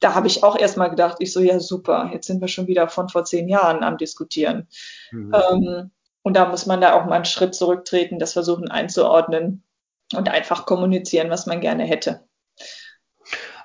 Da 0.00 0.14
habe 0.14 0.26
ich 0.26 0.42
auch 0.42 0.58
erstmal 0.58 0.90
gedacht, 0.90 1.16
ich 1.20 1.32
so, 1.32 1.40
ja 1.40 1.60
super, 1.60 2.10
jetzt 2.12 2.26
sind 2.26 2.40
wir 2.40 2.48
schon 2.48 2.66
wieder 2.66 2.88
von 2.88 3.08
vor 3.08 3.24
zehn 3.24 3.48
Jahren 3.48 3.82
am 3.82 3.98
Diskutieren. 3.98 4.68
Mhm. 5.10 5.34
Ähm, 5.34 5.90
und 6.22 6.36
da 6.36 6.48
muss 6.48 6.66
man 6.66 6.80
da 6.80 6.94
auch 6.94 7.04
mal 7.04 7.16
einen 7.16 7.24
Schritt 7.24 7.54
zurücktreten, 7.54 8.18
das 8.18 8.32
versuchen 8.32 8.70
einzuordnen 8.70 9.62
und 10.14 10.28
einfach 10.28 10.66
kommunizieren, 10.66 11.30
was 11.30 11.46
man 11.46 11.60
gerne 11.60 11.84
hätte. 11.84 12.25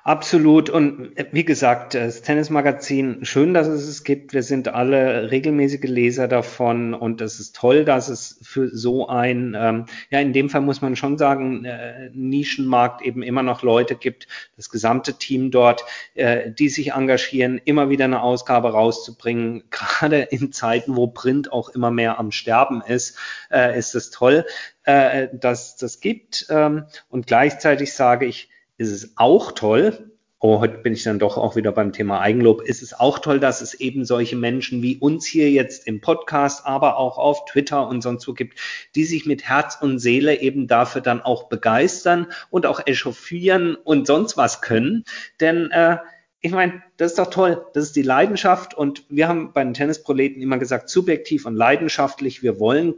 Absolut. 0.04 0.68
Und 0.68 1.16
äh, 1.16 1.26
wie 1.30 1.44
gesagt, 1.44 1.94
das 1.94 2.22
Tennismagazin, 2.22 3.24
schön, 3.24 3.54
dass 3.54 3.68
es 3.68 3.86
es 3.86 4.02
gibt. 4.02 4.32
Wir 4.34 4.42
sind 4.42 4.66
alle 4.66 5.30
regelmäßige 5.30 5.84
Leser 5.84 6.26
davon 6.26 6.92
und 6.92 7.20
es 7.20 7.38
ist 7.38 7.54
toll, 7.54 7.84
dass 7.84 8.08
es 8.08 8.40
für 8.42 8.68
so 8.68 9.06
ein, 9.06 9.56
ähm, 9.56 9.86
ja, 10.10 10.18
in 10.18 10.32
dem 10.32 10.50
Fall 10.50 10.62
muss 10.62 10.82
man 10.82 10.96
schon 10.96 11.18
sagen, 11.18 11.64
äh, 11.64 12.10
Nischenmarkt 12.14 13.02
eben 13.02 13.22
immer 13.22 13.44
noch 13.44 13.62
Leute 13.62 13.94
gibt, 13.94 14.26
das 14.56 14.70
gesamte 14.70 15.14
Team 15.14 15.52
dort, 15.52 15.84
äh, 16.14 16.50
die 16.50 16.68
sich 16.68 16.92
engagieren, 16.94 17.60
immer 17.64 17.88
wieder 17.88 18.06
eine 18.06 18.22
Ausgabe 18.22 18.72
rauszubringen. 18.72 19.62
Gerade 19.70 20.22
in 20.22 20.50
Zeiten, 20.50 20.96
wo 20.96 21.06
Print 21.06 21.52
auch 21.52 21.68
immer 21.68 21.92
mehr 21.92 22.18
am 22.18 22.32
Sterben 22.32 22.82
ist, 22.84 23.16
äh, 23.52 23.78
ist 23.78 23.94
es 23.94 24.10
toll, 24.10 24.46
äh, 24.82 25.28
dass 25.32 25.76
das 25.76 26.00
gibt. 26.00 26.46
Ähm, 26.50 26.86
und 27.08 27.28
gleichzeitig 27.28 27.94
sage 27.94 28.26
ich, 28.26 28.48
ist 28.82 28.90
es 28.90 29.12
auch 29.16 29.52
toll, 29.52 30.12
oh, 30.42 30.58
heute 30.58 30.78
bin 30.78 30.92
ich 30.92 31.04
dann 31.04 31.20
doch 31.20 31.38
auch 31.38 31.54
wieder 31.54 31.70
beim 31.70 31.92
Thema 31.92 32.20
Eigenlob, 32.20 32.62
ist 32.62 32.82
es 32.82 32.98
auch 32.98 33.20
toll, 33.20 33.38
dass 33.38 33.60
es 33.60 33.74
eben 33.74 34.04
solche 34.04 34.34
Menschen 34.34 34.82
wie 34.82 34.96
uns 34.96 35.24
hier 35.24 35.50
jetzt 35.52 35.86
im 35.86 36.00
Podcast, 36.00 36.66
aber 36.66 36.96
auch 36.96 37.16
auf 37.16 37.44
Twitter 37.44 37.86
und 37.86 38.02
sonst 38.02 38.26
wo 38.26 38.32
gibt, 38.32 38.58
die 38.96 39.04
sich 39.04 39.24
mit 39.24 39.44
Herz 39.44 39.78
und 39.80 40.00
Seele 40.00 40.40
eben 40.40 40.66
dafür 40.66 41.00
dann 41.00 41.22
auch 41.22 41.48
begeistern 41.48 42.26
und 42.50 42.66
auch 42.66 42.84
echauffieren 42.84 43.76
und 43.76 44.08
sonst 44.08 44.36
was 44.36 44.60
können. 44.60 45.04
Denn 45.40 45.70
äh, 45.70 45.98
ich 46.40 46.50
meine, 46.50 46.82
das 46.96 47.12
ist 47.12 47.18
doch 47.20 47.30
toll. 47.30 47.64
Das 47.72 47.84
ist 47.84 47.94
die 47.94 48.02
Leidenschaft. 48.02 48.74
Und 48.74 49.04
wir 49.08 49.28
haben 49.28 49.52
bei 49.52 49.62
den 49.62 49.74
Tennisproleten 49.74 50.42
immer 50.42 50.58
gesagt, 50.58 50.88
subjektiv 50.88 51.46
und 51.46 51.54
leidenschaftlich. 51.54 52.42
Wir 52.42 52.58
wollen 52.58 52.94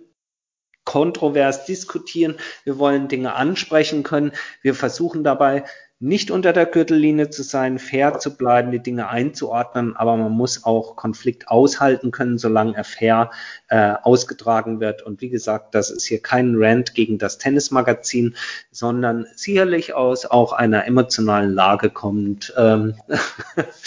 kontrovers 0.94 1.64
diskutieren. 1.64 2.36
Wir 2.62 2.78
wollen 2.78 3.08
Dinge 3.08 3.34
ansprechen 3.34 4.04
können. 4.04 4.30
Wir 4.62 4.76
versuchen 4.76 5.24
dabei 5.24 5.64
nicht 5.98 6.30
unter 6.30 6.52
der 6.52 6.66
Gürtellinie 6.66 7.30
zu 7.30 7.42
sein, 7.42 7.80
fair 7.80 8.20
zu 8.20 8.36
bleiben, 8.36 8.70
die 8.70 8.78
Dinge 8.78 9.08
einzuordnen, 9.08 9.96
aber 9.96 10.16
man 10.16 10.30
muss 10.30 10.62
auch 10.62 10.94
Konflikt 10.94 11.48
aushalten 11.48 12.12
können, 12.12 12.38
solange 12.38 12.76
er 12.76 12.84
fair 12.84 13.32
äh, 13.68 13.94
ausgetragen 14.02 14.78
wird. 14.78 15.02
Und 15.02 15.20
wie 15.20 15.30
gesagt, 15.30 15.74
das 15.74 15.90
ist 15.90 16.04
hier 16.04 16.22
kein 16.22 16.54
Rant 16.56 16.94
gegen 16.94 17.18
das 17.18 17.38
Tennismagazin, 17.38 18.36
sondern 18.70 19.26
sicherlich 19.34 19.94
aus 19.94 20.26
auch 20.26 20.52
einer 20.52 20.86
emotionalen 20.86 21.52
Lage 21.52 21.90
kommt 21.90 22.54
ähm, 22.56 22.94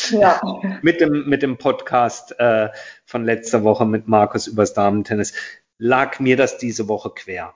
ja. 0.09 0.41
mit, 0.81 0.99
dem, 0.99 1.29
mit 1.29 1.41
dem 1.41 1.57
Podcast 1.57 2.37
äh, 2.37 2.67
von 3.05 3.23
letzter 3.23 3.63
Woche 3.63 3.85
mit 3.85 4.09
Markus 4.09 4.47
übers 4.47 4.73
Damentennis 4.73 5.31
lag 5.77 6.19
mir 6.19 6.37
das 6.37 6.57
diese 6.57 6.87
Woche 6.87 7.11
quer. 7.13 7.53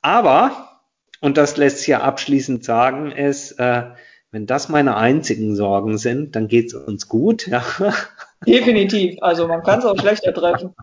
Aber, 0.00 0.80
und 1.20 1.36
das 1.36 1.56
lässt 1.56 1.78
sich 1.78 1.88
ja 1.88 2.00
abschließend 2.00 2.64
sagen, 2.64 3.10
ist, 3.10 3.52
äh, 3.58 3.84
wenn 4.30 4.46
das 4.46 4.68
meine 4.68 4.96
einzigen 4.96 5.56
Sorgen 5.56 5.96
sind, 5.96 6.36
dann 6.36 6.48
geht's 6.48 6.74
uns 6.74 7.08
gut. 7.08 7.46
Ja. 7.46 7.64
Definitiv. 8.46 9.18
Also 9.22 9.48
man 9.48 9.62
kann 9.62 9.80
es 9.80 9.84
auch 9.86 9.98
schlechter 9.98 10.34
treffen. 10.34 10.74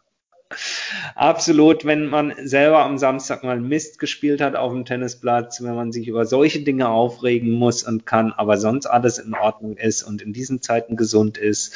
Absolut, 1.15 1.86
wenn 1.86 2.07
man 2.07 2.33
selber 2.43 2.83
am 2.83 2.97
Samstag 2.97 3.43
mal 3.43 3.59
Mist 3.59 3.99
gespielt 3.99 4.41
hat 4.41 4.55
auf 4.55 4.71
dem 4.71 4.86
Tennisplatz, 4.86 5.61
wenn 5.61 5.75
man 5.75 5.91
sich 5.91 6.07
über 6.07 6.25
solche 6.25 6.61
Dinge 6.61 6.88
aufregen 6.89 7.51
muss 7.51 7.83
und 7.83 8.05
kann, 8.05 8.31
aber 8.31 8.57
sonst 8.57 8.86
alles 8.86 9.17
in 9.17 9.33
Ordnung 9.33 9.77
ist 9.77 10.03
und 10.03 10.21
in 10.21 10.33
diesen 10.33 10.61
Zeiten 10.61 10.95
gesund 10.95 11.38
ist, 11.38 11.75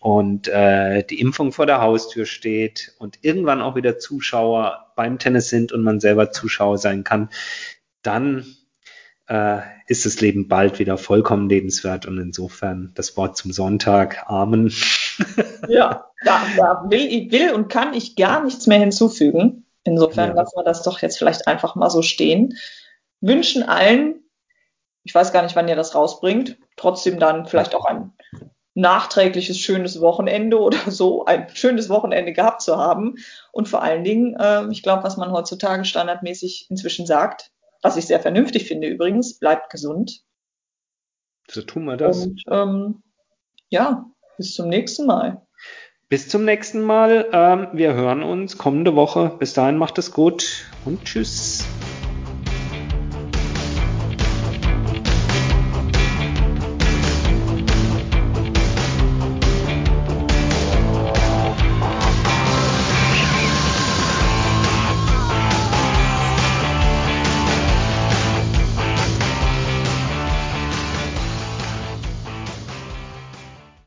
und 0.00 0.48
äh, 0.48 1.04
die 1.04 1.20
Impfung 1.20 1.52
vor 1.52 1.66
der 1.66 1.82
Haustür 1.82 2.24
steht 2.24 2.94
und 2.98 3.18
irgendwann 3.22 3.60
auch 3.60 3.76
wieder 3.76 3.98
Zuschauer 3.98 4.92
beim 4.96 5.18
Tennis 5.18 5.50
sind 5.50 5.72
und 5.72 5.82
man 5.82 6.00
selber 6.00 6.32
Zuschauer 6.32 6.78
sein 6.78 7.04
kann, 7.04 7.28
dann 8.02 8.46
äh, 9.28 9.60
ist 9.86 10.06
das 10.06 10.20
Leben 10.22 10.48
bald 10.48 10.78
wieder 10.78 10.96
vollkommen 10.96 11.50
lebenswert 11.50 12.06
und 12.06 12.18
insofern 12.18 12.92
das 12.94 13.16
Wort 13.18 13.36
zum 13.36 13.52
Sonntag. 13.52 14.24
Amen. 14.26 14.72
Ja, 15.68 16.06
da, 16.24 16.42
da 16.56 16.84
will, 16.88 17.30
will 17.30 17.52
und 17.52 17.68
kann 17.68 17.92
ich 17.92 18.16
gar 18.16 18.42
nichts 18.42 18.66
mehr 18.66 18.78
hinzufügen. 18.78 19.66
Insofern 19.84 20.30
ja. 20.30 20.34
lassen 20.34 20.56
wir 20.56 20.64
das 20.64 20.82
doch 20.82 21.00
jetzt 21.00 21.18
vielleicht 21.18 21.46
einfach 21.46 21.74
mal 21.74 21.90
so 21.90 22.00
stehen. 22.00 22.56
Wünschen 23.20 23.62
allen, 23.62 24.24
ich 25.04 25.14
weiß 25.14 25.32
gar 25.32 25.42
nicht, 25.42 25.54
wann 25.56 25.68
ihr 25.68 25.76
das 25.76 25.94
rausbringt, 25.94 26.56
trotzdem 26.76 27.20
dann 27.20 27.46
vielleicht 27.46 27.74
auch 27.74 27.84
ein 27.84 28.12
nachträgliches 28.74 29.58
schönes 29.58 30.00
Wochenende 30.00 30.58
oder 30.58 30.78
so, 30.90 31.24
ein 31.24 31.48
schönes 31.54 31.88
Wochenende 31.88 32.32
gehabt 32.32 32.62
zu 32.62 32.76
haben. 32.76 33.16
Und 33.52 33.68
vor 33.68 33.82
allen 33.82 34.04
Dingen, 34.04 34.36
äh, 34.38 34.66
ich 34.70 34.82
glaube, 34.82 35.04
was 35.04 35.16
man 35.16 35.32
heutzutage 35.32 35.84
standardmäßig 35.84 36.66
inzwischen 36.70 37.06
sagt, 37.06 37.50
was 37.82 37.96
ich 37.96 38.06
sehr 38.06 38.20
vernünftig 38.20 38.66
finde 38.66 38.88
übrigens, 38.88 39.38
bleibt 39.38 39.70
gesund. 39.70 40.22
So 41.50 41.62
tun 41.62 41.84
wir 41.84 41.96
das. 41.96 42.26
Und 42.26 42.42
ähm, 42.48 43.02
ja, 43.70 44.06
bis 44.36 44.54
zum 44.54 44.68
nächsten 44.68 45.06
Mal. 45.06 45.42
Bis 46.08 46.28
zum 46.28 46.44
nächsten 46.44 46.82
Mal. 46.82 47.28
Ähm, 47.32 47.68
wir 47.72 47.94
hören 47.94 48.22
uns 48.22 48.58
kommende 48.58 48.94
Woche. 48.96 49.36
Bis 49.38 49.54
dahin 49.54 49.78
macht 49.78 49.98
es 49.98 50.12
gut 50.12 50.66
und 50.84 51.04
tschüss. 51.04 51.64